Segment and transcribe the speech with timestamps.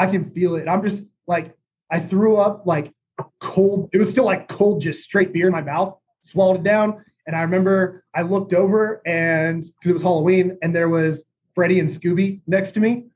[0.00, 0.66] I can feel it.
[0.66, 1.54] I'm just like,
[1.90, 2.90] I threw up like
[3.42, 3.90] cold.
[3.92, 5.98] It was still like cold, just straight beer in my mouth,
[6.30, 7.04] swallowed it down.
[7.26, 11.18] And I remember I looked over and because it was Halloween and there was
[11.54, 13.08] Freddy and Scooby next to me,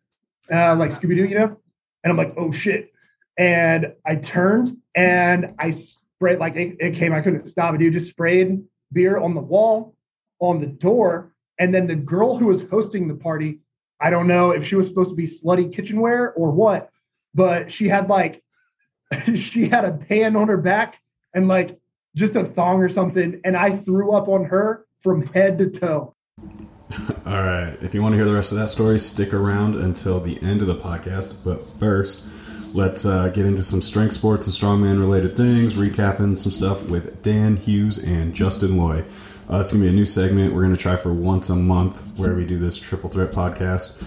[0.53, 1.57] uh, like Scooby Doo, you know?
[2.05, 2.93] And I'm like, oh shit.
[3.39, 7.95] And I turned and I sprayed, like it, it came, I couldn't stop it, dude.
[7.95, 8.63] Just sprayed
[8.93, 9.97] beer on the wall,
[10.39, 11.33] on the door.
[11.59, 13.61] And then the girl who was hosting the party,
[14.01, 16.91] I don't know if she was supposed to be slutty kitchenware or what,
[17.35, 18.43] but she had like,
[19.27, 20.97] she had a pan on her back
[21.35, 21.79] and like
[22.17, 23.41] just a thong or something.
[23.45, 26.15] And I threw up on her from head to toe.
[27.27, 27.77] All right.
[27.81, 30.61] If you want to hear the rest of that story, stick around until the end
[30.61, 31.37] of the podcast.
[31.45, 32.27] But first,
[32.73, 37.23] let's uh, get into some strength sports and strongman related things, recapping some stuff with
[37.23, 39.05] Dan Hughes and Justin Loy.
[39.51, 41.55] Uh, it's going to be a new segment we're going to try for once a
[41.55, 44.03] month where we do this triple threat podcast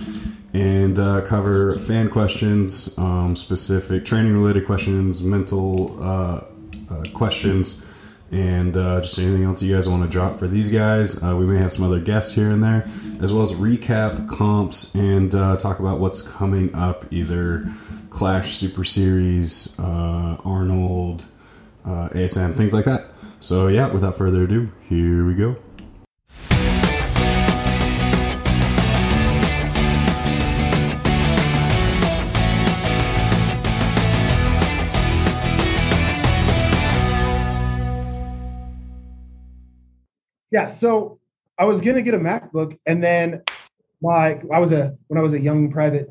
[0.53, 6.43] and uh, cover fan questions, um, specific training related questions, mental uh,
[6.89, 7.85] uh, questions
[8.31, 11.23] and uh, just anything else you guys want to drop for these guys.
[11.23, 12.83] Uh, we may have some other guests here and there,
[13.21, 17.65] as well as recap comps and talk about what's coming up either
[18.09, 21.23] Clash Super Series, Arnold,
[21.85, 23.06] uh, ASM, things like that.
[23.39, 25.55] So, yeah, without further ado, here we go.
[40.49, 41.19] Yeah, so
[41.59, 43.43] I was gonna get a MacBook, and then
[44.01, 46.09] my I was a when I was a young private,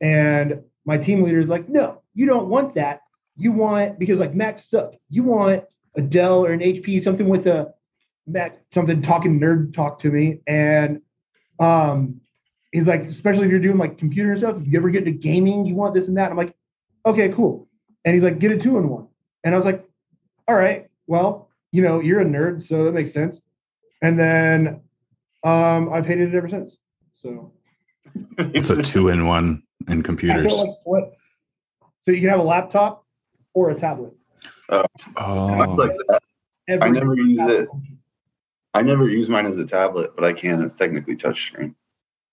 [0.00, 3.02] and my team leader's like, no, you don't want that.
[3.36, 4.94] You want because like Macs suck.
[5.10, 5.64] You want
[5.96, 7.74] a Dell or an HP, something with a
[8.26, 11.00] Mac, something talking nerd talk to me, and
[11.58, 12.20] um,
[12.70, 15.66] he's like, especially if you're doing like computer stuff, if you ever get into gaming,
[15.66, 16.30] you want this and that.
[16.30, 16.54] I'm like,
[17.04, 17.68] okay, cool.
[18.04, 19.08] And he's like, get a two in one.
[19.44, 19.84] And I was like,
[20.48, 23.38] all right, well, you know, you're a nerd, so that makes sense
[24.02, 24.80] and then
[25.44, 26.76] um, I've hated it ever since.
[27.22, 27.52] So
[28.38, 30.58] it's a two in one in computers.
[30.58, 31.12] Like what,
[32.02, 33.06] so you can have a laptop
[33.54, 34.12] or a tablet.
[34.68, 34.86] Uh,
[35.16, 35.92] oh, like
[36.68, 37.68] I never use it.
[38.74, 40.62] I never use mine as a tablet, but I can.
[40.62, 41.74] It's technically touchscreen.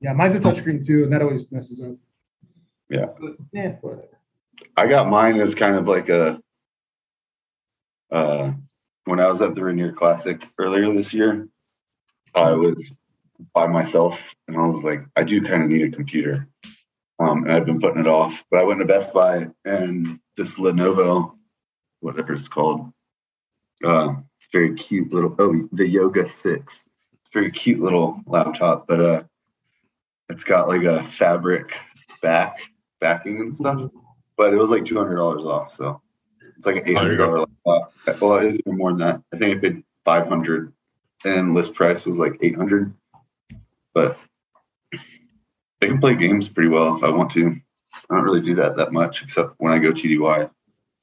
[0.02, 1.96] Yeah, mine's a touchscreen too, and that always messes up.
[2.90, 3.08] Yeah.
[3.20, 4.08] But, yeah, whatever.
[4.78, 6.42] I got mine as kind of like a
[8.12, 8.54] uh
[9.06, 11.48] when I was at the Rainier Classic earlier this year,
[12.36, 12.92] I was
[13.54, 16.48] by myself and I was like, I do kind of need a computer.
[17.20, 18.44] Um, and I've been putting it off.
[18.50, 21.34] But I went to Best Buy and this Lenovo,
[22.02, 22.92] whatever it's called,
[23.84, 26.84] uh, it's very cute little, oh, the Yoga 6.
[27.14, 29.24] It's very cute little laptop, but uh,
[30.30, 31.74] it's got like a fabric
[32.22, 32.60] back,
[33.00, 33.90] backing and stuff.
[34.38, 35.76] But it was like $200 off.
[35.76, 36.02] So
[36.58, 38.22] it's like an $800 laptop.
[38.22, 39.22] Well, it is even more than that.
[39.34, 40.74] I think I paid 500
[41.26, 42.94] and list price was like 800
[43.94, 44.18] but
[45.82, 47.56] I can play games pretty well if I want to.
[48.10, 50.50] I don't really do that that much except when I go TDY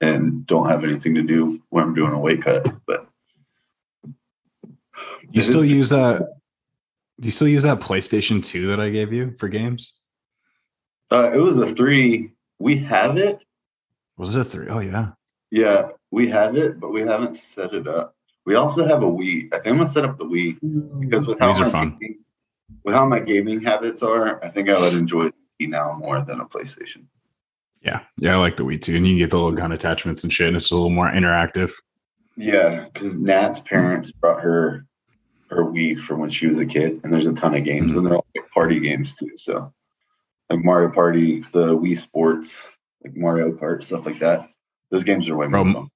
[0.01, 2.67] and don't have anything to do when I'm doing a weight cut.
[2.87, 3.09] But
[5.31, 6.19] you still use that?
[7.21, 10.01] Do you still use that PlayStation 2 that I gave you for games?
[11.11, 12.33] Uh, it was a three.
[12.59, 13.43] We have it.
[14.17, 14.69] Was it a three?
[14.69, 15.13] Oh yeah.
[15.51, 18.15] Yeah, we have it, but we haven't set it up.
[18.45, 19.53] We also have a Wii.
[19.53, 21.85] I think I'm gonna set up the Wii because with how These my.
[21.85, 22.19] Gaming,
[22.85, 25.31] with how my gaming habits are, I think I would enjoy
[25.61, 27.05] now more than a PlayStation.
[27.87, 30.25] Yeah, yeah, I like the Wii too, and you can get the little gun attachments
[30.25, 31.73] and shit, and it's a little more interactive.
[32.37, 34.85] Yeah, because Nat's parents brought her
[35.51, 37.99] her Wii from when she was a kid, and there's a ton of games, mm-hmm.
[37.99, 39.31] and they're all like party games too.
[39.37, 39.73] So,
[40.51, 42.61] like Mario Party, the Wii Sports,
[43.05, 44.49] like Mario Kart, stuff like that.
[44.91, 45.89] Those games are way more fun.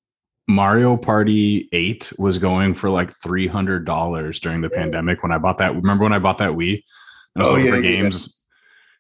[0.48, 4.78] Mario Party 8 was going for like $300 during the yeah.
[4.78, 5.74] pandemic when I bought that.
[5.76, 6.82] Remember when I bought that Wii?
[7.36, 8.39] I was oh, looking yeah, for games.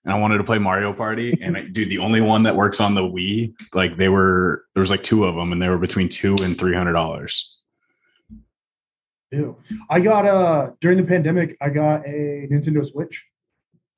[0.04, 1.38] And I wanted to play Mario Party.
[1.42, 4.80] And I, dude, the only one that works on the Wii, like they were, there
[4.80, 7.54] was like two of them and they were between two and $300.
[9.32, 9.56] Ew.
[9.88, 13.22] I got, a during the pandemic, I got a Nintendo Switch.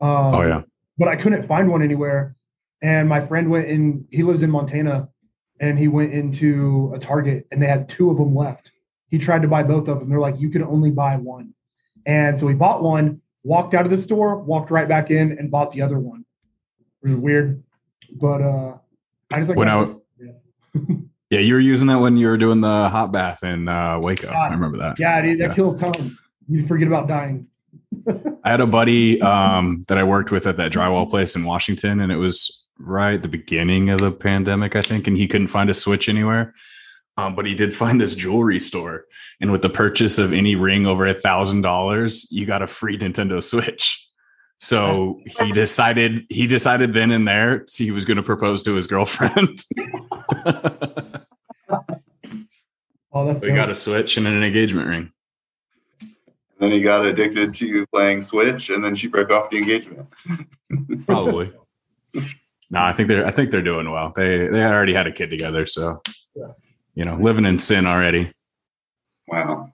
[0.01, 0.63] Um, oh, yeah.
[0.99, 2.37] But I couldn't find one anywhere.
[2.83, 5.09] And my friend went in, he lives in Montana
[5.61, 8.71] and he went into a Target and they had two of them left.
[9.09, 10.11] He tried to buy both of them.
[10.11, 11.55] They're like, you can only buy one.
[12.05, 15.51] And so he bought one, walked out of the store, walked right back in and
[15.51, 16.25] bought the other one.
[17.05, 17.63] It was weird.
[18.13, 18.79] But uh
[19.33, 20.81] I just like when I, yeah.
[21.31, 24.29] yeah, you were using that when you were doing the hot bath in uh Waco.
[24.29, 24.51] God.
[24.51, 24.99] I remember that.
[24.99, 25.55] Yeah, dude, that yeah.
[25.55, 26.19] kills time.
[26.49, 27.47] You forget about dying.
[28.45, 32.01] I had a buddy um, that I worked with at that drywall place in Washington,
[32.01, 35.49] and it was right at the beginning of the pandemic, I think, and he couldn't
[35.49, 36.55] find a Switch anywhere.
[37.17, 39.05] Um, but he did find this jewelry store,
[39.41, 42.99] and with the purchase of any ring over a thousand dollars, you got a free
[42.99, 43.99] Nintendo Switch.
[44.59, 48.87] So he decided he decided then and there he was going to propose to his
[48.87, 49.59] girlfriend.
[53.13, 55.13] Oh, that's so he got a Switch and an engagement ring.
[56.01, 56.11] And
[56.59, 60.09] then he got addicted to playing Switch, and then she broke off the engagement.
[61.07, 61.53] Probably.
[62.15, 64.13] no, I think they're I think they're doing well.
[64.15, 66.13] They they already had a kid together, so Yeah.
[66.95, 68.33] You know, living in sin already.
[69.29, 69.73] Wow.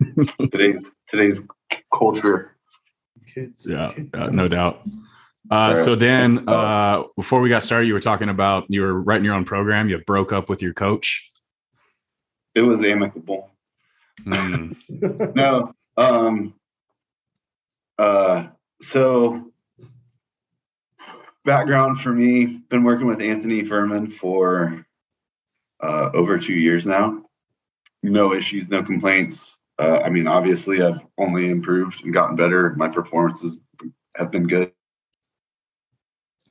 [0.50, 1.40] today's today's
[1.92, 2.56] culture.
[3.34, 3.62] kids.
[3.64, 4.82] Yeah, yeah no doubt.
[5.50, 9.24] Uh, so Dan, uh, before we got started, you were talking about you were writing
[9.24, 9.88] your own program.
[9.88, 11.30] You broke up with your coach.
[12.54, 13.50] It was amicable.
[14.24, 14.72] Hmm.
[15.34, 15.74] no.
[15.96, 16.54] Um
[17.98, 18.48] uh
[18.82, 19.50] so
[21.44, 24.84] background for me, been working with Anthony Furman for
[25.82, 27.22] uh over two years now.
[28.02, 29.44] No issues, no complaints.
[29.78, 32.74] Uh, I mean, obviously I've only improved and gotten better.
[32.76, 33.56] My performances
[34.16, 34.72] have been good.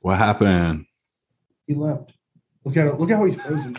[0.00, 0.86] What happened?
[1.66, 2.12] He left.
[2.64, 2.98] Look at it.
[2.98, 3.76] Look at how he's frozen.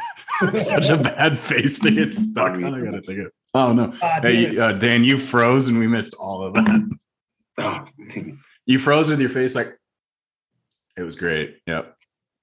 [0.53, 2.63] Such a bad face to get stuck on.
[2.65, 3.31] I gotta take it.
[3.54, 3.94] Oh no.
[4.01, 6.89] Ah, Hey, uh, Dan, you froze and we missed all of that.
[7.57, 7.86] Oh.
[8.65, 9.77] You froze with your face like
[10.97, 11.57] it was great.
[11.68, 11.95] Yep.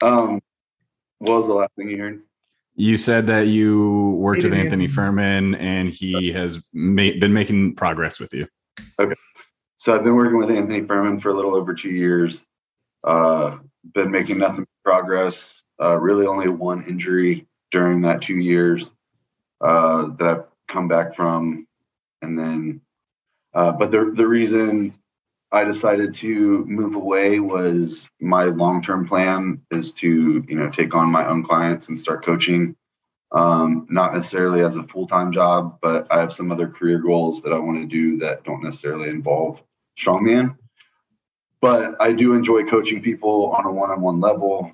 [0.02, 0.40] um
[1.18, 2.22] what was the last thing you heard?
[2.78, 4.88] You said that you worked with Anthony Anthony.
[4.88, 8.46] Furman and he has ma- been making progress with you.
[9.00, 9.16] Okay.
[9.78, 12.44] So I've been working with Anthony Furman for a little over two years.
[13.02, 13.58] Uh,
[13.94, 15.36] been making nothing but progress.
[15.82, 18.88] Uh, really, only one injury during that two years
[19.60, 21.66] uh, that I've come back from,
[22.22, 22.80] and then.
[23.54, 24.94] Uh, but the the reason
[25.50, 30.94] I decided to move away was my long term plan is to you know take
[30.94, 32.76] on my own clients and start coaching.
[33.30, 37.42] Um, not necessarily as a full time job, but I have some other career goals
[37.42, 39.62] that I want to do that don't necessarily involve
[39.98, 40.56] strongman.
[41.60, 44.72] But I do enjoy coaching people on a one-on-one level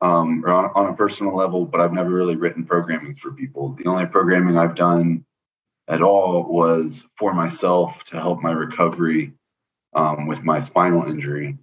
[0.00, 1.64] um, or on, on a personal level.
[1.64, 3.74] But I've never really written programming for people.
[3.74, 5.24] The only programming I've done
[5.88, 9.32] at all was for myself to help my recovery
[9.96, 11.58] um, with my spinal injury,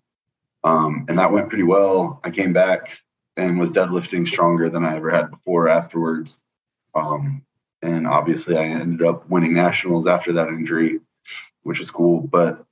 [0.66, 2.20] um, and that went pretty well.
[2.24, 2.90] I came back
[3.38, 6.38] and was deadlifting stronger than I ever had before afterwards.
[6.96, 7.44] Um,
[7.82, 11.00] and obviously, I ended up winning nationals after that injury,
[11.64, 12.22] which is cool.
[12.22, 12.66] But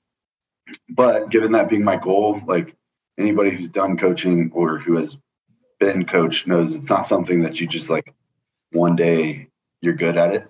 [0.90, 2.76] but given that being my goal, like
[3.18, 5.18] anybody who's done coaching or who has
[5.80, 8.14] been coached knows it's not something that you just like
[8.72, 9.48] one day
[9.82, 10.48] you're good at it.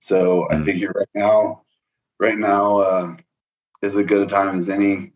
[0.00, 0.64] So I Mm.
[0.66, 1.62] figure right now,
[2.20, 3.16] right now uh,
[3.82, 5.12] as a good a time as any.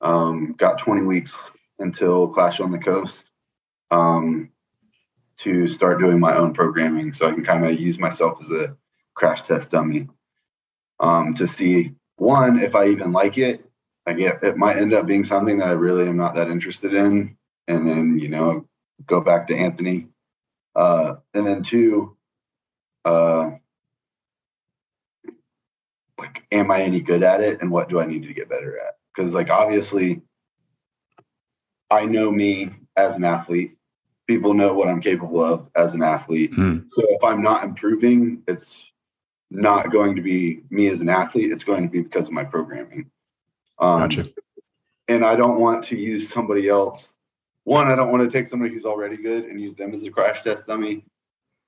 [0.00, 1.36] Um, got 20 weeks
[1.78, 3.24] until Clash on the Coast
[3.92, 4.50] um,
[5.38, 8.76] to start doing my own programming, so I can kind of use myself as a
[9.14, 10.08] crash test dummy
[10.98, 13.64] um, to see one if I even like it.
[14.06, 16.94] I get it might end up being something that I really am not that interested
[16.94, 17.36] in,
[17.68, 18.66] and then you know
[19.06, 20.08] go back to Anthony,
[20.74, 22.16] uh, and then two,
[23.04, 23.50] uh,
[26.22, 28.78] like am I any good at it, and what do I need to get better
[28.78, 28.96] at?
[29.14, 30.22] Because like obviously,
[31.90, 33.76] I know me as an athlete.
[34.26, 36.54] People know what I'm capable of as an athlete.
[36.54, 36.80] Hmm.
[36.86, 38.82] So if I'm not improving, it's
[39.50, 41.50] not going to be me as an athlete.
[41.50, 43.10] It's going to be because of my programming.
[43.78, 44.30] Um, Gotcha.
[45.08, 47.12] And I don't want to use somebody else.
[47.64, 50.10] One, I don't want to take somebody who's already good and use them as a
[50.10, 51.04] crash test dummy,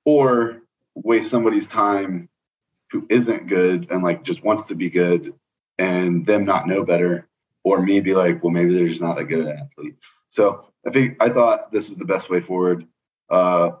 [0.05, 0.61] or
[0.95, 2.29] waste somebody's time
[2.95, 5.33] who isn't good and like just wants to be good,
[5.77, 7.27] and them not know better,
[7.63, 9.95] or me be like, well, maybe they're just not that good an athlete.
[10.29, 12.87] So I think I thought this was the best way forward.
[13.29, 13.71] Uh,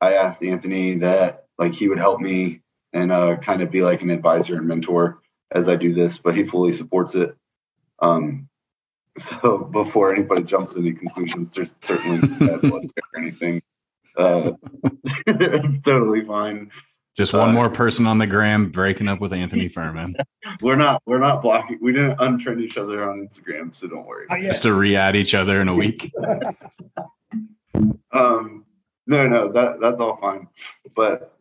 [0.00, 2.62] I asked Anthony that like he would help me
[2.94, 5.20] and uh, kind of be like an advisor and mentor
[5.50, 7.36] as I do this, but he fully supports it.
[8.00, 8.48] Um,
[9.18, 12.20] so before anybody jumps to any conclusions, there's certainly
[12.70, 13.60] or anything.
[14.16, 14.52] Uh,
[15.26, 16.70] it's totally fine.
[17.16, 20.14] Just one Uh, more person on the gram breaking up with Anthony Furman.
[20.60, 21.78] We're not we're not blocking.
[21.80, 24.26] We didn't unfriend each other on Instagram, so don't worry.
[24.42, 26.12] Just to re-add each other in a week.
[28.12, 28.64] Um,
[29.06, 30.48] no, no, that that's all fine.
[30.94, 31.36] But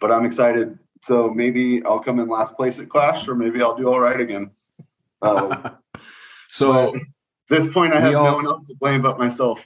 [0.00, 0.78] but I'm excited.
[1.04, 4.18] So maybe I'll come in last place at Clash, or maybe I'll do all right
[4.18, 4.50] again.
[5.20, 5.72] Uh,
[6.48, 7.02] so At
[7.50, 9.60] this point, I have all- no one else to blame but myself.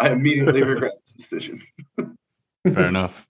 [0.00, 1.62] I immediately regret this decision.
[2.66, 3.26] fair enough.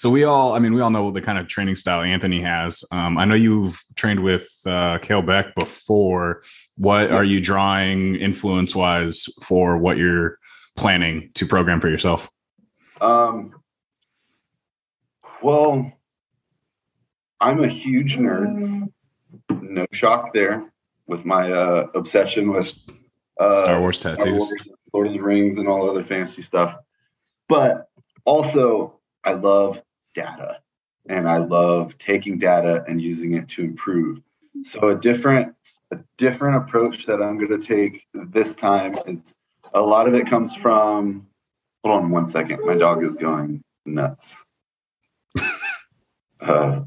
[0.00, 2.82] So we all, I mean, we all know the kind of training style Anthony has.
[2.90, 6.42] Um, I know you've trained with uh, Kale Beck before.
[6.78, 10.38] What are you drawing influence wise for what you're
[10.74, 12.30] planning to program for yourself?
[12.98, 13.60] Um,
[15.42, 15.92] well,
[17.38, 18.90] I'm a huge nerd.
[19.50, 20.72] No shock there
[21.08, 22.88] with my uh, obsession with
[23.38, 26.76] uh, Star Wars tattoos, Star Wars, Lord of the Rings, and all other fancy stuff.
[27.50, 27.90] But
[28.24, 29.82] also, I love
[30.14, 30.60] data
[31.08, 34.20] and I love taking data and using it to improve.
[34.64, 35.54] So a different
[35.92, 39.34] a different approach that I'm going to take this time is
[39.74, 41.26] a lot of it comes from
[41.82, 42.60] hold on one second.
[42.64, 44.34] My dog is going nuts.
[46.40, 46.80] uh,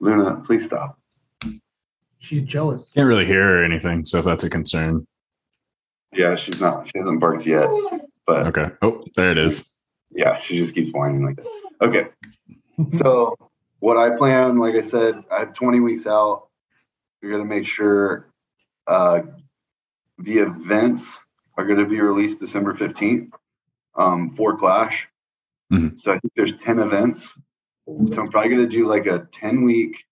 [0.00, 0.98] Luna, please stop.
[2.18, 2.88] She's jealous.
[2.94, 5.06] Can't really hear her or anything, so if that's a concern.
[6.12, 6.86] Yeah, she's not.
[6.86, 7.68] She hasn't barked yet.
[8.26, 8.70] But okay.
[8.82, 9.68] Oh, there it is.
[10.12, 11.46] Yeah, she just keeps whining like this.
[11.80, 12.08] Okay.
[12.98, 13.36] so
[13.78, 16.48] what I plan, like I said, I have 20 weeks out.
[17.22, 18.30] We're gonna make sure
[18.86, 19.20] uh,
[20.18, 21.18] the events
[21.56, 23.30] are gonna be released December 15th
[23.96, 25.06] um, for Clash.
[25.72, 25.96] Mm-hmm.
[25.96, 27.28] So I think there's 10 events.
[27.86, 30.04] So I'm probably gonna do like a 10 week.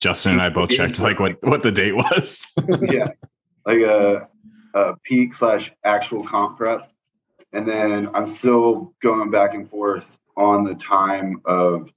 [0.00, 2.46] Justin and I both checked like what what the date was.
[2.82, 3.08] yeah,
[3.66, 4.28] like a,
[4.74, 6.92] a peak slash actual comp prep
[7.52, 11.90] and then I'm still going back and forth on the time of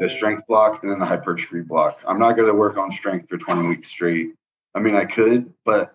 [0.00, 2.00] the strength block and then the hypertrophy block.
[2.06, 4.34] I'm not going to work on strength for 20 weeks straight.
[4.74, 5.94] I mean, I could, but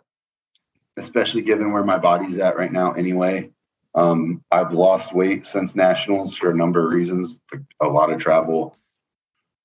[0.97, 3.51] especially given where my body's at right now, anyway,
[3.95, 8.19] um, I've lost weight since nationals for a number of reasons, like a lot of
[8.19, 8.75] travel.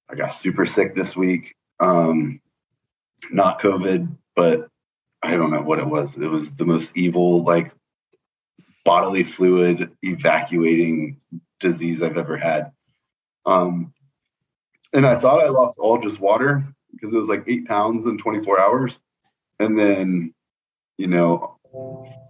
[0.09, 1.55] I got super sick this week.
[1.81, 2.40] Um,
[3.31, 4.69] not COVID, but
[5.23, 6.17] I don't know what it was.
[6.17, 7.73] It was the most evil, like
[8.88, 11.21] bodily fluid evacuating
[11.61, 12.73] disease I've ever had.
[13.45, 13.92] Um,
[14.95, 18.16] and I thought I lost all just water because it was like eight pounds in
[18.16, 18.99] 24 hours.
[19.61, 20.33] And then,
[20.97, 21.59] you know,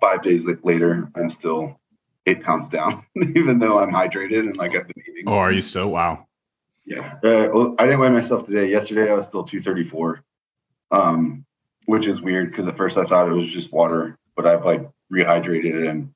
[0.00, 1.78] five days later, I'm still
[2.26, 5.28] eight pounds down, even though I'm hydrated and like I've been eating.
[5.28, 5.92] Oh, are you still?
[5.92, 6.26] Wow.
[6.84, 7.18] Yeah.
[7.22, 8.68] Uh, well, I didn't weigh myself today.
[8.68, 10.24] Yesterday, I was still 234,
[10.90, 11.44] um,
[11.86, 14.82] which is weird because at first I thought it was just water, but I've like
[15.12, 16.12] rehydrated and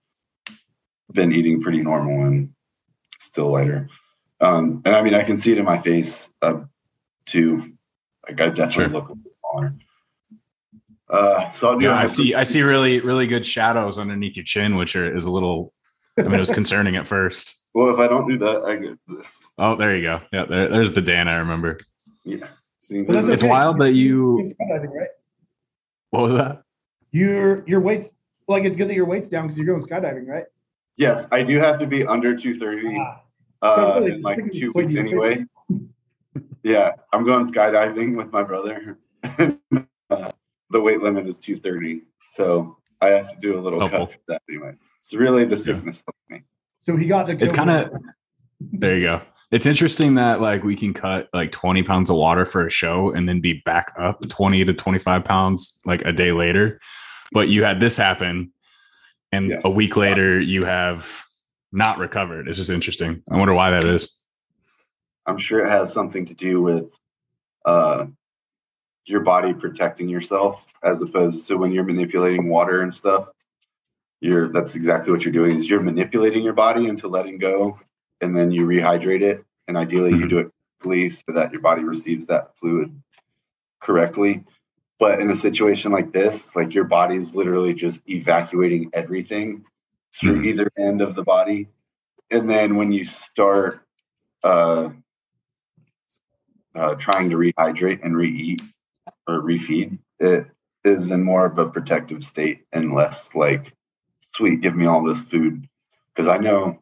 [1.12, 2.52] been eating pretty normal and
[3.20, 3.88] still lighter.
[4.40, 6.62] Um, and I mean, I can see it in my face uh,
[7.26, 7.72] too.
[8.28, 8.88] Like I definitely sure.
[8.88, 9.74] look a little smaller.
[11.08, 12.34] Uh, so yeah, I see.
[12.34, 15.72] I see really, really good shadows underneath your chin, which are, is a little.
[16.18, 17.68] I mean, it was concerning at first.
[17.74, 19.26] Well, if I don't do that, I get this.
[19.58, 20.20] Oh, there you go.
[20.32, 21.78] Yeah, there, there's the Dan I remember.
[22.24, 22.46] Yeah,
[22.78, 23.48] see, it's okay.
[23.48, 24.54] wild that you.
[24.58, 25.08] Right?
[26.10, 26.62] What was that?
[27.10, 28.08] Your your weights
[28.48, 30.44] like it's good that your weight's down because you're going skydiving, right?
[30.96, 32.98] Yes, I do have to be under 230
[33.62, 33.96] ah.
[33.96, 35.44] uh, in like two weeks anyway.
[36.62, 38.98] yeah, I'm going skydiving with my brother.
[39.24, 40.30] uh,
[40.70, 42.02] the weight limit is 230,
[42.36, 44.06] so I have to do a little Helpful.
[44.06, 44.74] cut for that anyway.
[45.00, 46.36] It's really the sickness yeah.
[46.36, 46.42] me.
[46.82, 47.40] So he got the.
[47.40, 47.90] It's kind of.
[48.60, 49.22] There you go.
[49.50, 53.10] It's interesting that like we can cut like 20 pounds of water for a show
[53.10, 56.80] and then be back up 20 to 25 pounds like a day later.
[57.32, 58.52] But you had this happen
[59.32, 59.60] and yeah.
[59.64, 61.24] a week later you have
[61.72, 62.48] not recovered.
[62.48, 63.22] It's just interesting.
[63.30, 64.16] I wonder why that is.
[65.26, 66.90] I'm sure it has something to do with
[67.64, 68.06] uh,
[69.04, 73.28] your body protecting yourself as opposed to when you're manipulating water and stuff.
[74.20, 77.80] You're that's exactly what you're doing is you're manipulating your body into letting go
[78.20, 79.44] and then you rehydrate it.
[79.66, 80.22] And ideally mm-hmm.
[80.22, 82.94] you do it quickly so that your body receives that fluid
[83.80, 84.44] correctly.
[85.02, 89.64] But in a situation like this, like your body's literally just evacuating everything
[90.14, 90.44] through mm-hmm.
[90.44, 91.66] either end of the body.
[92.30, 93.80] And then when you start
[94.44, 94.90] uh,
[96.72, 98.62] uh, trying to rehydrate and re-eat
[99.26, 100.46] or refeed, it
[100.84, 103.72] is in more of a protective state and less like,
[104.36, 105.68] sweet, give me all this food.
[106.14, 106.78] Because I know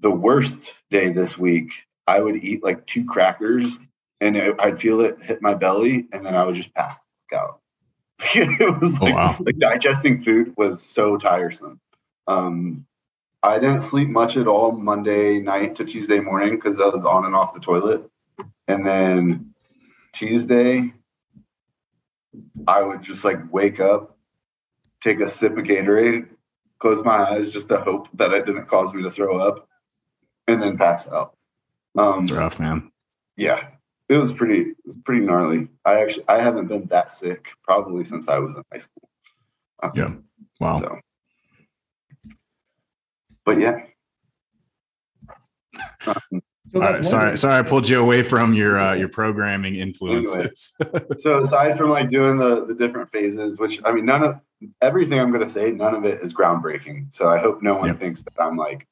[0.00, 1.70] the worst day this week,
[2.06, 3.78] I would eat like two crackers
[4.20, 6.98] and it, I'd feel it hit my belly, and then I would just pass
[7.34, 7.60] out.
[8.34, 9.36] it was oh, like, oh, wow.
[9.40, 11.80] like digesting food was so tiresome.
[12.26, 12.86] Um,
[13.42, 17.24] I didn't sleep much at all Monday night to Tuesday morning because I was on
[17.24, 18.08] and off the toilet,
[18.68, 19.54] and then
[20.12, 20.92] Tuesday,
[22.66, 24.18] I would just like wake up,
[25.02, 26.28] take a sip of Gatorade,
[26.78, 29.66] close my eyes just to hope that it didn't cause me to throw up,
[30.46, 31.36] and then pass out.
[31.96, 32.92] Um, That's rough, man.
[33.36, 33.68] Yeah,
[34.10, 35.68] it was pretty it was pretty gnarly.
[35.84, 39.08] I actually I haven't been that sick probably since I was in high school.
[39.82, 40.10] Um, yeah.
[40.58, 40.80] Wow.
[40.80, 40.98] So,
[43.46, 43.84] but yeah.
[46.06, 46.42] Um,
[46.74, 50.76] All right, sorry, sorry, I pulled you away from your uh, your programming influences.
[51.18, 54.40] so aside from like doing the the different phases, which I mean, none of
[54.82, 57.14] everything I'm going to say, none of it is groundbreaking.
[57.14, 58.00] So I hope no one Yep.
[58.00, 58.86] thinks that I'm like,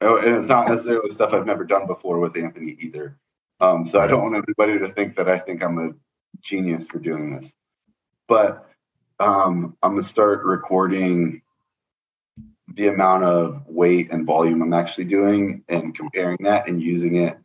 [0.00, 3.18] oh, and it's not necessarily stuff I've never done before with Anthony either.
[3.60, 5.90] Um, so I don't want anybody to think that I think I'm a
[6.40, 7.52] genius for doing this.
[8.28, 8.68] But
[9.18, 11.42] um, I'm gonna start recording
[12.74, 17.38] the amount of weight and volume I'm actually doing and comparing that and using it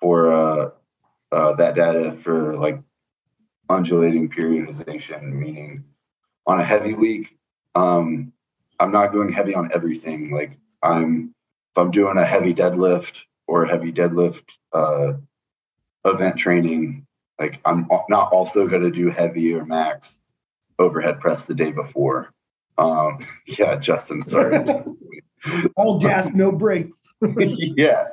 [0.00, 0.70] for uh,
[1.32, 2.80] uh, that data for like
[3.68, 5.84] undulating periodization, meaning
[6.46, 7.38] on a heavy week,
[7.74, 8.32] um,
[8.78, 10.30] I'm not going heavy on everything.
[10.30, 11.34] Like I'm,
[11.72, 13.14] if I'm doing a heavy deadlift
[13.46, 14.42] or a heavy deadlift
[14.72, 15.14] uh,
[16.04, 17.06] event training,
[17.38, 20.14] like I'm not also going to do heavy or max
[20.78, 22.30] overhead press the day before.
[22.78, 24.64] Um, yeah, Justin, sorry.
[25.76, 26.96] all gas, no brakes.
[27.20, 28.08] yeah.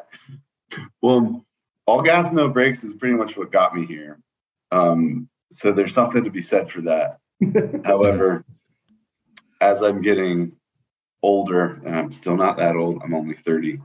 [1.02, 1.46] Well,
[1.86, 4.20] all gas, no brakes is pretty much what got me here.
[4.72, 7.18] Um, so there's something to be said for that.
[7.84, 8.46] However,
[9.60, 10.54] as I'm getting
[11.22, 13.82] older, and I'm still not that old, I'm only 30,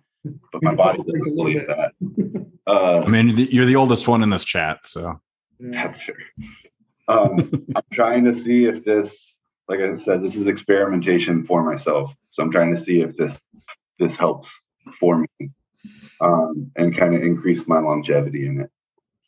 [0.53, 1.93] but my body doesn't believe that.
[2.69, 5.21] Uh, I mean, you're the oldest one in this chat, so
[5.61, 6.17] that's fair.
[7.07, 9.37] Um, I'm trying to see if this,
[9.69, 12.13] like I said, this is experimentation for myself.
[12.31, 13.33] So I'm trying to see if this
[14.01, 14.49] this helps
[14.99, 15.51] for me
[16.21, 18.71] um, and kind of increase my longevity in it.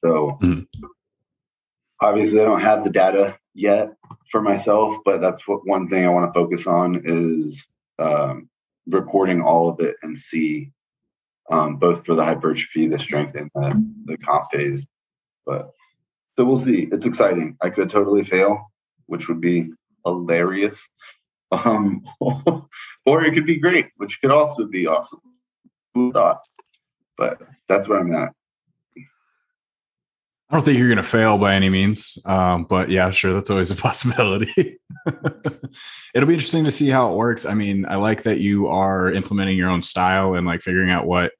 [0.01, 0.67] So Mhm.
[2.01, 3.95] obviously, I don't have the data yet
[4.31, 7.67] for myself, but that's what one thing I want to focus on is
[7.99, 8.49] um,
[8.87, 10.73] recording all of it and see
[11.51, 14.87] um, both for the hypertrophy, the strength, and the, the comp phase.
[15.47, 15.71] But
[16.37, 16.89] so we'll see.
[16.91, 17.57] It's exciting.
[17.61, 18.71] I could totally fail,
[19.07, 19.71] which would be
[20.05, 20.81] hilarious.
[21.51, 25.21] Um, or it could be great, which could also be awesome.
[25.95, 28.33] But that's where I'm at.
[30.51, 32.17] I don't think you're going to fail by any means.
[32.25, 34.79] Um, but yeah, sure, that's always a possibility.
[36.15, 37.45] It'll be interesting to see how it works.
[37.45, 41.07] I mean, I like that you are implementing your own style and like figuring out
[41.07, 41.33] what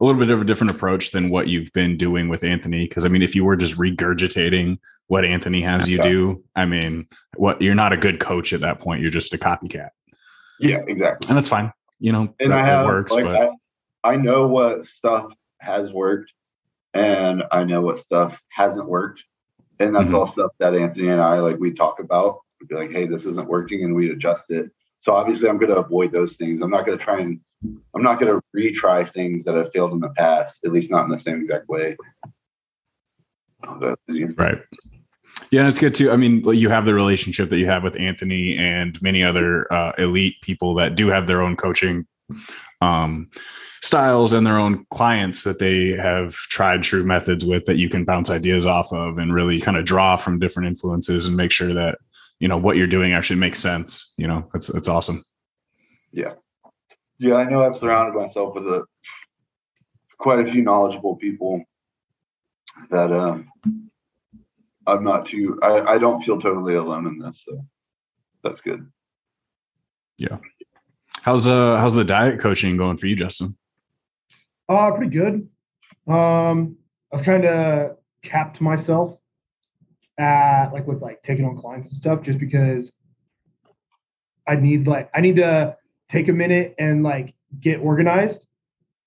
[0.00, 2.86] a little bit of a different approach than what you've been doing with Anthony.
[2.88, 7.06] Because I mean, if you were just regurgitating what Anthony has you do, I mean,
[7.36, 9.00] what you're not a good coach at that point.
[9.00, 9.90] You're just a copycat,
[10.58, 11.28] Yeah, exactly.
[11.28, 11.72] and that's fine.
[12.00, 13.12] You know, And I have works.
[13.12, 13.50] like but
[14.04, 16.32] I, I know what stuff has worked
[16.96, 19.22] and I know what stuff hasn't worked.
[19.78, 20.16] And that's Mhm.
[20.16, 22.40] all stuff that Anthony and I like we talk about.
[22.60, 24.70] We'd be like, hey, this isn't working and we'd adjust it.
[24.98, 26.62] So obviously I'm gonna avoid those things.
[26.62, 27.40] I'm not gonna try and
[27.94, 31.10] I'm not gonna retry things that have failed in the past, at least not in
[31.10, 31.96] the same exact way.
[34.36, 34.62] Right.
[35.50, 36.10] Yeah, it's good too.
[36.10, 39.92] I mean, you have the relationship that you have with Anthony and many other uh,
[39.98, 42.06] elite people that do have their own coaching
[42.80, 43.28] um,
[43.86, 48.04] styles and their own clients that they have tried true methods with that you can
[48.04, 51.72] bounce ideas off of and really kind of draw from different influences and make sure
[51.72, 51.98] that
[52.38, 54.12] you know what you're doing actually makes sense.
[54.16, 55.24] You know, that's that's awesome.
[56.12, 56.34] Yeah,
[57.18, 58.84] yeah I know I've surrounded myself with a
[60.18, 61.62] quite a few knowledgeable people
[62.90, 63.38] that uh,
[64.86, 65.58] I'm not too.
[65.62, 67.64] I, I don't feel totally alone in this, so
[68.42, 68.90] that's good.
[70.18, 70.38] Yeah
[71.26, 73.56] how's uh how's the diet coaching going for you, Justin?
[74.68, 75.48] Uh, pretty good.
[76.12, 76.76] Um,
[77.12, 79.16] I've kind of capped myself
[80.18, 82.90] at like with like taking on clients and stuff, just because
[84.48, 85.76] I need like I need to
[86.10, 88.40] take a minute and like get organized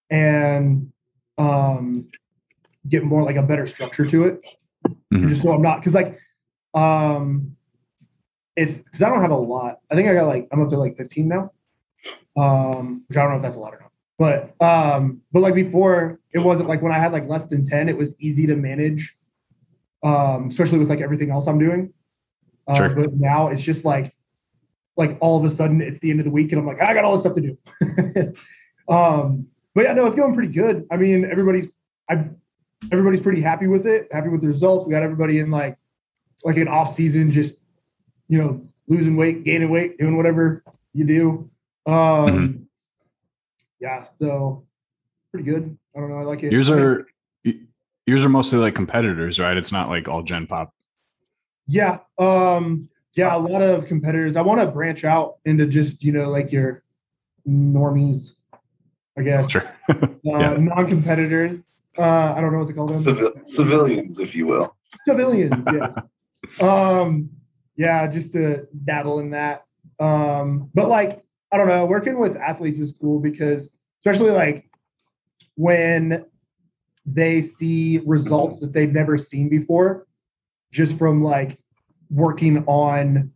[0.10, 0.92] and
[1.38, 2.08] um
[2.88, 4.42] get more like a better structure to it.
[5.14, 5.30] Mhm.
[5.30, 6.20] Just so I'm not because like
[6.74, 7.56] um
[8.56, 9.80] if because I don't have a lot.
[9.92, 11.52] I think I got like I'm up to like 15 now.
[12.38, 13.89] Um, which I don't know if that's a lot or not.
[14.20, 17.88] But um, but like before, it wasn't like when I had like less than 10,
[17.88, 19.16] it was easy to manage.
[20.04, 21.94] Um, especially with like everything else I'm doing.
[22.68, 22.90] Uh, Sure.
[22.90, 24.14] But now it's just like
[24.98, 26.94] like all of a sudden it's the end of the week and I'm like, I
[26.94, 27.58] got all this stuff to do.
[28.94, 30.86] um, but yeah, no, it's going pretty good.
[30.92, 31.70] I mean, everybody's
[32.10, 32.26] I
[32.92, 34.86] everybody's pretty happy with it, happy with the results.
[34.86, 35.78] We got everybody in like
[36.44, 37.54] like an off season, just
[38.28, 41.50] you know, losing weight, gaining weight, doing whatever you do.
[41.86, 42.66] Um Mhm.
[43.80, 44.66] Yeah, so
[45.32, 45.78] pretty good.
[45.96, 46.52] I don't know, I like it.
[46.52, 47.06] Yours are
[48.06, 49.56] yours are mostly like competitors, right?
[49.56, 50.74] It's not like all Gen Pop.
[51.68, 52.00] Yeah.
[52.18, 54.36] Um, yeah, a lot of competitors.
[54.36, 56.84] I want to branch out into just, you know, like your
[57.48, 58.30] normies,
[59.18, 59.52] I guess.
[59.52, 59.76] Sure.
[59.90, 60.58] Uh, Yeah.
[60.60, 61.60] non-competitors.
[61.98, 63.04] Uh, I don't know what to call them.
[63.04, 64.76] Civil, civilians, if you will.
[65.08, 66.02] Civilians, Yeah.
[66.68, 67.30] um,
[67.76, 69.66] yeah, just to dabble in that.
[70.00, 73.68] Um, but like, I don't know, working with athletes is cool because
[74.00, 74.70] especially like
[75.56, 76.26] when
[77.06, 80.06] they see results that they've never seen before,
[80.72, 81.58] just from like
[82.10, 83.32] working on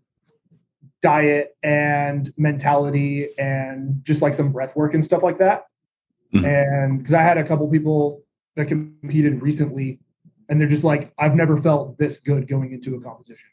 [1.02, 5.66] diet and mentality and just like some breath work and stuff like that.
[6.34, 6.46] Mhm.
[6.46, 8.24] And because I had a couple people
[8.56, 10.00] that competed recently,
[10.50, 13.50] and they're just like, I've never felt this good going into a competition.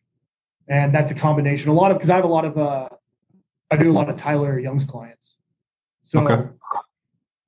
[0.69, 1.71] And that's a combination.
[1.71, 2.89] A lot of because I have a lot of uh
[3.71, 5.35] I do a lot of Tyler Young's clients.
[6.05, 6.49] So Okay.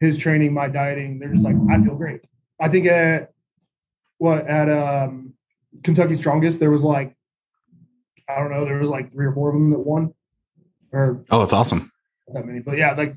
[0.00, 2.20] his training, my dieting, they're just like, I feel great.
[2.60, 3.32] I think at
[4.18, 5.34] what at um
[5.84, 7.16] Kentucky Strongest, there was like
[8.28, 10.14] I don't know, there was like three or four of them that won.
[10.92, 11.90] Or Oh, that's awesome.
[12.28, 12.60] not that many.
[12.60, 13.16] But yeah, like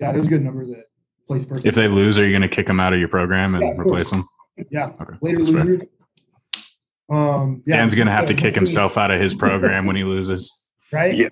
[0.00, 0.84] yeah, there's a good number that
[1.26, 1.66] placed first.
[1.66, 3.80] If they lose, are you going to kick them out of your program and Yeah,
[3.80, 4.26] replace them?
[4.70, 4.90] yeah.
[5.00, 5.78] Okay, Later that's fair.
[7.08, 7.76] Um yeah.
[7.76, 10.62] Dan's going to have to kick himself out of his program when he loses.
[10.92, 11.14] Right?
[11.16, 11.28] Yeah.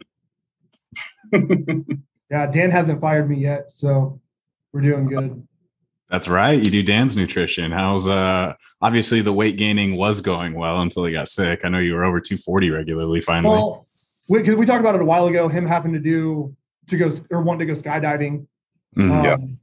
[2.31, 4.21] Yeah, Dan hasn't fired me yet, so
[4.73, 5.47] we're doing good.
[6.11, 6.59] That's right.
[6.59, 7.71] You do Dan's nutrition.
[7.71, 11.61] How's uh obviously the weight gaining was going well until he got sick.
[11.65, 13.57] I know you were over 240 regularly finally.
[13.57, 13.87] Well,
[14.29, 16.57] because we, talked about it a while ago, him having to do
[16.89, 18.47] to go or wanting to go skydiving.
[18.97, 19.35] Mhm.
[19.35, 19.59] Um,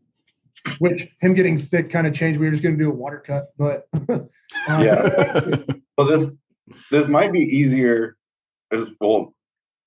[0.79, 2.39] Which him getting sick kind of changed.
[2.39, 4.29] We were just going to do a water cut, but um,
[4.67, 5.55] Yeah.
[5.97, 6.27] Well, this
[6.89, 8.15] this might be easier.
[8.71, 9.35] As well,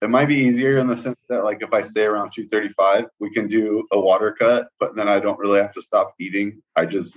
[0.04, 3.30] it might be easier in the sense that, like, if I stay around 235, we
[3.32, 6.62] can do a water cut, but then I don't really have to stop eating.
[6.76, 7.16] I just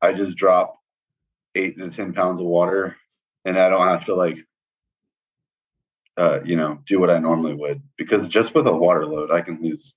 [0.00, 0.76] I just drop
[1.54, 2.96] eight to ten pounds of water,
[3.44, 4.38] and I don't have to like,
[6.16, 9.40] uh, you know, do what I normally would because just with a water load, I
[9.40, 9.94] can lose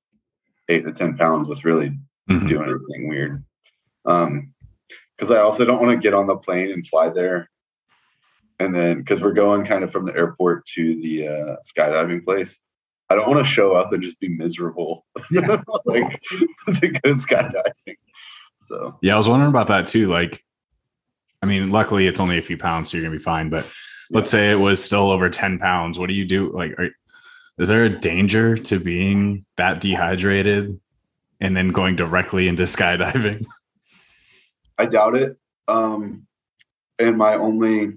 [0.69, 1.97] eight to ten pounds with really
[2.29, 2.47] Mhm.
[2.47, 3.43] do anything weird.
[4.05, 4.53] Um,
[5.17, 7.49] because I also don't want to get on the plane and fly there,
[8.59, 12.57] and then because we're going kind of from the airport to the uh, skydiving place,
[13.09, 16.21] I don't want to show up and just be miserable, yeah, like
[16.79, 17.97] to go skydiving.
[18.67, 20.07] So Yeah, I was wondering about that too.
[20.07, 20.43] Like,
[21.41, 23.49] I mean, luckily it's only a few pounds, so you're gonna be fine.
[23.49, 23.67] But
[24.11, 25.99] let's say it was still over 10 pounds.
[25.99, 26.51] What do you do?
[26.51, 26.89] Like, are,
[27.57, 30.79] is there a danger to being that dehydrated
[31.39, 33.45] and then going directly into skydiving?
[34.77, 35.37] I doubt it.
[35.67, 36.27] Um,
[36.99, 37.93] and my only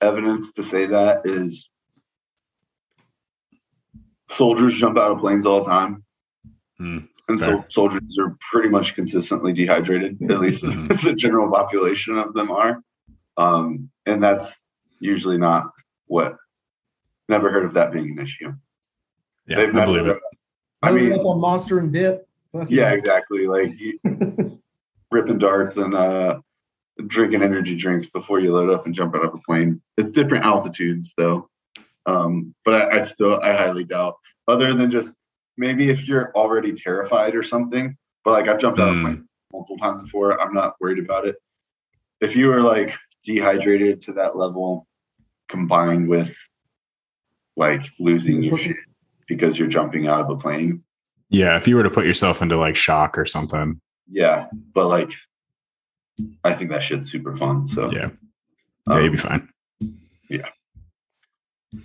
[0.00, 1.68] evidence to say that is
[4.30, 6.04] soldiers jump out of planes all the time.
[6.78, 10.88] Hmm, and so soldiers are pretty much consistently dehydrated, at least Mhm.
[11.02, 12.80] the general population of them are.
[13.36, 14.52] Um, and that's
[15.00, 15.70] usually not
[16.06, 16.36] what,
[17.28, 18.52] never heard of that being an issue.
[19.46, 20.18] Yeah, I believe it.
[20.82, 22.28] I mean, up on monster and dip.
[22.68, 23.46] Yeah, exactly.
[23.46, 23.72] Like
[25.10, 26.40] ripping darts and uh,
[27.06, 29.80] drinking energy drinks before you load up and jump out of a plane.
[29.96, 31.48] It's different altitudes though.
[32.06, 34.16] Um, but I, I still I highly doubt.
[34.48, 35.14] Other than just
[35.56, 37.96] maybe if you're already terrified or something.
[38.24, 39.04] But like I've jumped out of a Hmm.
[39.04, 40.40] plane multiple times before.
[40.40, 41.36] I'm not worried about it.
[42.20, 42.92] If you are like
[43.24, 44.86] dehydrated to that level,
[45.48, 46.34] combined with
[47.56, 48.76] like losing your shit
[49.26, 50.82] because you're jumping out of a plane,
[51.28, 53.80] Yeah, if you were to put yourself into like shock or something.
[54.10, 54.46] yeah.
[54.74, 55.10] But like,
[56.44, 57.66] I think that shit's super fun.
[57.68, 58.10] So Yeah.
[58.88, 59.48] Yeah, um, you'd be fine.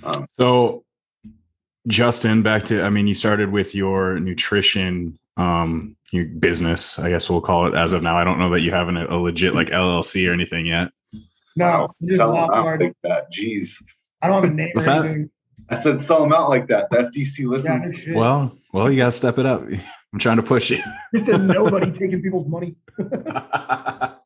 [0.03, 0.83] um, So,
[1.87, 7.27] Justin, back to I mean, you started with your nutrition um your business, I guess
[7.29, 8.17] we'll call it as of now.
[8.17, 10.89] I don't know that you have an, a legit like LLC or anything yet.
[11.55, 13.31] No, wow, sell them out like that.
[13.33, 13.81] Jeez.
[14.21, 15.05] I don't have a name What's or that?
[15.05, 15.29] anything.
[15.69, 16.89] I said sell them out like that.
[16.91, 17.95] The FTC Yeah, listens.
[18.07, 18.15] no.
[18.19, 19.63] Well, well, you gotta step it up.
[20.13, 20.77] I'm trying to push you.
[21.15, 22.75] just nobody taking people's money.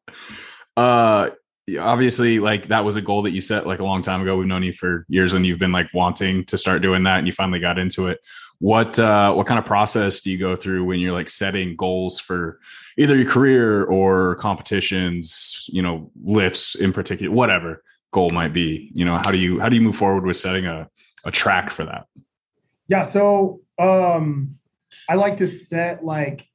[0.76, 1.30] uh
[1.80, 4.38] obviously like that was a goal that you set like a long time ago.
[4.38, 7.28] We've known you for years and you've been like wanting to start doing that and
[7.28, 8.20] you finally got into it.
[8.60, 12.20] What uh what kind of process do you go through when you're like setting goals
[12.20, 12.60] for
[12.98, 18.90] either your career or competitions you know lifts in particular whatever goal might be?
[18.94, 20.90] You know how do you how do you move forward with setting a
[21.26, 22.08] a track for that?
[22.88, 24.58] Yeah, so um
[25.10, 26.48] I like to set like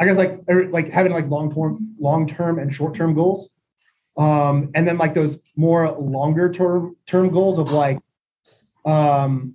[0.00, 3.48] I guess like like having like long term long term and short term goals.
[4.16, 7.98] Um and then like those more longer term term goals of like
[8.84, 9.54] um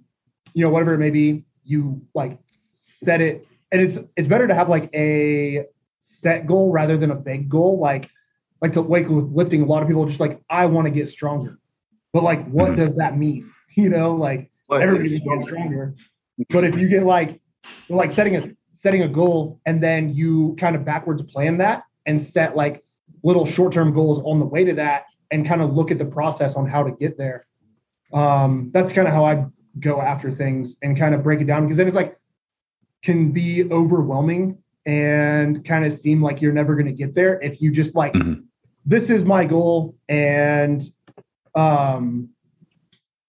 [0.54, 2.38] you know whatever it may be you like
[3.04, 5.66] set it and it's it's better to have like a
[6.22, 8.10] set goal rather than a big goal like
[8.62, 11.10] like to like with lifting a lot of people just like I want to get
[11.12, 11.58] stronger.
[12.14, 12.78] But like what Mhm.
[12.78, 13.50] does that mean?
[13.78, 14.52] You know like
[14.82, 15.96] everybody's getting stronger.
[16.50, 17.40] But if you get like
[17.88, 18.50] like setting a
[18.84, 22.84] setting a goal and then you kind of backwards plan that and set like
[23.24, 26.54] little short-term goals on the way to that and kind of look at the process
[26.56, 27.46] on how to get there.
[28.14, 29.46] Um, that's kind of how I
[29.80, 32.18] go after things and kind of break it down because then it's like
[33.04, 37.62] can be overwhelming and kind of seem like you're never going to get there if
[37.62, 38.44] you just like Mhm.
[38.86, 40.92] this is my goal and
[41.56, 42.30] um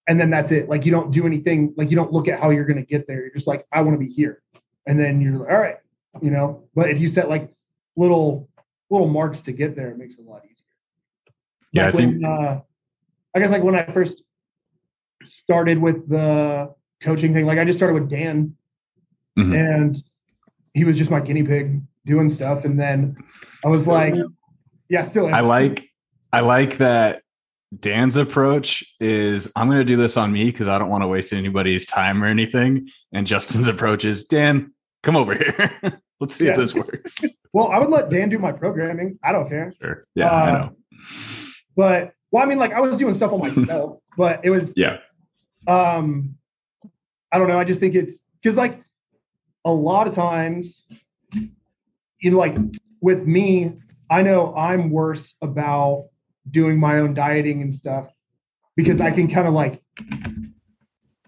[0.07, 2.49] and then that's it like you don't do anything like you don't look at how
[2.49, 4.42] you're going to get there you're just like i want to be here
[4.85, 5.77] and then you're like all right
[6.21, 7.49] you know but if you set like
[7.95, 8.49] little
[8.89, 11.33] little marks to get there it makes it a lot easier
[11.71, 12.59] Yeah, I Like think- uh,
[13.35, 14.21] i guess like when i first
[15.43, 18.55] started with the coaching thing like i just started with dan
[19.39, 19.55] Mhm.
[19.79, 20.03] and
[20.75, 23.15] he was just my guinea pig doing stuff and then
[23.65, 24.13] i was like
[24.89, 25.33] yeah still am.
[25.33, 25.89] I like
[26.31, 27.21] I like that
[27.79, 31.07] Dan's approach is I'm going to do this on me because I don't want to
[31.07, 32.85] waste anybody's time or anything.
[33.11, 34.72] And Justin's approach is Dan,
[35.03, 35.99] come over here.
[36.19, 36.51] Let's see Yeah.
[36.51, 37.17] if this works.
[37.53, 40.03] well i would let dan do my programming i don't care Sure.
[40.15, 40.75] Yeah, I Uh, know.
[41.75, 44.97] but well i mean like i was doing stuff on myself but it was Yeah.
[45.67, 46.35] um
[47.31, 48.81] i don't know i just think it's because like
[49.65, 50.73] a lot of times
[52.19, 52.55] you know like
[53.01, 53.73] with me
[54.09, 56.07] i know i'm worse about
[56.49, 58.07] doing my own dieting and stuff
[58.75, 59.81] because i can kind of like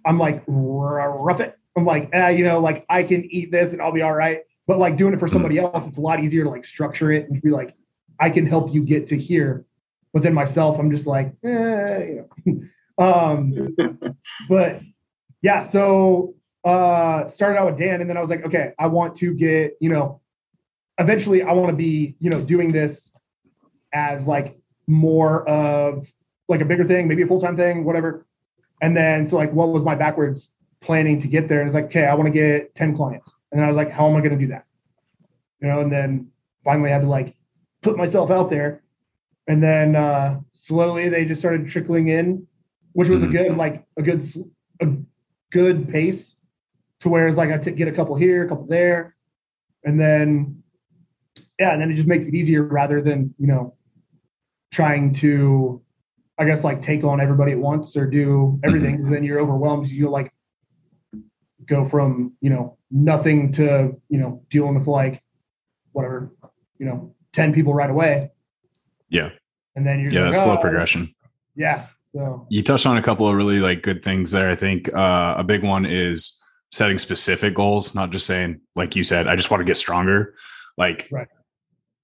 [0.05, 3.81] i'm like rough it i'm like eh, you know like i can eat this and
[3.81, 6.43] i'll be all right but like doing it for somebody else it's a lot easier
[6.43, 7.75] to like structure it and be like
[8.19, 9.65] i can help you get to here.
[10.13, 12.61] But then myself i'm just like eh, you know.
[12.97, 13.75] Um
[14.49, 14.79] but
[15.41, 16.33] yeah, so
[16.63, 19.73] uh started out with Dan and then I was like, okay, I want to get,
[19.81, 20.21] you know,
[20.97, 22.97] eventually I want to be, you know, doing this
[23.93, 24.57] as like
[24.87, 26.07] more of
[26.47, 28.25] like a bigger thing, maybe a full-time thing, whatever.
[28.81, 30.47] And then so like what was my backwards
[30.85, 31.61] planning to get there?
[31.61, 33.29] And it's like, okay, I want to get 10 clients.
[33.51, 34.65] And then I was like, how am I going to do that?
[35.61, 36.27] You know, and then
[36.63, 37.35] finally I had to like
[37.83, 38.83] put myself out there.
[39.47, 42.47] And then uh slowly they just started trickling in,
[42.93, 43.31] which was a Mhm.
[43.31, 44.21] good like a good
[44.81, 44.87] a
[45.51, 46.33] good pace
[47.01, 49.15] to where it's like I t- get a couple here, a couple there,
[49.83, 50.63] and then
[51.59, 53.75] yeah, and then it just makes it easier rather than you know
[54.73, 55.81] trying to
[56.37, 59.01] I guess like take on everybody at once or do everything.
[59.01, 59.87] 'cause Then you're overwhelmed.
[59.89, 60.33] You like
[61.67, 65.21] go from you know nothing to you know dealing with like
[65.91, 66.31] whatever
[66.79, 68.31] you know ten people right away.
[69.09, 69.29] Yeah.
[69.75, 71.13] and then you're Yeah, like, that's slow "Oh." progression.
[71.55, 74.49] Yeah, so You touched on a couple of really like good things there.
[74.49, 79.03] I think uh, a big one is setting specific goals, not just saying, like you
[79.03, 80.33] said, I just want to get stronger.
[80.77, 81.27] Like Right.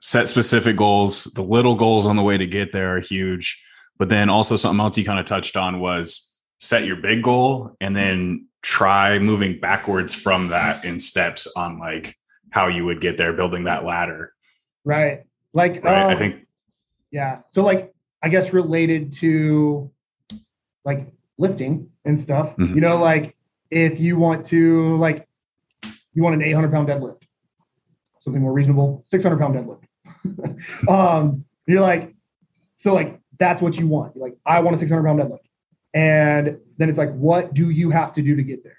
[0.02, 1.26] set specific goals.
[1.36, 3.62] The little goals on the way to get there are huge.
[3.98, 7.76] But then also something else you kind of touched on was set your big goal
[7.82, 12.16] and then try moving backwards from that in steps on like
[12.52, 14.34] how you would get there, building that ladder.
[14.84, 15.94] right, like Right.
[16.10, 16.46] I um, think
[17.12, 17.40] Yeah.
[17.54, 17.94] So like
[18.24, 19.92] I guess related to
[20.86, 22.76] like lifting and stuff, Mhm.
[22.76, 23.36] you know, like
[23.72, 25.28] if you want to like
[26.14, 27.24] you want an 800 pound deadlift,
[28.22, 30.88] something more reasonable, 600 pound deadlift.
[30.90, 32.14] um, you're like,
[32.82, 34.16] so like that's what you want.
[34.16, 35.40] You're like, I want a 600 pound deadlift,
[35.94, 38.78] and then it's like, what do you have to do to get there?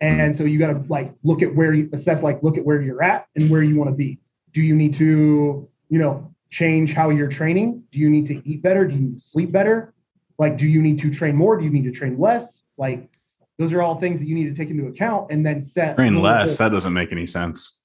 [0.00, 2.80] And so you got to like look at where you assess, like look at where
[2.80, 4.18] you're at and where you want to be.
[4.54, 7.82] Do you need to, you know, change how you're training?
[7.90, 8.86] Do you need to eat better?
[8.86, 9.92] Do you need to sleep better?
[10.38, 11.56] Like, do you need to train more?
[11.58, 12.48] Do you need to train less?
[12.76, 13.10] Like,
[13.58, 15.96] those are all things that you need to take into account and then set.
[15.96, 16.50] train less.
[16.50, 16.58] goals.
[16.58, 17.82] That doesn't make any sense.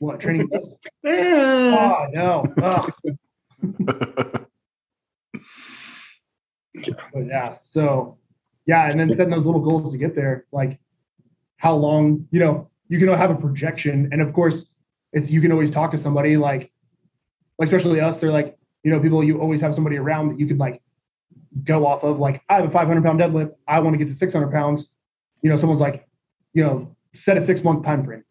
[0.00, 0.64] what training less?
[1.06, 2.44] Oh no.
[2.60, 2.88] Ah.
[3.06, 3.08] Ah.
[3.88, 4.46] Ugh.
[7.14, 8.18] But yeah, so
[8.66, 10.78] yeah, and then setting those little goals to get there, like
[11.56, 14.54] how long, you know, you can have a projection, and of course,
[15.12, 16.70] it's you can always talk to somebody like,
[17.58, 20.46] like especially us, they're like, you know, people you always have somebody around that you
[20.46, 20.82] could like
[21.64, 22.18] go off of.
[22.18, 24.86] Like, I have a 500 pound deadlift, I want to get to 600 pounds.
[25.42, 26.06] You know, someone's like,
[26.54, 28.24] you know, set a six month time frame,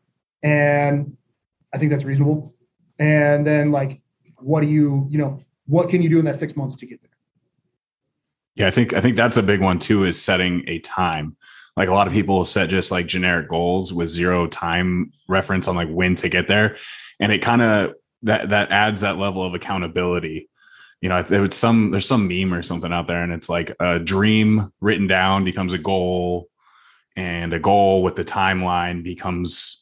[0.43, 1.15] and
[1.73, 2.53] I think that's reasonable.
[2.99, 4.01] And then like,
[4.37, 7.01] what do you, you know, what can you do in that six months to get
[7.01, 7.11] there?
[8.55, 11.37] Yeah, I think I think that's a big one too is setting a time.
[11.77, 15.75] Like a lot of people set just like generic goals with zero time reference on
[15.75, 16.75] like when to get there.
[17.19, 20.49] And it kind of that that adds that level of accountability.
[20.99, 23.73] You know, there was some there's some meme or something out there and it's like
[23.79, 26.49] a dream written down becomes a goal
[27.15, 29.80] and a goal with the timeline becomes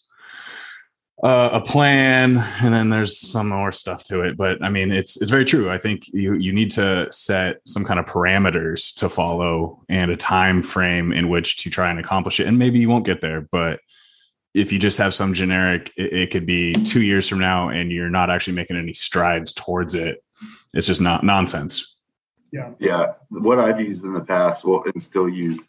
[1.23, 4.37] uh, a plan and then there's some more stuff to it.
[4.37, 5.69] But i mean it's it's very true.
[5.69, 10.15] I think you you need to set some kind of parameters to follow and a
[10.15, 12.47] time frame in which to try and accomplish it.
[12.47, 13.79] And maybe you won't get there but
[14.55, 17.91] if you just have some generic it, it could be two years from now and
[17.91, 20.23] you're not actually making any strides towards it.
[20.73, 21.97] It's just not nonsense.
[22.51, 23.13] Yeah, Yeah.
[23.29, 25.59] what I've used in the past, well, and still use,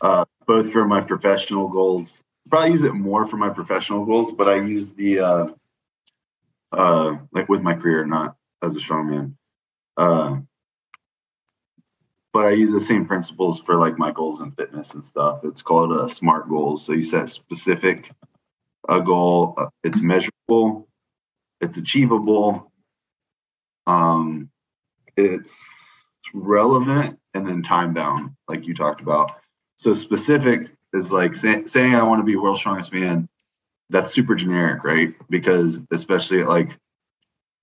[0.00, 2.22] uh, both for my professional goals.
[2.48, 5.46] Probably use it more for my professional goals, but I use the uh,
[6.72, 9.34] uh, like with my career, not as a strongman.
[9.96, 10.38] Uh,
[12.32, 15.40] but I use the same principles for like my goals and fitness and stuff.
[15.42, 16.84] It's called a SMART goals.
[16.84, 18.12] So you set specific
[18.88, 20.86] a goal, uh, it's measurable,
[21.60, 22.70] it's achievable,
[23.86, 24.50] um,
[25.16, 25.64] it's
[26.34, 29.32] relevant, and then time bound, like you talked about.
[29.76, 33.28] So specific is like say, saying I want to be world's strongest man.
[33.90, 35.14] That's super generic, right?
[35.30, 36.76] Because especially at like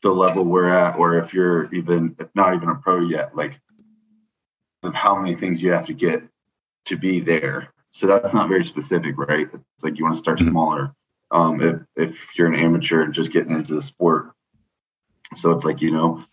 [0.01, 3.59] the level we're at, or if you're even if not even a pro yet, like
[4.83, 6.23] of how many things you have to get
[6.85, 7.73] to be there.
[7.91, 9.47] So that's not very specific, right?
[9.53, 10.49] It's like you want to start mm-hmm.
[10.49, 10.93] smaller.
[11.31, 14.31] Um, if if you're an amateur and just getting into the sport,
[15.35, 16.23] so it's like you know,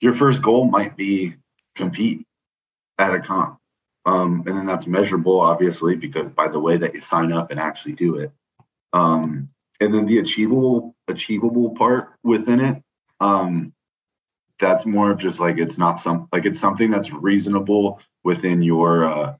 [0.00, 1.34] your first goal might be
[1.74, 2.26] compete
[2.98, 3.58] at a comp,
[4.10, 7.60] um, and then that's measurable, obviously, because by the way that you sign up and
[7.60, 8.32] actually do it.
[8.92, 12.82] Um, and then the achievable achievable part within it
[13.20, 13.72] um,
[14.58, 19.04] that's more of just like it's not some like it's something that's reasonable within your
[19.06, 19.34] uh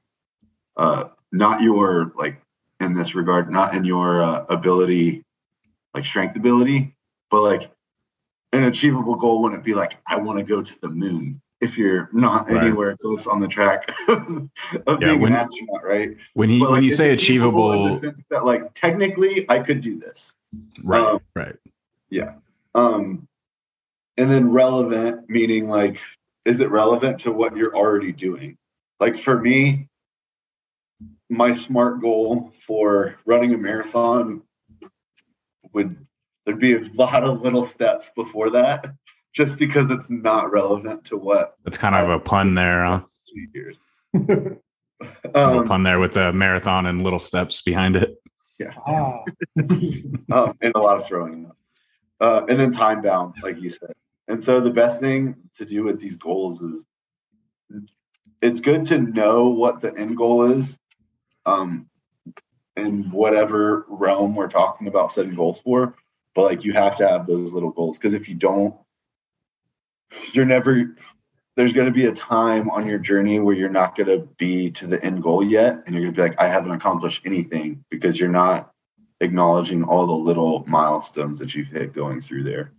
[0.77, 2.41] uh not your like
[2.79, 5.23] in this regard not in your uh, ability
[5.93, 6.95] like strength ability
[7.29, 7.71] but like
[8.51, 12.09] an achievable goal wouldn't be like i want to go to the moon if you're
[12.11, 12.63] not right.
[12.63, 14.49] anywhere close on the track of
[14.87, 16.17] yeah, being when, an astronaut right?
[16.33, 19.45] when he but when like, you say achievable, achievable in the sense that like technically
[19.49, 20.35] i could do this.
[20.83, 21.55] Right um, right.
[22.09, 22.33] Yeah.
[22.75, 23.27] Um
[24.17, 25.99] and then relevant meaning like
[26.43, 28.57] is it relevant to what you're already doing?
[28.99, 29.87] Like for me
[31.29, 34.41] my smart goal for running a marathon
[35.73, 35.95] would
[36.45, 38.85] there'd be a lot of little steps before that
[39.33, 43.01] just because it's not relevant to what that's kind of a pun there huh?
[43.53, 43.77] years
[44.15, 44.59] um,
[45.33, 48.15] a pun there with the marathon and little steps behind it
[48.59, 49.23] yeah oh.
[50.31, 51.49] um, and a lot of throwing
[52.19, 53.93] uh, and then time bound like you said
[54.27, 56.83] and so the best thing to do with these goals is
[58.41, 60.77] it's good to know what the end goal is
[61.45, 61.87] um,
[62.75, 65.95] in whatever realm we're talking about setting goals for.
[66.33, 68.75] But like you have to have those little goals because if you don't,
[70.33, 70.95] you're never
[71.57, 74.71] there's going to be a time on your journey where you're not going to be
[74.71, 77.83] to the end goal yet and you're going to be like i haven't accomplished anything
[77.89, 78.71] because you're not
[79.19, 82.71] acknowledging all the little milestones that you've hit going through there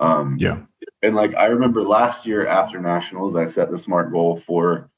[0.00, 0.60] um, yeah.
[1.02, 4.90] And like I remember last year after nationals, I set the smart goal for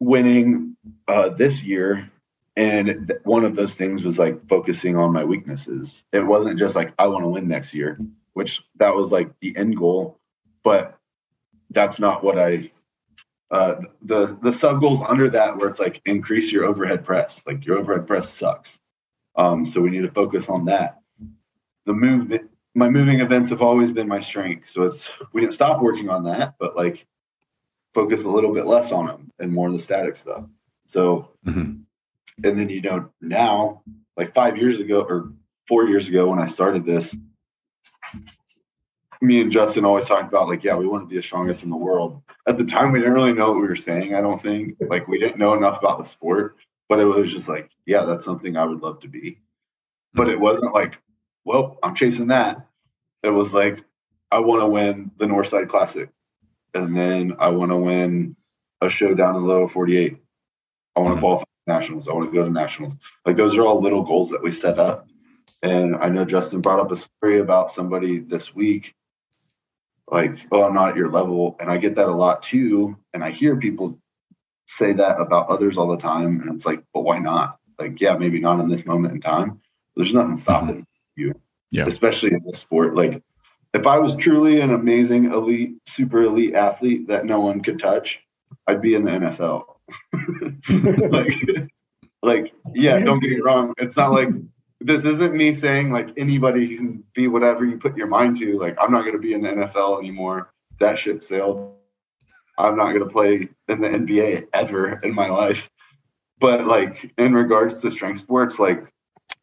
[0.00, 0.76] winning
[1.08, 2.10] uh, this year.
[2.56, 6.02] And th- one of those things was like focusing on my weaknesses.
[6.12, 7.98] It wasn't just like, I want to win next year,
[8.32, 10.18] which that was like the end goal.
[10.62, 10.98] But
[11.70, 12.70] that's not what I,
[13.50, 17.42] uh, the, the sub goals under that, where it's like increase your overhead press.
[17.46, 18.78] Like your overhead press sucks.
[19.36, 20.98] Um, so we need to focus on that.
[21.86, 24.68] The movement, my moving events have always been my strength.
[24.68, 27.06] So it's we didn't stop working on that, but like
[27.94, 30.44] focus a little bit less on them and more of the static stuff.
[30.86, 31.82] So mm-hmm.
[32.44, 33.82] and then you know now,
[34.16, 35.32] like five years ago or
[35.68, 37.14] four years ago when I started this,
[39.20, 41.70] me and Justin always talked about like, yeah, we want to be the strongest in
[41.70, 42.22] the world.
[42.46, 44.14] At the time, we didn't really know what we were saying.
[44.14, 46.56] I don't think like we didn't know enough about the sport,
[46.88, 49.38] but it was just like, yeah, that's something I would love to be.
[50.14, 50.98] But it wasn't like
[51.44, 52.66] well, I'm chasing that.
[53.22, 53.82] It was like,
[54.30, 56.08] I want to win the Northside Classic.
[56.74, 58.36] And then I want to win
[58.80, 60.16] a show down in the lower 48.
[60.96, 61.20] I want to mm-hmm.
[61.20, 62.08] qualify nationals.
[62.08, 62.94] I want to go to nationals.
[63.26, 65.08] Like those are all little goals that we set up.
[65.62, 68.94] And I know Justin brought up a story about somebody this week,
[70.10, 71.56] like, oh, I'm not at your level.
[71.60, 72.96] And I get that a lot too.
[73.14, 73.98] And I hear people
[74.66, 76.40] say that about others all the time.
[76.40, 77.58] And it's like, but why not?
[77.78, 79.60] Like, yeah, maybe not in this moment in time.
[79.96, 80.82] There's nothing stopping mm-hmm
[81.20, 81.34] you.
[81.70, 81.86] Yeah.
[81.86, 82.96] Especially in this sport.
[82.96, 83.22] Like
[83.74, 88.20] if I was truly an amazing elite, super elite athlete that no one could touch,
[88.66, 89.64] I'd be in the NFL.
[91.10, 91.70] like,
[92.22, 93.74] like, yeah, don't get me wrong.
[93.78, 94.28] It's not like
[94.80, 98.58] this isn't me saying like anybody can be whatever you put your mind to.
[98.58, 100.52] Like, I'm not going to be in the NFL anymore.
[100.78, 101.74] That ship sailed.
[102.58, 105.62] I'm not going to play in the NBA ever in my life.
[106.38, 108.84] But like in regards to strength sports, like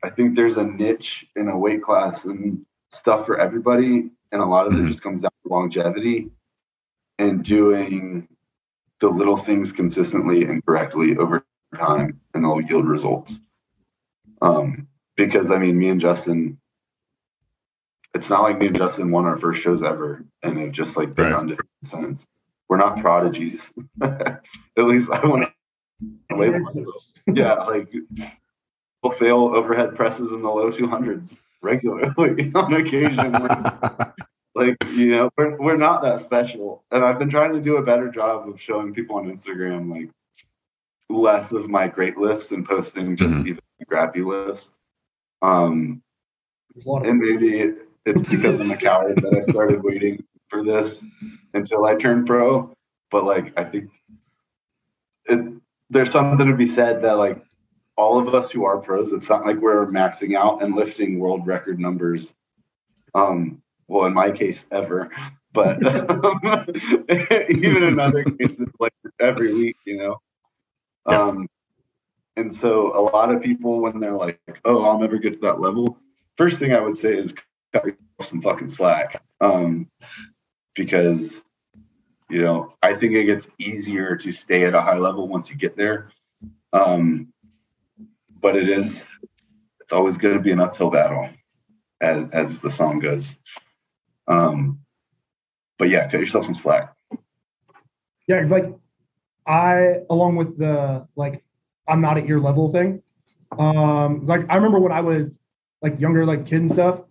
[0.03, 4.09] I think there's a niche in a weight class and stuff for everybody.
[4.31, 4.85] And a lot of mm-hmm.
[4.85, 6.31] it just comes down to longevity
[7.19, 8.27] and doing
[8.99, 13.39] the little things consistently and correctly over time, and they'll yield results.
[14.41, 14.86] Um,
[15.18, 16.59] because I mean, me and Justin,
[18.13, 21.13] it's not like me and Justin won our first shows ever and have just like
[21.13, 21.34] been right.
[21.34, 22.26] on different sense.
[22.70, 23.61] We're not prodigies.
[24.01, 24.41] At
[24.78, 25.49] least I want
[26.30, 26.95] to label myself.
[27.34, 27.91] Yeah, like
[29.03, 33.32] we'll fail overhead presses in the low 200s regularly on occasion.
[33.32, 34.13] Like,
[34.55, 36.84] like, you know, we're, we're not that special.
[36.91, 40.09] And I've been trying to do a better job of showing people on Instagram like
[41.09, 43.47] less of my great lifts and posting just Mhm.
[43.47, 44.72] even crappy lifts.
[45.41, 46.01] Um,
[46.73, 47.73] There's a lot of and maybe
[48.05, 51.03] it's because I'm a coward that I started waiting for this
[51.53, 52.73] until I turned pro.
[53.11, 53.89] But like, I think
[55.25, 55.53] it,
[55.89, 57.41] there's something to be said that like
[57.95, 61.45] all of us who are pros, it's not like we're maxing out and lifting world
[61.47, 62.33] record numbers.
[63.15, 65.11] Um, well, in my case, ever.
[65.53, 65.77] But
[67.49, 70.21] even in other cases, like every week, you know.
[71.09, 71.21] Yeah.
[71.21, 71.47] Um,
[72.38, 75.59] and so a lot of people, when they're like, "Oh, I'll never get to that
[75.59, 75.97] level,"
[76.38, 77.33] first thing I would say is
[77.73, 79.21] cut yourself some fucking slack.
[79.41, 79.89] Um,
[80.75, 81.41] because
[82.29, 85.55] you know, I think it gets easier to stay at a high level once you
[85.55, 86.11] get there.
[86.73, 87.33] Um,
[88.41, 89.01] but it is,
[89.79, 91.29] it's always going to be an uphill battle,
[92.01, 93.35] as as the song goes.
[94.27, 94.79] Um,
[95.77, 96.93] but yeah, cut yourself some slack.
[98.27, 98.73] Yeah, like
[99.45, 101.43] I, along with the like,
[101.88, 103.01] I'm not at your level thing.
[103.57, 105.29] Um, like I remember when I was
[105.81, 107.01] like younger, like kid and stuff,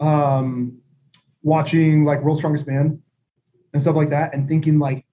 [0.00, 0.78] um,
[1.42, 3.00] watching like World's Strongest Man
[3.72, 5.04] and stuff like that, and thinking like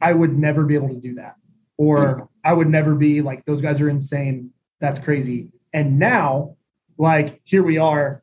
[0.00, 1.36] I would never be able to do that,
[1.76, 4.50] or I would never be like those guys are insane.
[4.80, 5.48] That's crazy.
[5.72, 6.56] And now,
[6.96, 8.22] like here we are,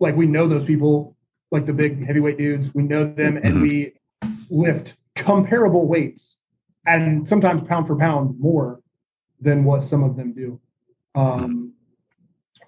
[0.00, 1.16] like we know those people,
[1.50, 2.74] like the big heavyweight dudes.
[2.74, 3.94] We know them, and we
[4.50, 6.34] lift comparable weights
[6.86, 8.80] and sometimes pound for pound more
[9.44, 10.60] than what some of them do.
[11.14, 11.72] Um,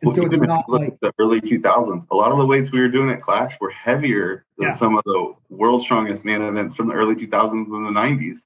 [0.02, 2.44] Well, so even if you look like, at the early 2000s, a lot of the
[2.46, 4.72] weights we were doing at Clash were heavier than Yeah.
[4.74, 8.38] some of the world's strongest man events from the early 2000s and the 90s.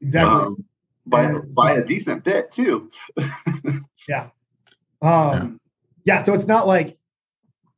[0.00, 0.30] exactly.
[0.32, 0.64] Um,
[1.06, 1.38] by Yeah.
[1.48, 2.90] by a decent bit too.
[5.02, 5.60] Um,
[6.04, 6.24] yeah.
[6.24, 6.96] So it's not like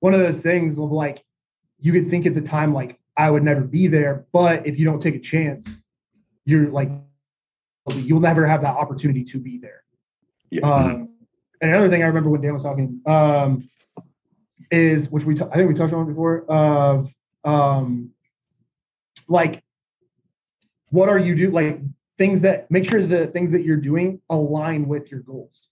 [0.01, 1.25] one of those things of like,
[1.81, 4.27] you could think at the time, like, I would never be there.
[4.33, 5.69] But if you don't take a chance,
[6.45, 6.91] you're like,
[7.95, 9.83] you'll never have that opportunity to be there.
[10.51, 10.71] Yeah.
[10.71, 11.11] Um,
[11.61, 13.69] and another thing I remember when Dan was talking um,
[14.71, 17.09] is, which we t- I think we touched on before, of
[17.45, 18.11] um,
[19.29, 19.63] like,
[20.91, 21.81] what are you do like
[22.19, 25.63] things that make sure the things that you're doing align with your goals.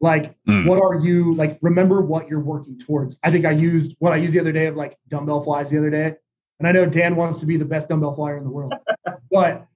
[0.00, 0.66] Like, Mm.
[0.68, 1.58] what are you like?
[1.62, 3.16] Remember what you're working towards.
[3.22, 5.78] I think I used what I used the other day of like dumbbell flies the
[5.78, 6.14] other day,
[6.58, 8.74] and I know Dan wants to be the best dumbbell flyer in the world,
[9.30, 9.66] but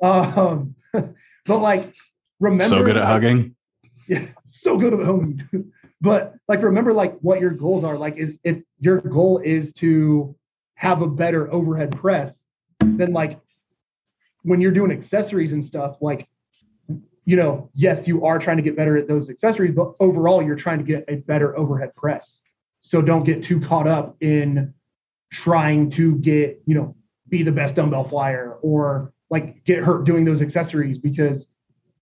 [0.00, 1.92] um, but like
[2.38, 3.53] remember so good at like, hugging.
[4.08, 4.26] Yeah,
[4.62, 5.72] so good at home.
[6.00, 7.96] but like remember like what your goals are.
[7.96, 10.34] Like is if your goal is to
[10.74, 12.34] have a better overhead press,
[12.80, 13.40] then like
[14.42, 16.28] when you're doing accessories and stuff, like
[17.26, 20.56] you know, yes, you are trying to get better at those accessories, but overall you're
[20.56, 22.26] trying to get a better overhead press.
[22.82, 24.74] So don't get too caught up in
[25.32, 26.94] trying to get, you know,
[27.28, 31.46] be the best dumbbell flyer or like get hurt doing those accessories because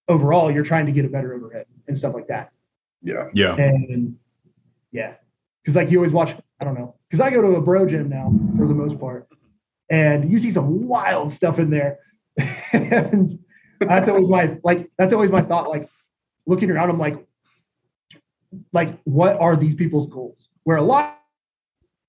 [0.08, 2.50] overall you're trying to get a better overhead and stuff like that.
[3.02, 3.28] Yeah.
[3.34, 3.56] Yeah.
[3.56, 4.16] And
[4.92, 5.14] yeah,
[5.62, 8.08] because like you always watch, I don't know, because I go to a bro gym
[8.08, 9.28] now for the most part,
[9.90, 11.98] and you see some wild stuff in there.
[12.72, 13.38] and
[13.80, 15.68] that's always my like that's always my thought.
[15.68, 15.88] Like
[16.46, 17.26] looking around, I'm like,
[18.72, 20.36] like what are these people's goals?
[20.64, 21.18] Where a lot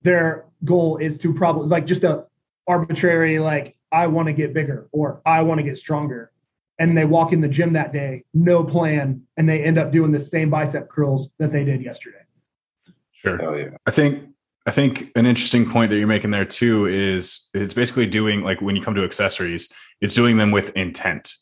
[0.03, 2.25] their goal is to probably like just a
[2.67, 6.31] arbitrary like I want to get bigger or I want to get stronger.
[6.79, 10.11] And they walk in the gym that day, no plan, and they end up doing
[10.11, 12.17] the same bicep curls that they did yesterday.
[13.11, 13.43] Sure.
[13.43, 13.77] Oh yeah.
[13.85, 14.29] I think
[14.65, 18.61] I think an interesting point that you're making there too is it's basically doing like
[18.61, 19.71] when you come to accessories,
[20.01, 21.33] it's doing them with intent.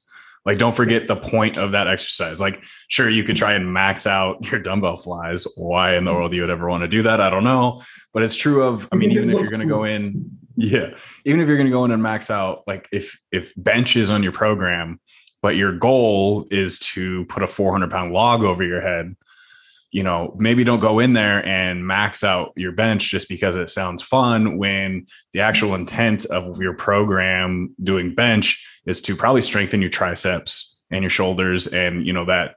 [0.45, 2.41] Like don't forget the point of that exercise.
[2.41, 5.47] Like sure you could try and max out your dumbbell flies.
[5.55, 7.21] Why in the world you would ever want to do that?
[7.21, 7.81] I don't know.
[8.13, 11.39] But it's true of I mean even if you're going to go in yeah, even
[11.39, 14.23] if you're going to go in and max out like if if bench is on
[14.23, 14.99] your program,
[15.41, 19.15] but your goal is to put a 400 pound log over your head,
[19.91, 23.69] you know, maybe don't go in there and max out your bench just because it
[23.69, 29.81] sounds fun when the actual intent of your program doing bench is to probably strengthen
[29.81, 32.55] your triceps and your shoulders and, you know, that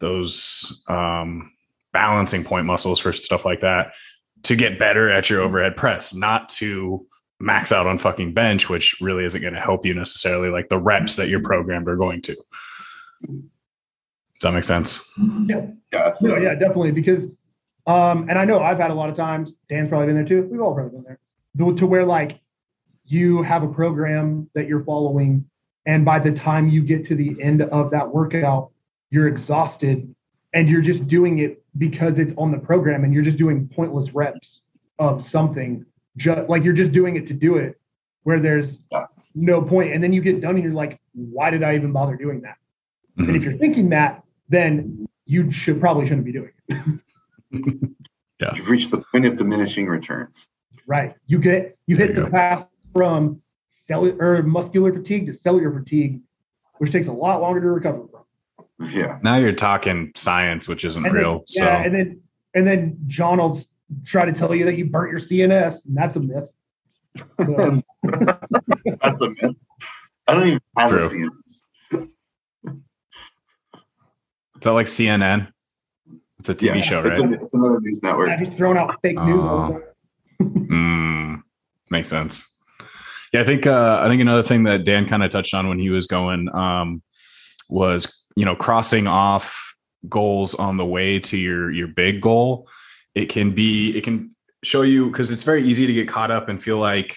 [0.00, 1.52] those um,
[1.92, 3.94] balancing point muscles for stuff like that
[4.42, 7.06] to get better at your overhead press, not to
[7.44, 10.78] max out on fucking bench, which really isn't going to help you necessarily like the
[10.78, 12.34] reps that you're programmed are going to.
[13.26, 13.40] Does
[14.42, 15.08] that make sense?
[15.46, 15.66] Yeah.
[15.92, 16.44] No, Absolutely.
[16.44, 16.90] yeah, definitely.
[16.90, 17.24] Because,
[17.86, 19.50] um, and I know I've had a lot of times.
[19.68, 20.48] Dan's probably been there too.
[20.50, 21.18] We've all probably been there.
[21.58, 22.40] To- To where like
[23.06, 25.44] you have a program that you're following,
[25.86, 28.70] and by the time you get to the end of that workout,
[29.10, 30.12] you're exhausted,
[30.52, 34.12] and you're just doing it because it's on the program and you're just doing pointless
[34.14, 34.60] reps
[34.98, 35.84] of something
[36.16, 37.80] just like you're just doing it to do it
[38.22, 39.06] where there's Yeah.
[39.34, 42.16] no point and then you get done and you're like why did i even bother
[42.16, 42.56] doing that
[43.18, 43.44] and if Mhm.
[43.44, 47.00] you're thinking that then you should probably shouldn't be doing it
[48.40, 48.52] yeah.
[48.54, 50.48] You've reached the point of diminishing returns.
[50.86, 52.32] right you get you There hit you the go.
[52.36, 53.40] path from
[53.86, 56.20] cellular or muscular fatigue to cellular fatigue
[56.78, 59.18] which takes a lot longer to recover from Yeah.
[59.22, 61.44] Now you're talking science, which isn't And then- real.
[61.46, 62.20] so yeah, and then
[62.56, 63.64] and then John will
[64.06, 66.48] try to tell you that you burnt your CNS, and that's a myth.
[67.38, 67.82] So,
[69.02, 69.56] That's a myth.
[70.26, 71.06] I don't even have True.
[71.06, 71.30] a CNS.
[74.56, 75.48] is that like CNN?
[76.38, 77.30] It's a TV Yeah, show, It's, right?
[77.30, 78.28] a, it's another news network.
[78.28, 80.68] yeah, he's throwing out fake news all the time.
[80.68, 81.42] Mm,
[81.90, 82.48] makes sense.
[83.32, 85.78] Yeah, I think uh, I think another thing that Dan kind of touched on when
[85.78, 87.02] he was going um,
[87.68, 89.74] was you know crossing off
[90.08, 92.68] goals on the way to your your big goal.
[93.14, 96.48] It can be it can show you because it's very easy to get caught up
[96.48, 97.16] and feel like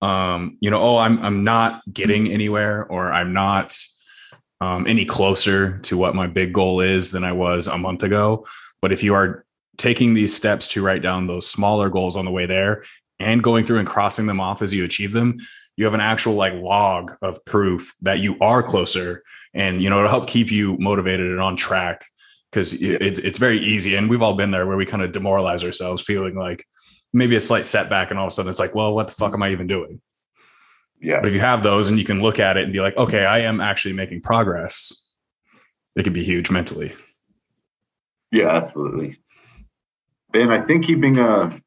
[0.00, 3.76] um, you know oh I'm I'm not getting anywhere or I'm not
[4.60, 8.46] um, any closer to what my big goal is than I was a month ago.
[8.80, 9.44] But if you are
[9.76, 12.84] taking these steps to write down those smaller goals on the way there
[13.20, 15.38] and going through and crossing them off as you achieve them
[15.78, 19.22] you have an actual like log of proof that you are closer
[19.54, 22.04] and you know it'll help keep you motivated and on track
[22.50, 25.12] because it, it's, it's very easy and we've all been there where we kind of
[25.12, 26.64] demoralize ourselves feeling like
[27.12, 29.32] maybe a slight setback and all of a sudden it's like well what the fuck
[29.34, 30.00] am i even doing
[31.00, 31.20] Yeah.
[31.20, 33.24] but if you have those and you can look at it and be like okay
[33.24, 35.10] i am actually making progress
[35.96, 36.94] it can be huge mentally
[38.30, 39.18] Yeah, absolutely.
[40.34, 41.58] And I think keeping a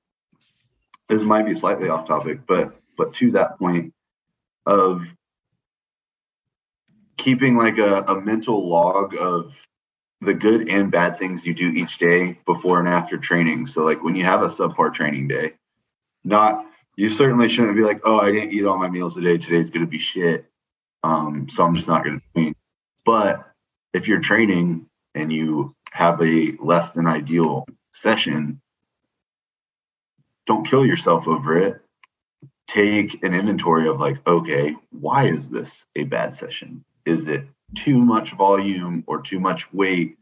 [1.10, 3.94] this might be slightly off topic, but but to that point
[4.68, 5.04] of
[7.18, 9.52] keeping like a, a mental log of
[10.22, 13.66] the good and bad things you do each day before and after training.
[13.66, 15.54] So like when you have a subpar training day,
[16.24, 16.66] not
[16.96, 19.38] you certainly shouldn't be like, oh, I didn't eat all my meals today.
[19.38, 20.46] Today's gonna be shit.
[21.04, 22.56] Um, so I'm just not gonna train.
[23.04, 23.52] But
[23.94, 28.62] if you're training and you have a less than ideal session,
[30.46, 31.82] don't kill yourself over it.
[32.68, 36.86] Take an inventory of like, okay, why is this a bad session?
[37.06, 40.18] Is it too much volume or too much weight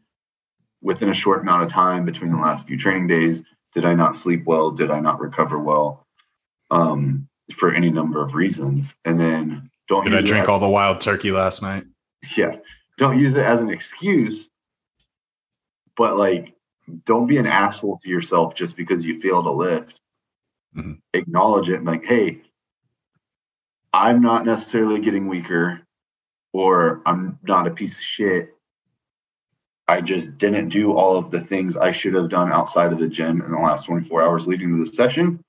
[0.82, 3.42] within a short amount of time between the last few training days?
[3.74, 4.70] Did I not sleep well?
[4.70, 6.06] Did I not recover well?
[6.70, 8.94] Um, for any number of reasons.
[9.04, 11.82] And then don't did i drink as- all the wild turkey last night
[12.36, 12.52] yeah
[12.96, 14.48] don't use it as an excuse
[15.96, 16.54] but like
[17.06, 19.98] don't be an asshole to yourself just because you failed a lift
[20.76, 21.00] Mhm.
[21.12, 22.40] acknowledge it and like hey
[23.92, 25.80] i'm not necessarily getting weaker
[26.52, 28.54] or i'm not a piece of shit.
[29.88, 33.08] I just didn't do all of the things i should have done outside of the
[33.08, 35.40] gym in the last 24 hours leading to the session.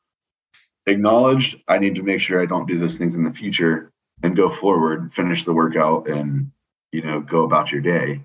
[0.88, 3.92] Acknowledged, i need to make sure i don't do those things in the future
[4.24, 6.52] and go forward finish the workout and
[6.92, 8.24] you know go about your day.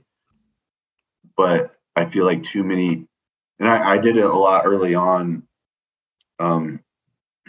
[1.37, 3.07] But i feel like too many
[3.59, 5.43] and i, I did it a lot early on
[6.39, 6.81] um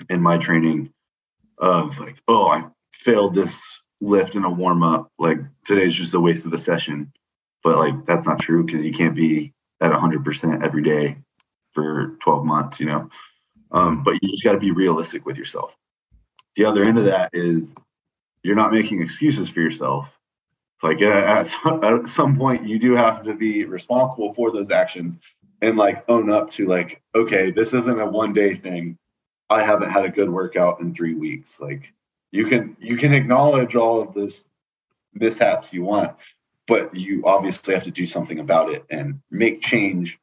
[0.09, 0.93] in my training
[1.57, 3.59] of like oh i failed this
[4.00, 7.12] lift in a warm up like today's just a waste of a session.
[7.64, 11.18] But like that's not true because you can't be at 100% every day
[11.74, 13.10] for 12 months you know?
[13.72, 15.76] Um, but you just got to be realistic with yourself.
[16.56, 17.66] The other end of that is
[18.43, 20.08] you're not making excuses for yourself.
[20.82, 21.50] Like at
[22.10, 25.18] some point you do have to be responsible for those actions
[25.62, 28.98] and like own up to like okay this isn't a one day thing.
[29.50, 31.60] I haven't had a good workout in three weeks.
[31.60, 31.93] Like
[32.32, 34.45] you can you can acknowledge all of this
[35.13, 36.15] mishaps you want
[36.67, 40.19] but you obviously have to do something about it and make change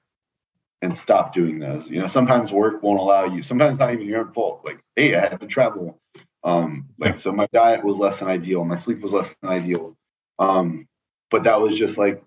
[0.83, 1.89] and stop doing those.
[1.89, 4.61] You know sometimes work won't allow you sometimes not even your own fault.
[4.65, 5.99] Like hey i had to travel.
[6.45, 9.97] Um like so my diet was less than ideal my sleep was less than ideal.
[10.39, 10.87] Um
[11.31, 12.23] but that was just like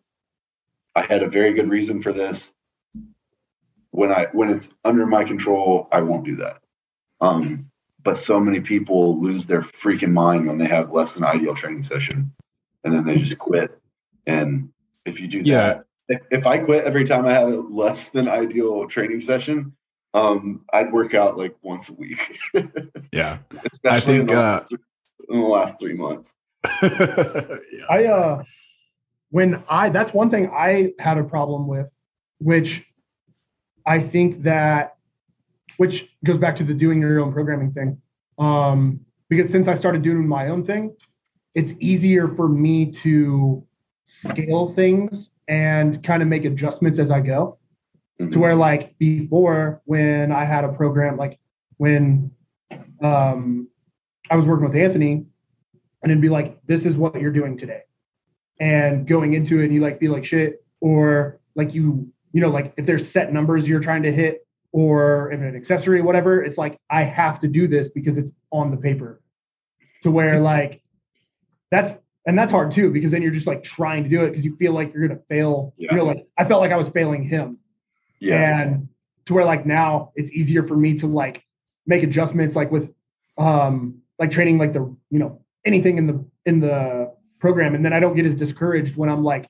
[0.96, 2.52] i had a very good reason for this.
[3.92, 6.58] When i when it's under my control i won't do that.
[7.22, 7.70] Um
[8.08, 11.84] but so many people lose their freaking mind when they have less than ideal training
[11.84, 12.32] session
[12.86, 13.78] and then they just quit.
[14.26, 14.70] And
[15.04, 15.82] if you do that Yeah.
[16.08, 19.74] if, if i quit every time i had a less than ideal training session
[20.14, 22.40] um i'd work out like once a week.
[23.12, 23.40] Yeah.
[23.74, 24.66] Especially think, in, the, uh,
[25.28, 26.34] in the last three months.
[26.82, 28.44] Yeah, I that's uh
[29.32, 31.88] when I that's one thing I had a problem with,
[32.40, 32.84] which
[33.86, 34.97] I think that
[35.78, 38.02] which goes back to the doing your own programming thing.
[38.38, 40.96] Um, because since I started doing my own thing,
[41.54, 43.66] it's easier for me to
[44.22, 47.58] scale things and kind of make adjustments as I go.
[48.20, 48.34] Mhm.
[48.34, 51.40] To where like before when I had a program like
[51.78, 52.32] when
[53.02, 53.68] um
[54.30, 55.26] I was working with Anthony
[56.02, 57.82] and it'd be like, this is what you're doing today.
[58.60, 62.50] And going into it and you like feel like shit, or like you, you know,
[62.50, 64.47] like if there's set numbers you're trying to hit,
[64.78, 68.78] or an accessory, whatever, it's like I have to do this because it's on the
[68.78, 69.20] paper.
[70.04, 70.84] To where like
[71.72, 71.98] that's
[72.28, 74.56] and that's hard too, because then you're just like trying to do it because you
[74.58, 75.74] feel like you're gonna fail.
[75.78, 75.94] Yeah.
[75.94, 77.58] You know, like I felt like I was failing him.
[78.20, 78.62] Yeah.
[78.62, 78.90] And
[79.26, 81.44] to where like now it's easier for me to like
[81.88, 82.88] make adjustments like with
[83.40, 87.94] um like training like the you know anything in the in the program and then
[87.94, 89.48] I don't get as discouraged when I'm like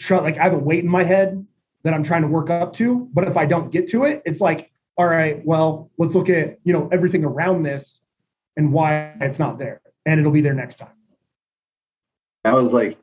[0.00, 1.46] try like I have a weight in my head
[1.88, 4.40] that I'm trying to work up to but if I don't get to it it's
[4.40, 7.84] like all right well let's look at you know everything around this
[8.56, 10.90] and why it's not there and it'll be there next time
[12.44, 12.98] I was like,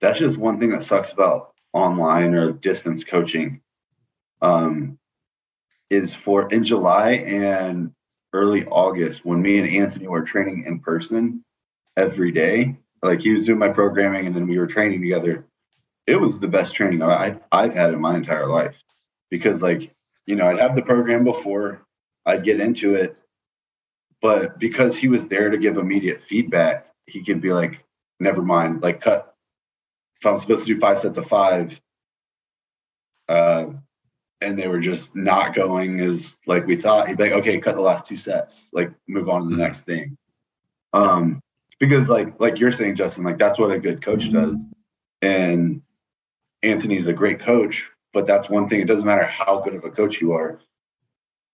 [0.00, 3.60] that's just one thing that sucks about online or distance coaching.
[4.40, 4.98] Um,
[5.88, 7.92] is for in July and
[8.32, 11.44] early August when me and Anthony were training in person
[11.96, 12.76] every day.
[13.02, 15.46] Like he was doing my programming and then we were training together.
[16.06, 18.76] It was the best training I, I've had in my entire life
[19.30, 19.94] because, like,
[20.26, 21.82] you know, I'd have the program before
[22.26, 23.16] I'd get into it,
[24.20, 27.84] but because he was there to give immediate feedback, he could be like,
[28.20, 29.34] never mind, like cut.
[30.20, 31.78] If I'm supposed to do five sets of five,
[33.28, 33.66] uh,
[34.40, 37.76] and they were just not going as like we thought, he'd be like, okay, cut
[37.76, 39.58] the last two sets, like move on to the Mhm.
[39.58, 40.16] next thing.
[40.92, 41.40] Um,
[41.78, 44.64] because like like you're saying, Justin, like that's what a good coach does.
[45.22, 45.82] And
[46.62, 48.80] Anthony's a great coach, but that's one thing.
[48.80, 50.60] It doesn't matter how good of a coach you are.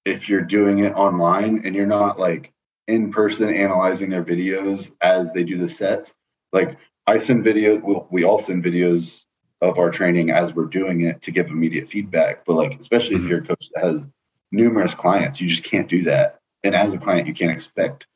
[0.04, 2.52] If you're doing it online and you're not like
[2.86, 6.14] in person analyzing their videos as they do the sets,
[6.52, 9.24] like I send videos, well, we all send videos
[9.61, 12.44] of our training as we're doing it to give immediate feedback.
[12.44, 13.28] But like, especially if Mhm.
[13.28, 14.09] you're a coach that has
[14.52, 16.40] numerous clients, you just can't do that.
[16.64, 18.06] And as a client, you can't expect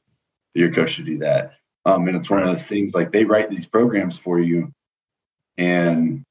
[0.54, 1.54] your coach to do that.
[1.84, 4.72] Um, and it's one of those things like they write these programs for you
[5.58, 6.24] and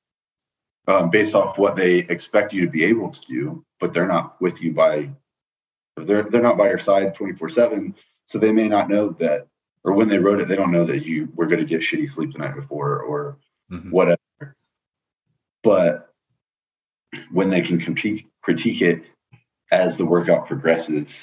[0.87, 4.41] um, based off what they expect you to be able to do, but they're not
[4.41, 5.09] with you by
[5.97, 7.93] they're they're not by your side 24 7
[8.25, 9.47] so they may not know that
[9.83, 12.09] or when they wrote it they don't know that you were going to get shitty
[12.09, 13.37] sleep the night before or
[13.69, 13.91] Mhm.
[13.91, 14.17] whatever
[15.63, 16.13] but
[17.29, 19.03] when they can critique critique it
[19.69, 21.21] as the workout progresses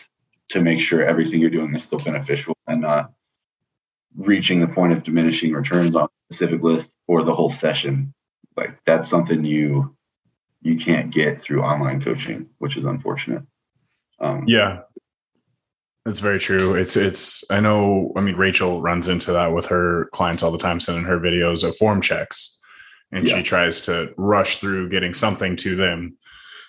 [0.51, 3.13] to make sure everything you're doing is still beneficial and not
[4.17, 8.15] reaching the point of diminishing returns on a specific list or the whole session
[8.59, 9.95] like that's something you
[10.61, 13.43] you can't get through online coaching which is unfortunate
[14.21, 14.81] um Yeah.
[16.05, 16.75] That's very true.
[16.75, 20.57] It's it's I know I mean Rachel runs into that with her clients all the
[20.67, 22.59] time sending her videos of form checks
[23.13, 23.37] and Yeah.
[23.37, 26.17] she tries to rush through getting something to them.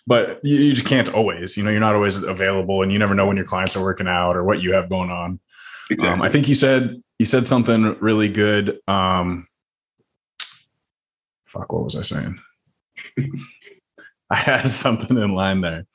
[0.05, 3.15] But you, you just can't always, you know, you're not always available and you never
[3.15, 5.39] know when your clients are working out or what you have going on.
[5.89, 8.79] exactly Um, I think you said you said something really good.
[8.87, 9.47] Um,
[11.49, 12.39] fuck, what was I saying?
[14.29, 15.85] I had something in line there.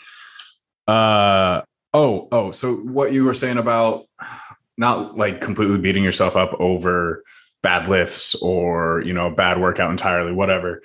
[0.86, 2.50] Uh oh, oh.
[2.50, 4.06] So what you were saying about
[4.76, 7.22] not like completely beating yourself up over
[7.62, 10.82] bad lifts or you know bad workout entirely, whatever.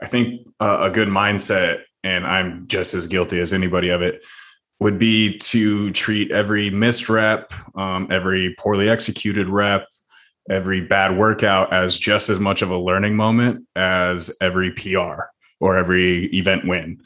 [0.00, 4.22] I think uh, a good mindset, and I'm just as guilty as anybody of it,
[4.80, 9.86] would be to treat every missed rep, um, every poorly executed rep,
[10.48, 15.22] every bad workout as just as much of a learning moment as every PR
[15.60, 17.00] or every event win.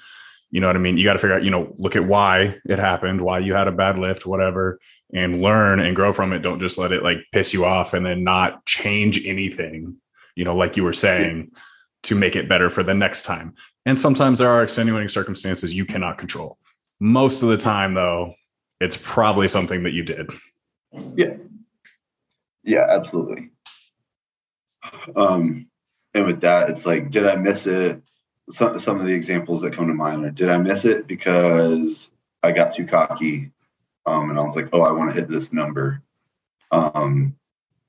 [0.50, 0.96] You know what I mean?
[0.96, 3.68] You got to figure out, you know, look at why it happened, why you had
[3.68, 4.78] a bad lift, whatever,
[5.12, 6.38] and learn and grow from it.
[6.40, 9.96] Don't just let it like piss you off and then not change anything,
[10.34, 11.50] you know, like you were saying,
[12.04, 13.54] to make it better for the next time.
[13.84, 16.58] And sometimes there are extenuating circumstances you cannot control.
[17.00, 18.34] Most of the time, though,
[18.80, 20.30] it's probably something that you did.
[21.16, 21.34] Yeah.
[22.66, 23.50] Yeah, absolutely.
[25.14, 25.68] Um,
[26.14, 28.02] and with that, it's like, did I miss it?
[28.50, 32.10] Some some of the examples that come to mind are did I miss it because
[32.42, 33.52] I got too cocky?
[34.04, 36.02] Um, and I was like, oh, I want to hit this number.
[36.70, 37.36] Um,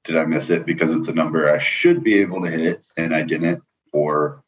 [0.04, 3.14] did I miss it because it's a number I should be able to hit and
[3.14, 4.44] I didn't for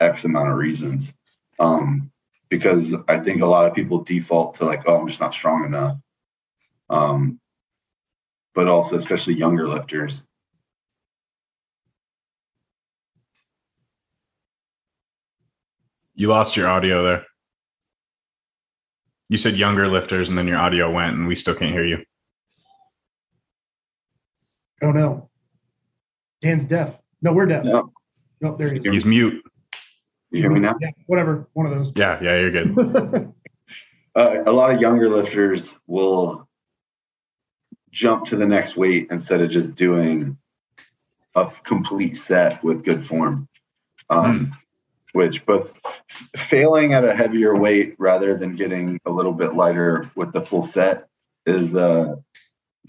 [0.00, 1.14] X amount of reasons?
[1.58, 2.10] Um,
[2.48, 5.64] because I think a lot of people default to like, oh, I'm just not strong
[5.64, 5.98] enough.
[6.90, 7.40] Um,
[8.56, 10.24] but also especially younger lifters.
[16.14, 17.24] You lost your audio there.
[19.28, 22.02] You said younger lifters, and then your audio went, and we still can't hear you.
[24.82, 25.30] oh no
[26.42, 27.90] dan's deaf no we're deaf No.
[28.42, 29.42] no there he is He's mute.
[30.30, 30.74] You hear me now?
[30.80, 31.48] Yeah, whatever.
[31.54, 31.92] One of those.
[31.96, 33.32] Yeah, yeah, you're good.
[34.14, 36.45] Uh, a lot of younger lifters will
[37.96, 40.36] jump to the next weight instead of just doing
[41.34, 43.48] a complete set with good form.
[44.10, 44.52] Um,
[45.12, 45.72] Which both
[46.36, 50.62] failing at a heavier weight rather than getting a little bit lighter with the full
[50.62, 51.08] set
[51.46, 52.16] is uh,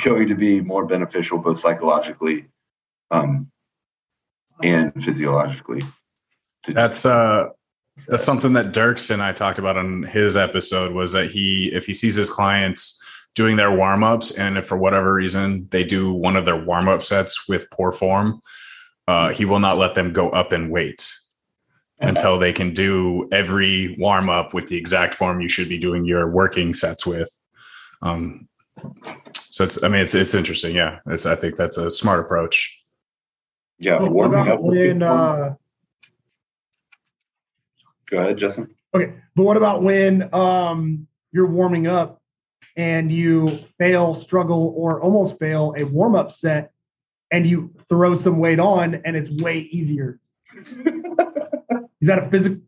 [0.04, 2.48] going to be more beneficial both psychologically
[3.10, 3.50] um,
[4.62, 5.80] and physiologically.
[6.68, 7.50] That's uh
[8.10, 11.86] that's something that Dirks and I talked about on his episode was that he if
[11.86, 13.02] he sees his clients
[13.38, 17.48] doing their warm-ups and if for whatever reason they do one of their warm-up sets
[17.48, 18.42] with poor form,
[19.08, 21.14] uh, he will not let them go up in weight
[22.00, 26.28] until they can do every warm-up with the exact form you should be doing your
[26.32, 27.30] working sets with.
[28.02, 28.48] Um,
[29.34, 30.76] so it's I mean it's it's interesting.
[30.76, 31.00] Yeah.
[31.06, 32.82] It's I think that's a smart approach.
[33.78, 34.62] yeah, What warming about up.
[34.66, 35.54] good when, uh,
[38.10, 38.74] Go ahead, Justin.
[38.96, 42.20] okay, but what about when um, you're warming up
[42.76, 43.48] and you
[43.78, 46.72] fail, struggle, or almost fail a warm up set
[47.32, 50.20] and you throw some weight on and it's way easier?
[50.54, 52.62] Is that a physical?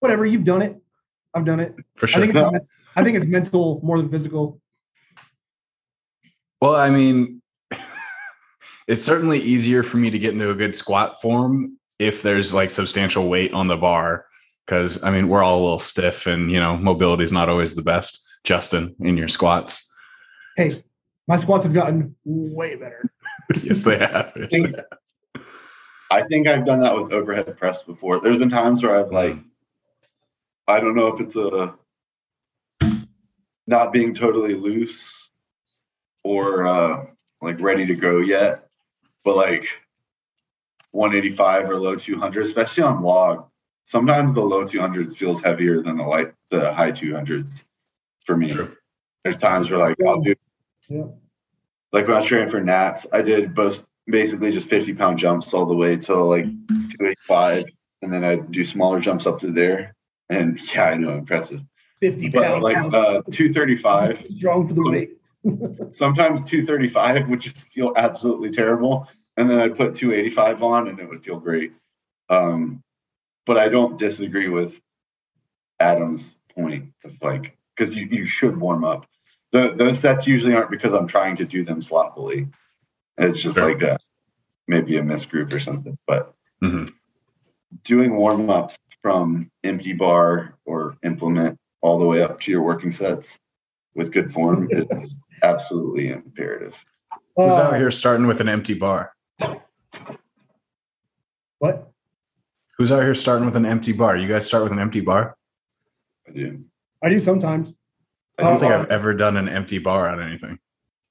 [0.00, 0.80] Whatever, you've done it.
[1.34, 1.74] I've done it.
[1.96, 2.22] For I sure.
[2.22, 4.60] think it's, I think it's mental more than physical.
[6.60, 7.42] Well, I mean,
[8.88, 12.70] it's certainly easier for me to get into a good squat form if there's like
[12.70, 14.26] substantial weight on the bar.
[14.66, 17.74] Cause I mean, we're all a little stiff and, you know, mobility is not always
[17.74, 18.25] the best.
[18.46, 19.92] Justin, in your squats.
[20.56, 20.70] Hey,
[21.26, 23.10] my squats have gotten way better.
[23.62, 24.32] yes, they have.
[24.36, 25.44] Yes, they have.
[26.12, 28.20] I think I've done that with overhead press before.
[28.20, 29.36] There's been times where I've like,
[30.68, 31.74] I don't know if it's a
[33.66, 35.30] not being totally loose
[36.22, 37.06] or uh,
[37.42, 38.68] like ready to go yet,
[39.24, 39.66] but like
[40.92, 43.48] 185 or low 200, especially on log.
[43.82, 47.64] Sometimes the low 200s feels heavier than the light, the high 200s
[48.26, 48.52] for me.
[49.24, 50.34] There's times where like I'll do,
[50.88, 51.04] Yeah.
[51.92, 55.54] like when I was training for Nats, I did both basically just 50 pound jumps
[55.54, 57.64] all the way to like 285,
[58.02, 59.94] and then I'd do smaller jumps up to there.
[60.28, 61.60] And yeah, I know, impressive.
[62.00, 62.62] 50 But pounds.
[62.62, 65.10] like uh, 235, strong for the weight.
[65.94, 69.08] sometimes 235 would just feel absolutely terrible.
[69.36, 71.72] And then I'd put 285 on and it would feel great.
[72.28, 72.82] Um,
[73.44, 74.74] but I don't disagree with
[75.78, 79.06] Adam's point of like, because you, you should warm up.
[79.52, 82.48] The, those sets usually aren't because I'm trying to do them sloppily.
[83.18, 83.72] It's just Sure.
[83.72, 83.98] like a,
[84.66, 85.96] maybe a misgroup or something.
[86.06, 86.92] But Mhm.
[87.84, 92.92] doing warm ups from empty bar or implement all the way up to your working
[92.92, 93.38] sets
[93.94, 96.74] with good form is absolutely imperative.
[97.36, 99.12] Who's Uh, out here starting with an empty bar?
[101.58, 101.90] What?
[102.78, 104.16] Who's out here starting with an empty bar?
[104.16, 105.36] You guys start with an empty bar?
[106.28, 106.64] I do.
[107.02, 107.72] I do sometimes.
[108.38, 110.58] I don't think Uh, I've ever done an empty bar on anything.